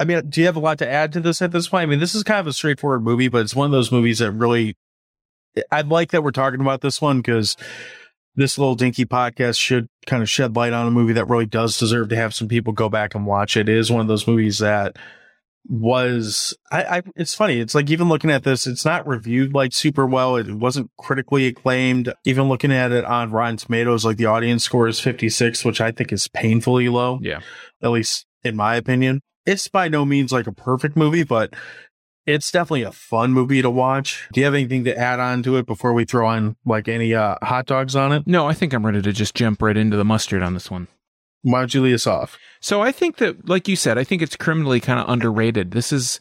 I 0.00 0.04
mean, 0.04 0.28
do 0.30 0.40
you 0.40 0.46
have 0.46 0.56
a 0.56 0.60
lot 0.60 0.78
to 0.78 0.88
add 0.90 1.12
to 1.12 1.20
this 1.20 1.42
at 1.42 1.52
this 1.52 1.68
point? 1.68 1.82
I 1.82 1.86
mean, 1.86 2.00
this 2.00 2.14
is 2.14 2.22
kind 2.24 2.40
of 2.40 2.46
a 2.46 2.52
straightforward 2.52 3.02
movie, 3.02 3.28
but 3.28 3.42
it's 3.42 3.54
one 3.54 3.66
of 3.66 3.72
those 3.72 3.92
movies 3.92 4.18
that 4.20 4.32
really, 4.32 4.76
I 5.70 5.82
like 5.82 6.10
that 6.12 6.24
we're 6.24 6.30
talking 6.30 6.60
about 6.60 6.80
this 6.80 7.00
one 7.02 7.18
because 7.18 7.56
this 8.34 8.56
little 8.58 8.74
dinky 8.74 9.04
podcast 9.04 9.58
should 9.60 9.88
kind 10.06 10.22
of 10.22 10.30
shed 10.30 10.56
light 10.56 10.72
on 10.72 10.86
a 10.86 10.90
movie 10.90 11.12
that 11.12 11.26
really 11.28 11.46
does 11.46 11.78
deserve 11.78 12.08
to 12.08 12.16
have 12.16 12.34
some 12.34 12.48
people 12.48 12.72
go 12.72 12.88
back 12.88 13.14
and 13.14 13.26
watch 13.26 13.56
it. 13.56 13.68
It 13.68 13.76
is 13.76 13.92
one 13.92 14.00
of 14.00 14.08
those 14.08 14.26
movies 14.26 14.58
that 14.60 14.96
was 15.68 16.56
I, 16.72 16.82
I 16.98 17.02
it's 17.16 17.34
funny 17.34 17.60
it's 17.60 17.74
like 17.74 17.90
even 17.90 18.08
looking 18.08 18.30
at 18.30 18.44
this 18.44 18.66
it's 18.66 18.84
not 18.86 19.06
reviewed 19.06 19.52
like 19.54 19.74
super 19.74 20.06
well 20.06 20.36
it 20.36 20.50
wasn't 20.50 20.90
critically 20.98 21.46
acclaimed 21.46 22.12
even 22.24 22.48
looking 22.48 22.72
at 22.72 22.92
it 22.92 23.04
on 23.04 23.30
rotten 23.30 23.58
tomatoes 23.58 24.02
like 24.02 24.16
the 24.16 24.24
audience 24.24 24.64
score 24.64 24.88
is 24.88 25.00
56 25.00 25.62
which 25.64 25.80
i 25.82 25.92
think 25.92 26.12
is 26.12 26.28
painfully 26.28 26.88
low 26.88 27.18
Yeah. 27.20 27.40
at 27.82 27.90
least 27.90 28.24
in 28.42 28.56
my 28.56 28.74
opinion 28.76 29.20
it's 29.46 29.68
by 29.68 29.88
no 29.88 30.04
means 30.04 30.32
like 30.32 30.46
a 30.46 30.52
perfect 30.52 30.96
movie 30.96 31.24
but 31.24 31.54
it's 32.26 32.50
definitely 32.50 32.82
a 32.82 32.92
fun 32.92 33.32
movie 33.32 33.62
to 33.62 33.70
watch. 33.70 34.28
Do 34.32 34.40
you 34.40 34.44
have 34.44 34.54
anything 34.54 34.84
to 34.84 34.96
add 34.96 35.20
on 35.20 35.42
to 35.44 35.56
it 35.56 35.66
before 35.66 35.92
we 35.92 36.04
throw 36.04 36.28
on 36.28 36.56
like 36.64 36.88
any 36.88 37.14
uh, 37.14 37.36
hot 37.42 37.66
dogs 37.66 37.96
on 37.96 38.12
it? 38.12 38.26
No, 38.26 38.46
I 38.46 38.54
think 38.54 38.72
I'm 38.72 38.84
ready 38.84 39.02
to 39.02 39.12
just 39.12 39.34
jump 39.34 39.62
right 39.62 39.76
into 39.76 39.96
the 39.96 40.04
mustard 40.04 40.42
on 40.42 40.54
this 40.54 40.70
one. 40.70 40.88
Why 41.42 41.60
don't 41.60 41.74
you 41.74 41.82
lead 41.82 41.94
us 41.94 42.06
off? 42.06 42.38
So 42.60 42.82
I 42.82 42.92
think 42.92 43.16
that, 43.16 43.48
like 43.48 43.66
you 43.66 43.74
said, 43.74 43.96
I 43.96 44.04
think 44.04 44.20
it's 44.20 44.36
criminally 44.36 44.80
kind 44.80 45.00
of 45.00 45.08
underrated. 45.08 45.70
This 45.70 45.92
is 45.92 46.20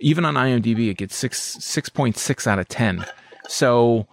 even 0.00 0.24
on 0.24 0.34
IMDb, 0.34 0.88
it 0.88 0.96
gets 0.96 1.14
six 1.14 1.38
six 1.38 1.88
point 1.88 2.16
six 2.16 2.46
out 2.46 2.58
of 2.58 2.68
ten. 2.68 3.04
So 3.46 4.06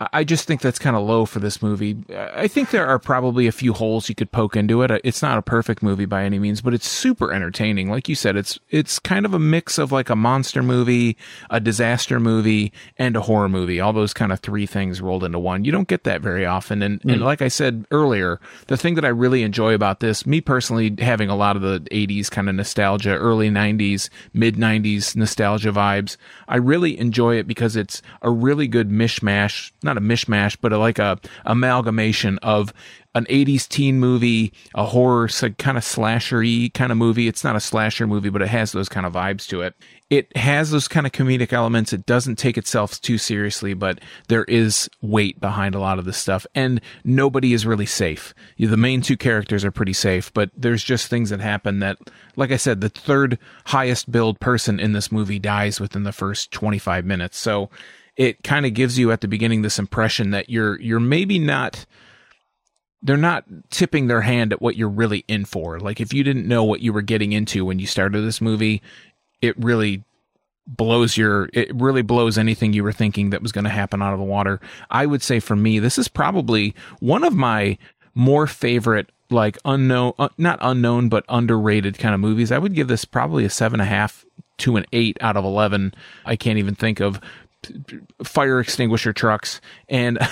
I 0.00 0.22
just 0.22 0.46
think 0.46 0.60
that's 0.60 0.78
kind 0.78 0.94
of 0.94 1.02
low 1.02 1.24
for 1.24 1.40
this 1.40 1.60
movie. 1.60 1.96
I 2.14 2.46
think 2.46 2.70
there 2.70 2.86
are 2.86 3.00
probably 3.00 3.48
a 3.48 3.52
few 3.52 3.72
holes 3.72 4.08
you 4.08 4.14
could 4.14 4.30
poke 4.30 4.54
into 4.54 4.82
it. 4.82 5.00
It's 5.02 5.22
not 5.22 5.38
a 5.38 5.42
perfect 5.42 5.82
movie 5.82 6.04
by 6.04 6.22
any 6.22 6.38
means, 6.38 6.60
but 6.60 6.72
it's 6.72 6.88
super 6.88 7.32
entertaining. 7.32 7.90
Like 7.90 8.08
you 8.08 8.14
said, 8.14 8.36
it's 8.36 8.60
it's 8.70 9.00
kind 9.00 9.26
of 9.26 9.34
a 9.34 9.40
mix 9.40 9.76
of 9.76 9.90
like 9.90 10.08
a 10.08 10.14
monster 10.14 10.62
movie, 10.62 11.16
a 11.50 11.58
disaster 11.58 12.20
movie, 12.20 12.72
and 12.96 13.16
a 13.16 13.22
horror 13.22 13.48
movie. 13.48 13.80
All 13.80 13.92
those 13.92 14.14
kind 14.14 14.30
of 14.30 14.38
three 14.38 14.66
things 14.66 15.00
rolled 15.00 15.24
into 15.24 15.40
one. 15.40 15.64
You 15.64 15.72
don't 15.72 15.88
get 15.88 16.04
that 16.04 16.20
very 16.20 16.46
often. 16.46 16.80
And 16.82 17.00
mm. 17.02 17.14
and 17.14 17.22
like 17.22 17.42
I 17.42 17.48
said 17.48 17.84
earlier, 17.90 18.40
the 18.68 18.76
thing 18.76 18.94
that 18.94 19.04
I 19.04 19.08
really 19.08 19.42
enjoy 19.42 19.74
about 19.74 19.98
this, 19.98 20.24
me 20.24 20.40
personally 20.40 20.94
having 20.98 21.28
a 21.28 21.36
lot 21.36 21.56
of 21.56 21.62
the 21.62 21.80
80s 21.90 22.30
kind 22.30 22.48
of 22.48 22.54
nostalgia, 22.54 23.16
early 23.16 23.50
90s, 23.50 24.10
mid 24.32 24.54
90s 24.54 25.16
nostalgia 25.16 25.72
vibes, 25.72 26.16
I 26.46 26.56
really 26.56 26.96
enjoy 26.98 27.36
it 27.36 27.48
because 27.48 27.74
it's 27.74 28.00
a 28.22 28.30
really 28.30 28.68
good 28.68 28.90
mishmash 28.90 29.72
not 29.88 29.98
a 29.98 30.00
mishmash, 30.00 30.56
but 30.60 30.72
a, 30.72 30.78
like 30.78 31.00
a 31.00 31.18
amalgamation 31.44 32.38
of 32.38 32.72
an 33.14 33.24
80s 33.24 33.66
teen 33.68 33.98
movie, 33.98 34.52
a 34.74 34.84
horror 34.84 35.28
kind 35.28 35.76
of 35.76 35.82
slashery 35.82 36.72
kind 36.72 36.92
of 36.92 36.98
movie. 36.98 37.26
It's 37.26 37.42
not 37.42 37.56
a 37.56 37.60
slasher 37.60 38.06
movie, 38.06 38.28
but 38.28 38.42
it 38.42 38.48
has 38.48 38.72
those 38.72 38.88
kind 38.88 39.06
of 39.06 39.12
vibes 39.12 39.46
to 39.48 39.62
it. 39.62 39.74
It 40.08 40.34
has 40.36 40.70
those 40.70 40.88
kind 40.88 41.04
of 41.06 41.12
comedic 41.12 41.52
elements. 41.52 41.92
It 41.92 42.06
doesn't 42.06 42.36
take 42.36 42.56
itself 42.56 43.00
too 43.00 43.18
seriously, 43.18 43.74
but 43.74 44.00
there 44.28 44.44
is 44.44 44.88
weight 45.02 45.40
behind 45.40 45.74
a 45.74 45.80
lot 45.80 45.98
of 45.98 46.04
this 46.04 46.16
stuff 46.16 46.46
and 46.54 46.80
nobody 47.02 47.52
is 47.52 47.66
really 47.66 47.86
safe. 47.86 48.34
The 48.58 48.76
main 48.76 49.00
two 49.00 49.16
characters 49.16 49.64
are 49.64 49.72
pretty 49.72 49.94
safe, 49.94 50.32
but 50.32 50.50
there's 50.56 50.84
just 50.84 51.08
things 51.08 51.30
that 51.30 51.40
happen 51.40 51.80
that, 51.80 51.98
like 52.36 52.52
I 52.52 52.56
said, 52.56 52.80
the 52.80 52.88
third 52.88 53.38
highest 53.66 54.10
billed 54.12 54.38
person 54.38 54.78
in 54.78 54.92
this 54.92 55.10
movie 55.10 55.38
dies 55.38 55.80
within 55.80 56.04
the 56.04 56.12
first 56.12 56.52
25 56.52 57.04
minutes. 57.04 57.38
So 57.38 57.68
it 58.18 58.42
kind 58.42 58.66
of 58.66 58.74
gives 58.74 58.98
you 58.98 59.10
at 59.12 59.22
the 59.22 59.28
beginning 59.28 59.62
this 59.62 59.78
impression 59.78 60.32
that 60.32 60.50
you're 60.50 60.78
you're 60.80 61.00
maybe 61.00 61.38
not 61.38 61.86
they're 63.00 63.16
not 63.16 63.44
tipping 63.70 64.08
their 64.08 64.22
hand 64.22 64.52
at 64.52 64.60
what 64.60 64.76
you're 64.76 64.88
really 64.88 65.24
in 65.28 65.44
for. 65.44 65.78
Like 65.78 66.00
if 66.00 66.12
you 66.12 66.24
didn't 66.24 66.48
know 66.48 66.64
what 66.64 66.80
you 66.80 66.92
were 66.92 67.00
getting 67.00 67.32
into 67.32 67.64
when 67.64 67.78
you 67.78 67.86
started 67.86 68.20
this 68.22 68.40
movie, 68.40 68.82
it 69.40 69.56
really 69.56 70.02
blows 70.66 71.16
your 71.16 71.48
it 71.54 71.74
really 71.74 72.02
blows 72.02 72.36
anything 72.36 72.72
you 72.72 72.82
were 72.82 72.92
thinking 72.92 73.30
that 73.30 73.40
was 73.40 73.52
going 73.52 73.64
to 73.64 73.70
happen 73.70 74.02
out 74.02 74.12
of 74.12 74.18
the 74.18 74.24
water. 74.24 74.60
I 74.90 75.06
would 75.06 75.22
say 75.22 75.38
for 75.38 75.56
me, 75.56 75.78
this 75.78 75.96
is 75.96 76.08
probably 76.08 76.74
one 76.98 77.22
of 77.22 77.34
my 77.34 77.78
more 78.14 78.48
favorite 78.48 79.10
like 79.30 79.58
unknown 79.64 80.14
uh, 80.18 80.28
not 80.38 80.58
unknown 80.60 81.08
but 81.08 81.24
underrated 81.28 81.98
kind 81.98 82.14
of 82.14 82.20
movies. 82.20 82.50
I 82.50 82.58
would 82.58 82.74
give 82.74 82.88
this 82.88 83.04
probably 83.04 83.44
a 83.44 83.50
seven 83.50 83.78
and 83.78 83.88
a 83.88 83.90
half 83.90 84.24
to 84.58 84.76
an 84.76 84.86
eight 84.92 85.16
out 85.20 85.36
of 85.36 85.44
eleven. 85.44 85.94
I 86.26 86.34
can't 86.34 86.58
even 86.58 86.74
think 86.74 86.98
of 87.00 87.20
fire 88.24 88.60
extinguisher 88.60 89.12
trucks 89.12 89.60
and 89.88 90.18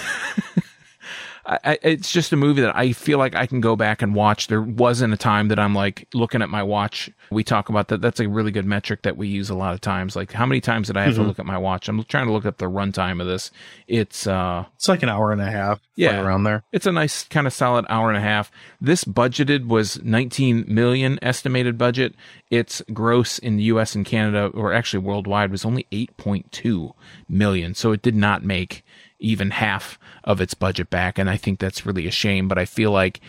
I, 1.46 1.78
it's 1.82 2.10
just 2.10 2.32
a 2.32 2.36
movie 2.36 2.62
that 2.62 2.76
I 2.76 2.92
feel 2.92 3.18
like 3.18 3.34
I 3.36 3.46
can 3.46 3.60
go 3.60 3.76
back 3.76 4.02
and 4.02 4.14
watch. 4.14 4.48
There 4.48 4.62
wasn't 4.62 5.14
a 5.14 5.16
time 5.16 5.48
that 5.48 5.58
I'm 5.58 5.74
like 5.74 6.08
looking 6.12 6.42
at 6.42 6.48
my 6.48 6.62
watch. 6.62 7.08
We 7.30 7.44
talk 7.44 7.68
about 7.68 7.88
that. 7.88 8.00
That's 8.00 8.18
a 8.18 8.28
really 8.28 8.50
good 8.50 8.66
metric 8.66 9.02
that 9.02 9.16
we 9.16 9.28
use 9.28 9.48
a 9.48 9.54
lot 9.54 9.72
of 9.72 9.80
times. 9.80 10.16
Like 10.16 10.32
how 10.32 10.44
many 10.44 10.60
times 10.60 10.88
did 10.88 10.96
I 10.96 11.04
have 11.04 11.14
mm-hmm. 11.14 11.22
to 11.22 11.28
look 11.28 11.38
at 11.38 11.46
my 11.46 11.58
watch? 11.58 11.88
I'm 11.88 12.02
trying 12.04 12.26
to 12.26 12.32
look 12.32 12.46
up 12.46 12.58
the 12.58 12.66
runtime 12.66 13.20
of 13.20 13.28
this. 13.28 13.52
It's 13.86 14.26
uh, 14.26 14.64
it's 14.74 14.88
like 14.88 15.04
an 15.04 15.08
hour 15.08 15.30
and 15.30 15.40
a 15.40 15.50
half. 15.50 15.80
Yeah, 15.94 16.20
around 16.20 16.44
there. 16.44 16.64
It's 16.72 16.86
a 16.86 16.92
nice 16.92 17.24
kind 17.24 17.46
of 17.46 17.52
solid 17.52 17.86
hour 17.88 18.08
and 18.08 18.18
a 18.18 18.20
half. 18.20 18.50
This 18.80 19.04
budgeted 19.04 19.66
was 19.66 20.02
19 20.02 20.64
million 20.68 21.18
estimated 21.22 21.78
budget. 21.78 22.14
Its 22.50 22.82
gross 22.92 23.38
in 23.38 23.56
the 23.56 23.64
U.S. 23.64 23.94
and 23.94 24.04
Canada, 24.04 24.48
or 24.48 24.72
actually 24.72 25.00
worldwide, 25.00 25.50
was 25.50 25.64
only 25.64 25.86
8.2 25.90 26.92
million. 27.28 27.74
So 27.74 27.92
it 27.92 28.02
did 28.02 28.14
not 28.14 28.44
make 28.44 28.84
even 29.18 29.50
half 29.50 29.98
of 30.24 30.40
its 30.40 30.54
budget 30.54 30.90
back. 30.90 31.18
And 31.18 31.30
I 31.30 31.36
think 31.36 31.58
that's 31.58 31.86
really 31.86 32.06
a 32.06 32.12
shame. 32.12 32.48
But 32.48 32.58
I 32.58 32.64
feel 32.64 32.90
like 32.90 33.20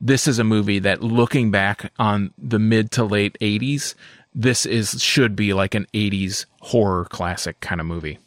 this 0.00 0.26
is 0.26 0.38
a 0.38 0.44
movie 0.44 0.78
that 0.78 1.02
looking 1.02 1.50
back 1.50 1.92
on 1.98 2.32
the 2.38 2.58
mid 2.58 2.90
to 2.92 3.04
late 3.04 3.36
80s, 3.40 3.94
this 4.34 4.64
is 4.64 5.02
should 5.02 5.36
be 5.36 5.52
like 5.52 5.74
an 5.74 5.86
80s 5.92 6.46
horror 6.60 7.04
classic 7.04 7.60
kind 7.60 7.80
of 7.80 7.86
movie. 7.86 8.18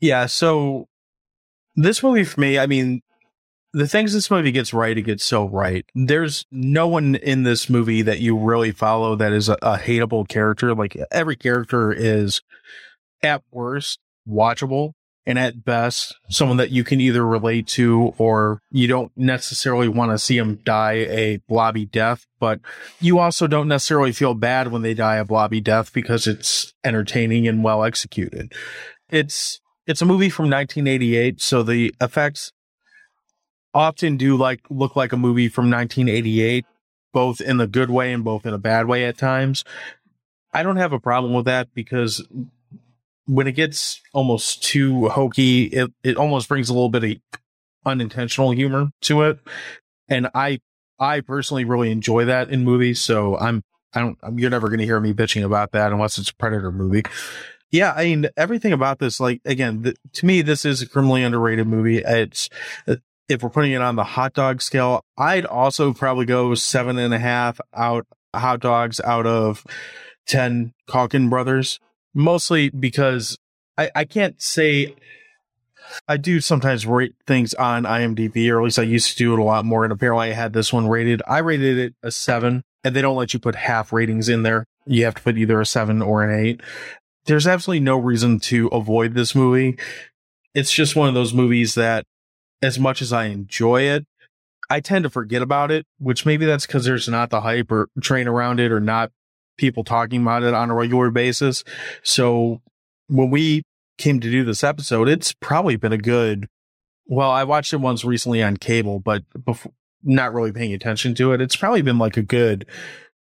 Yeah. 0.00 0.26
So 0.26 0.88
this 1.76 2.02
movie 2.02 2.24
for 2.24 2.40
me, 2.40 2.58
I 2.58 2.66
mean, 2.66 3.02
the 3.72 3.88
things 3.88 4.12
this 4.12 4.30
movie 4.30 4.52
gets 4.52 4.72
right, 4.72 4.96
it 4.96 5.02
gets 5.02 5.24
so 5.24 5.48
right. 5.48 5.84
There's 5.94 6.46
no 6.52 6.86
one 6.86 7.16
in 7.16 7.42
this 7.42 7.68
movie 7.68 8.02
that 8.02 8.20
you 8.20 8.38
really 8.38 8.70
follow 8.70 9.16
that 9.16 9.32
is 9.32 9.48
a, 9.48 9.54
a 9.62 9.78
hateable 9.78 10.28
character. 10.28 10.74
Like 10.74 10.96
every 11.10 11.36
character 11.36 11.92
is 11.92 12.40
at 13.22 13.42
worst 13.50 13.98
watchable 14.28 14.92
and 15.26 15.38
at 15.38 15.64
best 15.64 16.14
someone 16.28 16.58
that 16.58 16.70
you 16.70 16.84
can 16.84 17.00
either 17.00 17.26
relate 17.26 17.66
to 17.66 18.12
or 18.18 18.60
you 18.70 18.86
don't 18.86 19.12
necessarily 19.16 19.88
want 19.88 20.10
to 20.10 20.18
see 20.18 20.38
them 20.38 20.56
die 20.64 21.06
a 21.08 21.40
blobby 21.48 21.86
death, 21.86 22.26
but 22.38 22.60
you 23.00 23.18
also 23.18 23.46
don't 23.46 23.68
necessarily 23.68 24.12
feel 24.12 24.34
bad 24.34 24.70
when 24.70 24.82
they 24.82 24.94
die 24.94 25.16
a 25.16 25.24
blobby 25.24 25.60
death 25.60 25.92
because 25.92 26.26
it's 26.26 26.74
entertaining 26.84 27.48
and 27.48 27.64
well 27.64 27.84
executed. 27.84 28.52
It's 29.08 29.60
it's 29.86 30.02
a 30.02 30.06
movie 30.06 30.30
from 30.30 30.44
1988, 30.44 31.40
so 31.40 31.62
the 31.62 31.94
effects 32.00 32.52
often 33.72 34.16
do 34.16 34.36
like 34.36 34.60
look 34.70 34.96
like 34.96 35.12
a 35.12 35.16
movie 35.16 35.48
from 35.48 35.70
1988, 35.70 36.64
both 37.12 37.40
in 37.40 37.56
the 37.56 37.66
good 37.66 37.90
way 37.90 38.12
and 38.12 38.24
both 38.24 38.46
in 38.46 38.54
a 38.54 38.58
bad 38.58 38.86
way 38.86 39.04
at 39.04 39.18
times. 39.18 39.64
I 40.52 40.62
don't 40.62 40.76
have 40.76 40.92
a 40.92 41.00
problem 41.00 41.34
with 41.34 41.46
that 41.46 41.74
because 41.74 42.24
when 43.26 43.46
it 43.46 43.52
gets 43.52 44.00
almost 44.12 44.62
too 44.62 45.08
hokey, 45.08 45.64
it, 45.64 45.92
it 46.02 46.16
almost 46.16 46.48
brings 46.48 46.68
a 46.68 46.74
little 46.74 46.88
bit 46.88 47.04
of 47.04 47.40
unintentional 47.86 48.50
humor 48.50 48.90
to 49.02 49.22
it. 49.22 49.38
And 50.08 50.28
I, 50.34 50.60
I 50.98 51.20
personally 51.20 51.64
really 51.64 51.90
enjoy 51.90 52.26
that 52.26 52.50
in 52.50 52.64
movies. 52.64 53.00
So 53.00 53.36
I'm, 53.38 53.62
I 53.94 54.00
don't, 54.00 54.18
you're 54.38 54.50
never 54.50 54.68
going 54.68 54.80
to 54.80 54.84
hear 54.84 55.00
me 55.00 55.12
bitching 55.12 55.44
about 55.44 55.72
that 55.72 55.92
unless 55.92 56.18
it's 56.18 56.30
a 56.30 56.34
Predator 56.34 56.72
movie. 56.72 57.02
Yeah. 57.70 57.92
I 57.96 58.04
mean, 58.04 58.28
everything 58.36 58.72
about 58.72 58.98
this, 58.98 59.20
like, 59.20 59.40
again, 59.44 59.82
the, 59.82 59.94
to 60.14 60.26
me, 60.26 60.42
this 60.42 60.64
is 60.64 60.82
a 60.82 60.88
criminally 60.88 61.22
underrated 61.22 61.66
movie. 61.66 61.98
It's, 61.98 62.48
uh, 62.86 62.96
if 63.28 63.42
we're 63.42 63.50
putting 63.50 63.72
it 63.72 63.80
on 63.80 63.96
the 63.96 64.04
hot 64.04 64.34
dog 64.34 64.60
scale, 64.60 65.04
I'd 65.16 65.46
also 65.46 65.92
probably 65.92 66.26
go 66.26 66.54
seven 66.54 66.98
and 66.98 67.14
a 67.14 67.18
half 67.18 67.58
out 67.72 68.06
hot 68.34 68.60
dogs 68.60 69.00
out 69.00 69.26
of 69.26 69.64
10 70.26 70.74
Culkin 70.88 71.30
brothers 71.30 71.80
mostly 72.14 72.70
because 72.70 73.36
I, 73.76 73.90
I 73.94 74.04
can't 74.04 74.40
say 74.40 74.94
I 76.08 76.16
do 76.16 76.40
sometimes 76.40 76.86
rate 76.86 77.14
things 77.26 77.54
on 77.54 77.84
IMDb, 77.84 78.50
or 78.50 78.58
at 78.58 78.64
least 78.64 78.78
I 78.78 78.82
used 78.82 79.10
to 79.10 79.16
do 79.16 79.34
it 79.34 79.38
a 79.38 79.44
lot 79.44 79.64
more. 79.64 79.84
And 79.84 79.92
apparently, 79.92 80.30
I 80.30 80.34
had 80.34 80.52
this 80.52 80.72
one 80.72 80.88
rated. 80.88 81.22
I 81.26 81.38
rated 81.38 81.78
it 81.78 81.94
a 82.02 82.10
seven, 82.10 82.62
and 82.82 82.94
they 82.94 83.02
don't 83.02 83.16
let 83.16 83.34
you 83.34 83.40
put 83.40 83.54
half 83.54 83.92
ratings 83.92 84.28
in 84.28 84.42
there. 84.42 84.64
You 84.86 85.04
have 85.04 85.14
to 85.16 85.22
put 85.22 85.38
either 85.38 85.60
a 85.60 85.66
seven 85.66 86.02
or 86.02 86.22
an 86.22 86.38
eight. 86.38 86.60
There's 87.26 87.46
absolutely 87.46 87.80
no 87.80 87.98
reason 87.98 88.38
to 88.40 88.68
avoid 88.68 89.14
this 89.14 89.34
movie. 89.34 89.78
It's 90.54 90.72
just 90.72 90.94
one 90.94 91.08
of 91.08 91.14
those 91.14 91.34
movies 91.34 91.74
that, 91.74 92.04
as 92.62 92.78
much 92.78 93.02
as 93.02 93.12
I 93.12 93.26
enjoy 93.26 93.82
it, 93.82 94.06
I 94.70 94.80
tend 94.80 95.04
to 95.04 95.10
forget 95.10 95.42
about 95.42 95.70
it, 95.70 95.86
which 95.98 96.26
maybe 96.26 96.46
that's 96.46 96.66
because 96.66 96.84
there's 96.84 97.08
not 97.08 97.30
the 97.30 97.42
hype 97.42 97.70
or 97.70 97.88
train 98.00 98.28
around 98.28 98.60
it 98.60 98.72
or 98.72 98.80
not 98.80 99.10
people 99.56 99.84
talking 99.84 100.22
about 100.22 100.42
it 100.42 100.54
on 100.54 100.70
a 100.70 100.74
regular 100.74 101.10
basis. 101.10 101.64
So 102.02 102.60
when 103.08 103.30
we 103.30 103.62
came 103.98 104.20
to 104.20 104.30
do 104.30 104.44
this 104.44 104.64
episode, 104.64 105.08
it's 105.08 105.32
probably 105.32 105.76
been 105.76 105.92
a 105.92 105.98
good, 105.98 106.48
well, 107.06 107.30
I 107.30 107.44
watched 107.44 107.72
it 107.72 107.78
once 107.78 108.04
recently 108.04 108.42
on 108.42 108.56
cable, 108.56 109.00
but 109.00 109.22
before, 109.44 109.72
not 110.04 110.34
really 110.34 110.52
paying 110.52 110.74
attention 110.74 111.14
to 111.14 111.32
it. 111.32 111.40
It's 111.40 111.56
probably 111.56 111.82
been 111.82 111.98
like 111.98 112.16
a 112.16 112.22
good 112.22 112.66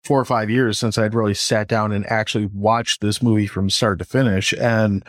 four 0.04 0.20
or 0.20 0.26
five 0.26 0.50
years 0.50 0.80
since 0.80 0.98
I'd 0.98 1.14
really 1.14 1.34
sat 1.34 1.68
down 1.68 1.92
and 1.92 2.06
actually 2.08 2.48
watched 2.48 3.02
this 3.02 3.22
movie 3.22 3.48
from 3.48 3.70
start 3.70 4.00
to 4.00 4.06
finish. 4.06 4.54
And 4.54 5.04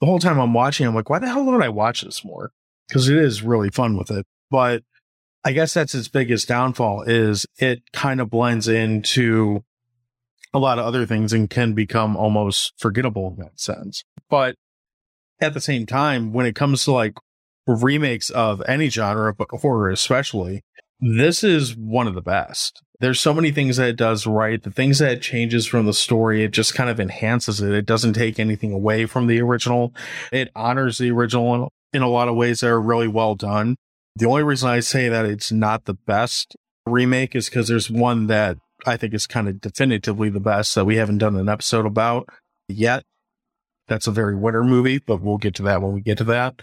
the 0.00 0.06
whole 0.06 0.18
time 0.18 0.38
I'm 0.38 0.54
watching, 0.54 0.86
I'm 0.86 0.94
like, 0.94 1.10
why 1.10 1.18
the 1.18 1.28
hell 1.28 1.44
don't 1.44 1.62
I 1.62 1.68
watch 1.68 2.02
this 2.02 2.24
more? 2.24 2.50
Because 2.88 3.08
it 3.08 3.16
is 3.16 3.42
really 3.42 3.70
fun 3.70 3.96
with 3.96 4.10
it. 4.10 4.26
But 4.50 4.82
I 5.44 5.52
guess 5.52 5.74
that's 5.74 5.94
its 5.94 6.08
biggest 6.08 6.48
downfall 6.48 7.02
is 7.02 7.46
it 7.58 7.82
kind 7.92 8.20
of 8.20 8.30
blends 8.30 8.68
into 8.68 9.64
a 10.56 10.58
lot 10.58 10.78
of 10.78 10.86
other 10.86 11.04
things 11.04 11.34
and 11.34 11.50
can 11.50 11.74
become 11.74 12.16
almost 12.16 12.72
forgettable 12.78 13.28
in 13.28 13.44
that 13.44 13.60
sense. 13.60 14.04
But 14.30 14.54
at 15.40 15.52
the 15.52 15.60
same 15.60 15.84
time, 15.84 16.32
when 16.32 16.46
it 16.46 16.54
comes 16.54 16.84
to 16.84 16.92
like 16.92 17.14
remakes 17.66 18.30
of 18.30 18.62
any 18.66 18.88
genre, 18.88 19.34
but 19.34 19.48
horror 19.50 19.90
especially, 19.90 20.62
this 20.98 21.44
is 21.44 21.76
one 21.76 22.06
of 22.06 22.14
the 22.14 22.22
best. 22.22 22.82
There's 23.00 23.20
so 23.20 23.34
many 23.34 23.52
things 23.52 23.76
that 23.76 23.90
it 23.90 23.96
does 23.96 24.26
right. 24.26 24.62
The 24.62 24.70
things 24.70 25.00
that 25.00 25.12
it 25.12 25.22
changes 25.22 25.66
from 25.66 25.84
the 25.84 25.92
story, 25.92 26.42
it 26.42 26.52
just 26.52 26.74
kind 26.74 26.88
of 26.88 26.98
enhances 26.98 27.60
it. 27.60 27.74
It 27.74 27.84
doesn't 27.84 28.14
take 28.14 28.40
anything 28.40 28.72
away 28.72 29.04
from 29.04 29.26
the 29.26 29.42
original. 29.42 29.92
It 30.32 30.50
honors 30.56 30.96
the 30.96 31.10
original 31.10 31.70
in 31.92 32.00
a 32.00 32.08
lot 32.08 32.28
of 32.28 32.36
ways 32.36 32.60
that 32.60 32.68
are 32.68 32.80
really 32.80 33.08
well 33.08 33.34
done. 33.34 33.76
The 34.14 34.24
only 34.24 34.42
reason 34.42 34.70
I 34.70 34.80
say 34.80 35.10
that 35.10 35.26
it's 35.26 35.52
not 35.52 35.84
the 35.84 35.98
best 36.06 36.56
remake 36.86 37.34
is 37.34 37.50
because 37.50 37.68
there's 37.68 37.90
one 37.90 38.28
that 38.28 38.56
I 38.86 38.96
think 38.96 39.12
is 39.12 39.26
kind 39.26 39.48
of 39.48 39.60
definitively 39.60 40.30
the 40.30 40.40
best 40.40 40.74
that 40.74 40.84
we 40.84 40.96
haven't 40.96 41.18
done 41.18 41.36
an 41.36 41.48
episode 41.48 41.86
about 41.86 42.28
yet. 42.68 43.04
That's 43.88 44.06
a 44.06 44.12
very 44.12 44.34
winter 44.34 44.64
movie, 44.64 44.98
but 44.98 45.20
we'll 45.20 45.38
get 45.38 45.54
to 45.56 45.62
that 45.64 45.82
when 45.82 45.92
we 45.92 46.00
get 46.00 46.18
to 46.18 46.24
that. 46.24 46.60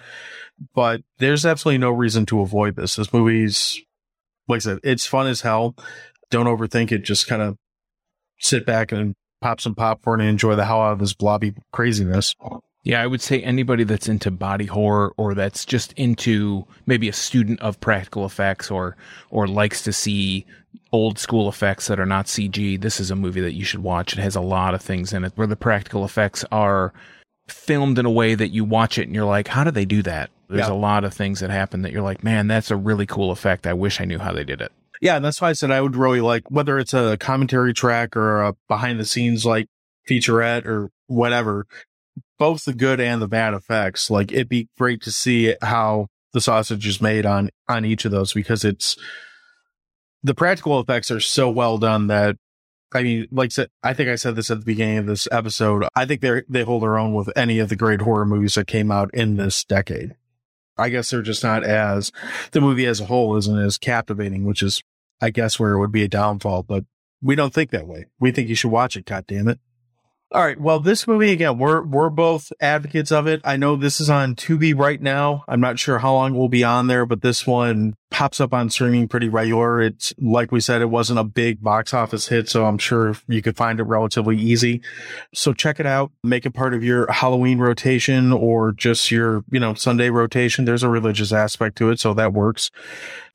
But 0.73 1.01
there's 1.19 1.45
absolutely 1.45 1.79
no 1.79 1.91
reason 1.91 2.25
to 2.27 2.41
avoid 2.41 2.75
this. 2.75 2.95
This 2.95 3.13
movie's, 3.13 3.81
like 4.47 4.57
I 4.57 4.59
said, 4.59 4.79
it's 4.83 5.05
fun 5.05 5.27
as 5.27 5.41
hell. 5.41 5.75
Don't 6.31 6.47
overthink 6.47 6.91
it. 6.91 6.99
Just 6.99 7.27
kind 7.27 7.41
of 7.41 7.57
sit 8.39 8.65
back 8.65 8.91
and 8.91 9.15
pop 9.41 9.61
some 9.61 9.75
popcorn 9.75 10.19
and 10.21 10.29
enjoy 10.29 10.55
the 10.55 10.65
hell 10.65 10.81
out 10.81 10.93
of 10.93 10.99
this 10.99 11.13
blobby 11.13 11.53
craziness. 11.71 12.35
Yeah, 12.83 13.01
I 13.01 13.07
would 13.07 13.21
say 13.21 13.41
anybody 13.41 13.85
that's 13.85 14.09
into 14.09 14.29
body 14.29 14.65
horror 14.65 15.13
or 15.17 15.33
that's 15.33 15.63
just 15.65 15.93
into 15.93 16.65
maybe 16.85 17.07
a 17.07 17.13
student 17.13 17.61
of 17.61 17.79
practical 17.79 18.25
effects 18.25 18.69
or 18.69 18.97
or 19.29 19.47
likes 19.47 19.81
to 19.83 19.93
see 19.93 20.45
old 20.91 21.17
school 21.17 21.47
effects 21.47 21.87
that 21.87 21.99
are 21.99 22.05
not 22.05 22.25
CG, 22.25 22.79
this 22.81 22.99
is 22.99 23.09
a 23.09 23.15
movie 23.15 23.41
that 23.41 23.53
you 23.53 23.63
should 23.63 23.81
watch. 23.83 24.13
It 24.13 24.19
has 24.21 24.35
a 24.35 24.41
lot 24.41 24.73
of 24.73 24.81
things 24.81 25.13
in 25.13 25.23
it 25.23 25.31
where 25.35 25.47
the 25.47 25.55
practical 25.55 26.03
effects 26.03 26.43
are 26.51 26.93
filmed 27.47 27.99
in 27.99 28.05
a 28.05 28.11
way 28.11 28.35
that 28.35 28.49
you 28.49 28.63
watch 28.63 28.97
it 28.97 29.03
and 29.03 29.15
you're 29.15 29.25
like, 29.25 29.47
how 29.47 29.63
did 29.63 29.73
they 29.75 29.85
do 29.85 30.01
that? 30.03 30.29
There's 30.49 30.67
Yeah. 30.67 30.73
a 30.73 30.75
lot 30.75 31.03
of 31.03 31.13
things 31.13 31.39
that 31.39 31.49
happen 31.49 31.81
that 31.81 31.91
you're 31.91 32.01
like, 32.01 32.23
man, 32.23 32.47
that's 32.47 32.69
a 32.71 32.75
really 32.75 33.05
cool 33.05 33.31
effect. 33.31 33.65
I 33.65 33.73
wish 33.73 33.99
I 34.01 34.05
knew 34.05 34.19
how 34.19 34.31
they 34.33 34.43
did 34.43 34.61
it. 34.61 34.71
Yeah, 35.01 35.15
and 35.15 35.25
that's 35.25 35.41
why 35.41 35.49
I 35.49 35.53
said 35.53 35.71
I 35.71 35.81
would 35.81 35.95
really 35.95 36.21
like 36.21 36.49
whether 36.51 36.77
it's 36.79 36.93
a 36.93 37.17
commentary 37.17 37.73
track 37.73 38.15
or 38.15 38.41
a 38.43 38.53
behind 38.67 38.99
the 38.99 39.05
scenes 39.05 39.45
like 39.45 39.67
featurette 40.09 40.65
or 40.65 40.89
whatever, 41.07 41.65
both 42.43 42.65
the 42.65 42.73
good 42.73 42.99
and 42.99 43.21
the 43.21 43.27
bad 43.29 43.53
effects. 43.53 44.09
Like 44.09 44.33
it'd 44.33 44.49
be 44.49 44.67
great 44.77 45.01
to 45.03 45.13
see 45.13 45.55
how 45.61 46.07
the 46.33 46.41
sausage 46.41 46.85
is 46.85 46.99
made 46.99 47.25
on 47.25 47.49
on 47.69 47.85
each 47.85 48.03
of 48.03 48.11
those 48.11 48.33
because 48.33 48.65
it's 48.65 48.97
the 50.23 50.35
practical 50.35 50.77
effects 50.81 51.09
are 51.09 51.21
so 51.21 51.49
well 51.49 51.77
done 51.77 52.07
that 52.07 52.35
I 52.93 53.01
mean, 53.01 53.27
like 53.31 53.53
I 53.81 53.93
think 53.93 54.09
I 54.09 54.15
said 54.15 54.35
this 54.35 54.51
at 54.51 54.59
the 54.59 54.65
beginning 54.65 54.97
of 54.97 55.05
this 55.05 55.25
episode. 55.31 55.85
I 55.95 56.05
think 56.05 56.19
they 56.19 56.41
they 56.49 56.63
hold 56.63 56.83
their 56.83 56.97
own 56.97 57.13
with 57.13 57.31
any 57.37 57.59
of 57.59 57.69
the 57.69 57.77
great 57.77 58.01
horror 58.01 58.25
movies 58.25 58.55
that 58.55 58.67
came 58.67 58.91
out 58.91 59.09
in 59.13 59.37
this 59.37 59.63
decade. 59.63 60.17
I 60.77 60.89
guess 60.89 61.11
they're 61.11 61.21
just 61.21 61.45
not 61.45 61.63
as 61.63 62.11
the 62.51 62.59
movie 62.59 62.87
as 62.87 62.99
a 62.99 63.05
whole 63.05 63.37
isn't 63.37 63.57
as 63.57 63.77
captivating, 63.77 64.43
which 64.43 64.61
is 64.61 64.83
I 65.21 65.29
guess 65.29 65.61
where 65.61 65.71
it 65.71 65.79
would 65.79 65.93
be 65.93 66.03
a 66.03 66.09
downfall, 66.09 66.63
but 66.63 66.83
we 67.21 67.35
don't 67.35 67.53
think 67.53 67.69
that 67.69 67.87
way. 67.87 68.07
We 68.19 68.31
think 68.31 68.49
you 68.49 68.55
should 68.55 68.71
watch 68.71 68.97
it, 68.97 69.05
god 69.05 69.27
damn 69.27 69.47
it. 69.47 69.59
All 70.33 70.41
right. 70.41 70.59
Well, 70.59 70.79
this 70.79 71.05
movie 71.05 71.31
again, 71.31 71.59
we're 71.59 71.83
we're 71.83 72.09
both 72.09 72.51
advocates 72.59 73.11
of 73.11 73.27
it. 73.27 73.41
I 73.43 73.55
know 73.55 73.75
this 73.75 74.01
is 74.01 74.09
on 74.09 74.33
Tubi 74.33 74.75
right 74.75 74.99
now. 74.99 75.43
I'm 75.47 75.61
not 75.61 75.77
sure 75.77 75.99
how 75.99 76.15
long 76.15 76.33
we'll 76.33 76.47
be 76.47 76.63
on 76.63 76.87
there, 76.87 77.05
but 77.05 77.21
this 77.21 77.45
one 77.45 77.93
pops 78.09 78.41
up 78.41 78.51
on 78.51 78.71
streaming 78.71 79.07
pretty 79.07 79.29
regular. 79.29 79.79
It's 79.79 80.11
like 80.17 80.51
we 80.51 80.59
said, 80.59 80.81
it 80.81 80.89
wasn't 80.89 81.19
a 81.19 81.23
big 81.23 81.61
box 81.61 81.93
office 81.93 82.29
hit, 82.29 82.49
so 82.49 82.65
I'm 82.65 82.79
sure 82.79 83.15
you 83.27 83.43
could 83.43 83.55
find 83.55 83.79
it 83.79 83.83
relatively 83.83 84.35
easy. 84.35 84.81
So 85.35 85.53
check 85.53 85.79
it 85.79 85.85
out. 85.85 86.11
Make 86.23 86.47
it 86.47 86.55
part 86.55 86.73
of 86.73 86.83
your 86.83 87.11
Halloween 87.11 87.59
rotation 87.59 88.31
or 88.31 88.71
just 88.71 89.11
your, 89.11 89.43
you 89.51 89.59
know, 89.59 89.75
Sunday 89.75 90.09
rotation. 90.09 90.65
There's 90.65 90.81
a 90.81 90.89
religious 90.89 91.31
aspect 91.31 91.77
to 91.77 91.91
it, 91.91 91.99
so 91.99 92.15
that 92.15 92.33
works. 92.33 92.71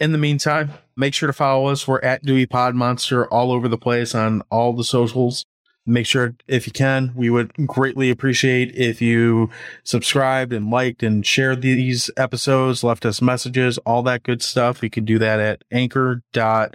In 0.01 0.11
the 0.11 0.19
meantime, 0.19 0.73
make 0.97 1.15
sure 1.15 1.29
to 1.29 1.33
follow 1.33 1.69
us. 1.69 1.87
We're 1.87 2.01
at 2.01 2.25
Dewey 2.25 2.47
Pod 2.47 2.75
Monster 2.75 3.25
all 3.29 3.53
over 3.53 3.69
the 3.69 3.79
place 3.79 4.17
on 4.17 4.43
all 4.51 4.73
the 4.73 4.83
socials. 4.83 5.47
Make 5.89 6.07
sure 6.07 6.35
if 6.47 6.67
you 6.67 6.73
can, 6.73 7.13
we 7.15 7.31
would 7.31 7.53
greatly 7.67 8.11
appreciate 8.11 8.77
if 8.77 9.01
you 9.01 9.49
subscribed 9.85 10.53
and 10.53 10.71
liked 10.71 11.03
and 11.03 11.25
shared 11.25 11.63
these 11.63 12.11
episodes, 12.17 12.85
left 12.85 13.07
us 13.07 13.23
messages, 13.23 13.79
all 13.79 14.03
that 14.03 14.23
good 14.23 14.43
stuff. 14.43 14.83
You 14.83 14.91
can 14.91 15.07
do 15.07 15.19
that 15.19 15.41
at 15.41 15.65
anchor.fm 15.73 16.71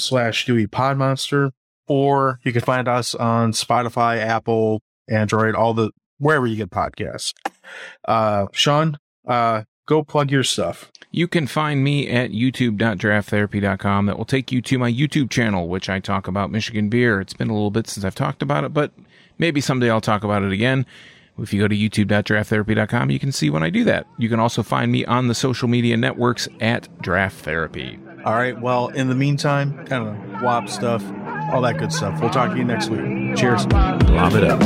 slash 0.00 0.46
Dewey 0.46 0.66
Pod 0.66 0.96
Monster, 0.96 1.52
or 1.86 2.40
you 2.44 2.52
can 2.52 2.62
find 2.62 2.88
us 2.88 3.14
on 3.14 3.52
Spotify, 3.52 4.18
Apple, 4.18 4.80
Android, 5.08 5.54
all 5.54 5.74
the 5.74 5.90
wherever 6.18 6.46
you 6.46 6.56
get 6.56 6.70
podcasts. 6.70 7.34
Uh, 8.06 8.46
Sean, 8.52 8.96
uh, 9.26 9.62
go 9.88 10.04
plug 10.04 10.30
your 10.30 10.44
stuff. 10.44 10.92
You 11.10 11.26
can 11.26 11.46
find 11.46 11.82
me 11.82 12.08
at 12.08 12.30
youtube.drafttherapy.com. 12.30 14.06
That 14.06 14.18
will 14.18 14.26
take 14.26 14.52
you 14.52 14.60
to 14.62 14.78
my 14.78 14.92
YouTube 14.92 15.30
channel, 15.30 15.68
which 15.68 15.88
I 15.88 15.98
talk 15.98 16.28
about 16.28 16.52
Michigan 16.52 16.90
beer. 16.90 17.20
It's 17.20 17.32
been 17.32 17.48
a 17.48 17.54
little 17.54 17.70
bit 17.70 17.88
since 17.88 18.04
I've 18.04 18.14
talked 18.14 18.42
about 18.42 18.64
it, 18.64 18.74
but 18.74 18.92
maybe 19.38 19.60
someday 19.60 19.90
I'll 19.90 20.02
talk 20.02 20.22
about 20.22 20.42
it 20.42 20.52
again. 20.52 20.84
If 21.38 21.52
you 21.52 21.60
go 21.60 21.68
to 21.68 21.74
youtube.drafttherapy.com, 21.74 23.10
you 23.10 23.18
can 23.18 23.32
see 23.32 23.48
when 23.48 23.62
I 23.62 23.70
do 23.70 23.84
that. 23.84 24.06
You 24.18 24.28
can 24.28 24.40
also 24.40 24.62
find 24.62 24.92
me 24.92 25.04
on 25.06 25.28
the 25.28 25.34
social 25.34 25.68
media 25.68 25.96
networks 25.96 26.48
at 26.60 26.88
Draft 27.00 27.44
Therapy. 27.44 27.98
All 28.24 28.34
right. 28.34 28.60
Well, 28.60 28.88
in 28.88 29.08
the 29.08 29.14
meantime, 29.14 29.86
kind 29.86 30.08
of 30.08 30.42
WAP 30.42 30.68
stuff, 30.68 31.04
all 31.52 31.62
that 31.62 31.78
good 31.78 31.92
stuff. 31.92 32.20
We'll 32.20 32.30
talk 32.30 32.50
to 32.50 32.56
you 32.56 32.64
next 32.64 32.90
week. 32.90 33.36
Cheers. 33.36 33.66
Lob 33.68 34.34
it 34.34 34.44
up. 34.44 34.60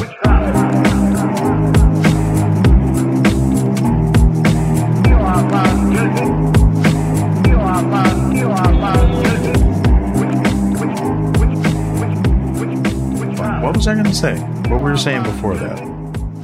What 13.62 13.76
was 13.76 13.88
I 13.88 13.94
going 13.94 14.06
to 14.06 14.14
say? 14.14 14.38
What 14.38 14.70
were 14.70 14.76
we 14.78 14.90
were 14.90 14.96
saying 14.96 15.22
before 15.22 15.56
that? 15.56 15.78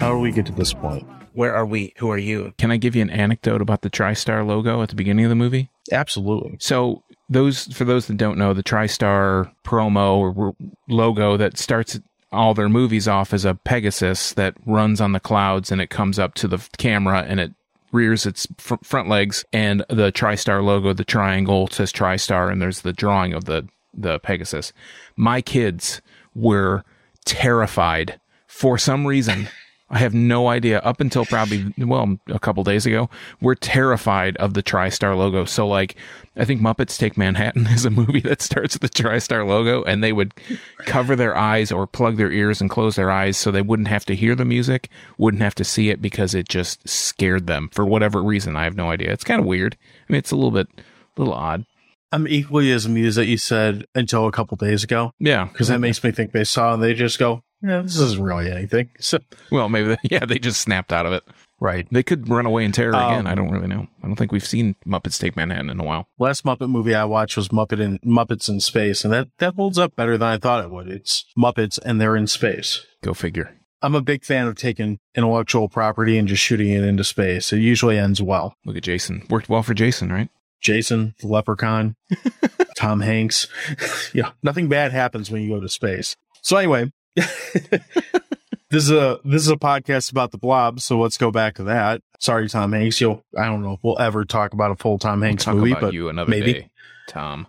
How 0.00 0.12
do 0.12 0.18
we 0.18 0.32
get 0.32 0.46
to 0.46 0.52
this 0.52 0.72
point? 0.72 1.06
Where 1.34 1.54
are 1.54 1.66
we? 1.66 1.92
Who 1.98 2.10
are 2.10 2.18
you? 2.18 2.52
Can 2.58 2.70
I 2.70 2.78
give 2.78 2.96
you 2.96 3.02
an 3.02 3.10
anecdote 3.10 3.62
about 3.62 3.82
the 3.82 3.90
TriStar 3.90 4.44
logo 4.46 4.82
at 4.82 4.88
the 4.88 4.96
beginning 4.96 5.24
of 5.24 5.28
the 5.28 5.36
movie? 5.36 5.70
Absolutely. 5.92 6.56
So 6.60 7.04
those 7.28 7.66
for 7.66 7.84
those 7.84 8.06
that 8.06 8.16
don't 8.16 8.38
know, 8.38 8.54
the 8.54 8.62
TriStar 8.62 9.52
promo 9.64 10.36
or 10.36 10.56
logo 10.88 11.36
that 11.36 11.58
starts 11.58 12.00
all 12.32 12.54
their 12.54 12.68
movies 12.68 13.06
off 13.06 13.32
as 13.32 13.44
a 13.44 13.54
Pegasus 13.54 14.32
that 14.34 14.54
runs 14.66 15.00
on 15.00 15.12
the 15.12 15.20
clouds 15.20 15.70
and 15.70 15.80
it 15.80 15.90
comes 15.90 16.18
up 16.18 16.34
to 16.34 16.48
the 16.48 16.58
camera 16.76 17.24
and 17.26 17.40
it 17.40 17.52
rears 17.92 18.26
its 18.26 18.46
fr- 18.58 18.74
front 18.82 19.08
legs 19.08 19.44
and 19.52 19.84
the 19.88 20.12
TriStar 20.12 20.62
logo, 20.62 20.92
the 20.92 21.04
triangle 21.04 21.68
says 21.68 21.92
TriStar 21.92 22.50
and 22.50 22.60
there's 22.60 22.82
the 22.82 22.92
drawing 22.92 23.32
of 23.32 23.44
the 23.44 23.68
the 23.94 24.18
Pegasus. 24.20 24.72
My 25.16 25.40
kids 25.40 26.00
were 26.34 26.84
terrified 27.24 28.20
for 28.46 28.78
some 28.78 29.06
reason. 29.06 29.48
I 29.90 29.98
have 29.98 30.12
no 30.12 30.48
idea. 30.48 30.80
Up 30.80 31.00
until 31.00 31.24
probably 31.24 31.72
well 31.78 32.18
a 32.26 32.38
couple 32.38 32.62
days 32.62 32.84
ago, 32.84 33.08
we're 33.40 33.54
terrified 33.54 34.36
of 34.36 34.54
the 34.54 34.62
TriStar 34.62 35.16
logo. 35.16 35.46
So 35.46 35.66
like, 35.66 35.96
I 36.36 36.44
think 36.44 36.60
Muppets 36.60 36.98
Take 36.98 37.16
Manhattan 37.16 37.66
is 37.70 37.84
a 37.84 37.90
movie 37.90 38.20
that 38.20 38.42
starts 38.42 38.74
with 38.74 38.82
the 38.82 39.02
TriStar 39.02 39.46
logo, 39.46 39.82
and 39.84 40.04
they 40.04 40.12
would 40.12 40.34
cover 40.80 41.16
their 41.16 41.36
eyes 41.36 41.72
or 41.72 41.86
plug 41.86 42.16
their 42.16 42.30
ears 42.30 42.60
and 42.60 42.68
close 42.68 42.96
their 42.96 43.10
eyes 43.10 43.36
so 43.36 43.50
they 43.50 43.62
wouldn't 43.62 43.88
have 43.88 44.04
to 44.06 44.14
hear 44.14 44.34
the 44.34 44.44
music, 44.44 44.88
wouldn't 45.16 45.42
have 45.42 45.54
to 45.56 45.64
see 45.64 45.88
it 45.88 46.02
because 46.02 46.34
it 46.34 46.48
just 46.48 46.86
scared 46.88 47.46
them 47.46 47.70
for 47.72 47.86
whatever 47.86 48.22
reason. 48.22 48.56
I 48.56 48.64
have 48.64 48.76
no 48.76 48.90
idea. 48.90 49.12
It's 49.12 49.24
kind 49.24 49.40
of 49.40 49.46
weird. 49.46 49.76
I 50.08 50.12
mean, 50.12 50.18
it's 50.18 50.30
a 50.30 50.36
little 50.36 50.50
bit, 50.50 50.68
a 50.76 51.20
little 51.20 51.34
odd. 51.34 51.64
I'm 52.10 52.26
equally 52.26 52.72
as 52.72 52.86
amused 52.86 53.18
that 53.18 53.26
you 53.26 53.36
said 53.36 53.84
until 53.94 54.26
a 54.26 54.32
couple 54.32 54.56
days 54.56 54.82
ago 54.82 55.12
Yeah, 55.18 55.44
because 55.44 55.68
that 55.68 55.74
mm-hmm. 55.74 55.82
makes 55.82 56.02
me 56.02 56.10
think 56.10 56.32
they 56.32 56.44
saw 56.44 56.72
and 56.72 56.82
they 56.82 56.94
just 56.94 57.18
go, 57.18 57.42
yeah, 57.62 57.82
this 57.82 57.98
isn't 57.98 58.22
really 58.22 58.50
anything. 58.50 58.90
So, 59.00 59.18
well, 59.50 59.68
maybe 59.68 59.88
they, 59.88 59.96
yeah, 60.10 60.24
they 60.24 60.38
just 60.38 60.60
snapped 60.60 60.92
out 60.92 61.06
of 61.06 61.12
it. 61.12 61.24
right. 61.60 61.86
They 61.90 62.02
could 62.02 62.28
run 62.28 62.46
away 62.46 62.64
in 62.64 62.72
terror 62.72 62.90
again. 62.90 63.26
Um, 63.26 63.26
I 63.26 63.34
don't 63.34 63.50
really 63.50 63.66
know. 63.66 63.86
I 64.02 64.06
don't 64.06 64.16
think 64.16 64.32
we've 64.32 64.46
seen 64.46 64.76
Muppets 64.86 65.18
Take 65.18 65.36
Manhattan 65.36 65.70
in 65.70 65.80
a 65.80 65.84
while. 65.84 66.08
Last 66.18 66.44
Muppet 66.44 66.70
movie 66.70 66.94
I 66.94 67.04
watched 67.04 67.36
was 67.36 67.48
Muppet 67.48 67.80
in 67.80 67.98
Muppets 68.00 68.48
in 68.48 68.60
Space, 68.60 69.04
and 69.04 69.12
that, 69.12 69.28
that 69.38 69.54
holds 69.54 69.78
up 69.78 69.96
better 69.96 70.16
than 70.16 70.28
I 70.28 70.38
thought 70.38 70.64
it 70.64 70.70
would. 70.70 70.88
It's 70.88 71.24
Muppets 71.36 71.78
and 71.84 72.00
they're 72.00 72.16
in 72.16 72.26
space. 72.26 72.86
Go 73.02 73.14
figure. 73.14 73.54
I'm 73.80 73.94
a 73.94 74.00
big 74.02 74.24
fan 74.24 74.48
of 74.48 74.56
taking 74.56 74.98
intellectual 75.14 75.68
property 75.68 76.18
and 76.18 76.26
just 76.26 76.42
shooting 76.42 76.68
it 76.70 76.82
into 76.82 77.04
space. 77.04 77.52
It 77.52 77.58
usually 77.58 77.96
ends 77.96 78.20
well. 78.20 78.54
Look 78.64 78.76
at 78.76 78.82
Jason. 78.82 79.24
Worked 79.30 79.48
well 79.48 79.62
for 79.62 79.72
Jason, 79.74 80.12
right? 80.12 80.28
Jason, 80.60 81.14
the 81.20 81.28
leprechaun, 81.28 81.94
Tom 82.76 83.00
Hanks. 83.00 83.46
yeah, 84.12 84.30
nothing 84.42 84.68
bad 84.68 84.90
happens 84.90 85.30
when 85.30 85.42
you 85.42 85.48
go 85.48 85.60
to 85.60 85.68
space. 85.68 86.16
So 86.42 86.56
anyway, 86.56 86.90
this 88.70 88.84
is 88.84 88.90
a 88.90 89.18
this 89.24 89.42
is 89.42 89.48
a 89.50 89.56
podcast 89.56 90.10
about 90.10 90.30
the 90.30 90.38
blob, 90.38 90.80
so 90.80 90.98
let's 91.00 91.16
go 91.18 91.30
back 91.30 91.54
to 91.56 91.64
that. 91.64 92.02
Sorry, 92.18 92.48
Tom 92.48 92.72
Hanks. 92.72 93.00
You'll 93.00 93.24
I 93.36 93.46
don't 93.46 93.62
know 93.62 93.74
if 93.74 93.80
we'll 93.82 93.98
ever 93.98 94.24
talk 94.24 94.52
about 94.52 94.70
a 94.70 94.76
full 94.76 94.98
Tom 94.98 95.22
Hanks 95.22 95.46
we'll 95.46 95.56
movie, 95.56 95.74
but 95.80 95.92
you 95.92 96.08
another 96.08 96.30
maybe. 96.30 96.52
day, 96.52 96.70
Tom. 97.08 97.46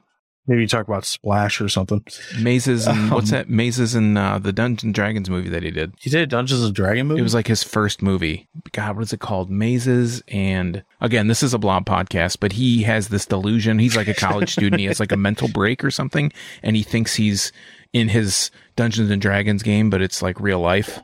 Maybe 0.47 0.61
you 0.61 0.67
talk 0.67 0.87
about 0.87 1.05
Splash 1.05 1.61
or 1.61 1.69
something. 1.69 2.03
Mazes 2.39 2.87
and 2.87 3.11
what's 3.11 3.31
Um, 3.31 3.37
that? 3.37 3.49
Mazes 3.51 3.93
and 3.93 4.17
uh, 4.17 4.39
the 4.39 4.51
Dungeons 4.51 4.83
and 4.83 4.95
Dragons 4.95 5.29
movie 5.29 5.49
that 5.49 5.61
he 5.61 5.69
did. 5.69 5.93
He 5.99 6.09
did 6.09 6.21
a 6.21 6.25
Dungeons 6.25 6.63
and 6.63 6.73
Dragon 6.73 7.05
movie. 7.05 7.19
It 7.19 7.23
was 7.23 7.35
like 7.35 7.45
his 7.45 7.61
first 7.61 8.01
movie. 8.01 8.49
God, 8.71 8.95
what 8.95 9.03
is 9.03 9.13
it 9.13 9.19
called? 9.19 9.51
Mazes. 9.51 10.23
And 10.27 10.83
again, 11.01 11.27
this 11.27 11.43
is 11.43 11.53
a 11.53 11.59
blob 11.59 11.85
podcast, 11.85 12.37
but 12.39 12.53
he 12.53 12.81
has 12.81 13.09
this 13.09 13.27
delusion. 13.27 13.77
He's 13.77 13.95
like 13.95 14.07
a 14.07 14.15
college 14.15 14.51
student. 14.53 14.79
He 14.79 14.87
has 14.87 14.99
like 14.99 15.11
a 15.11 15.17
mental 15.17 15.49
break 15.49 15.83
or 15.83 15.91
something, 15.91 16.31
and 16.63 16.75
he 16.75 16.81
thinks 16.81 17.13
he's 17.13 17.51
in 17.93 18.09
his 18.09 18.51
Dungeons 18.75 19.09
and 19.09 19.21
Dragons 19.21 19.63
game, 19.63 19.89
but 19.89 20.01
it's 20.01 20.21
like 20.21 20.39
real 20.39 20.59
life. 20.59 20.99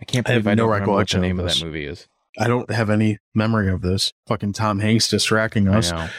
I 0.00 0.04
can't 0.04 0.28
I 0.28 0.32
have 0.32 0.46
I, 0.46 0.54
no 0.54 0.64
don't 0.64 0.70
remember 0.70 0.92
what 0.92 1.08
the 1.10 1.18
recollection 1.18 1.18
of 1.18 1.22
name 1.22 1.40
of, 1.40 1.46
that 1.46 1.64
movie 1.64 1.86
is. 1.86 2.08
I 2.38 2.46
don't 2.48 2.70
have 2.70 2.90
any 2.90 3.18
memory 3.34 3.70
of 3.70 3.82
this. 3.82 4.12
Fucking 4.28 4.52
Tom 4.52 4.78
Hanks 4.78 5.08
distracting 5.08 5.68
us. 5.68 5.92
I 5.92 6.06
know. 6.06 6.10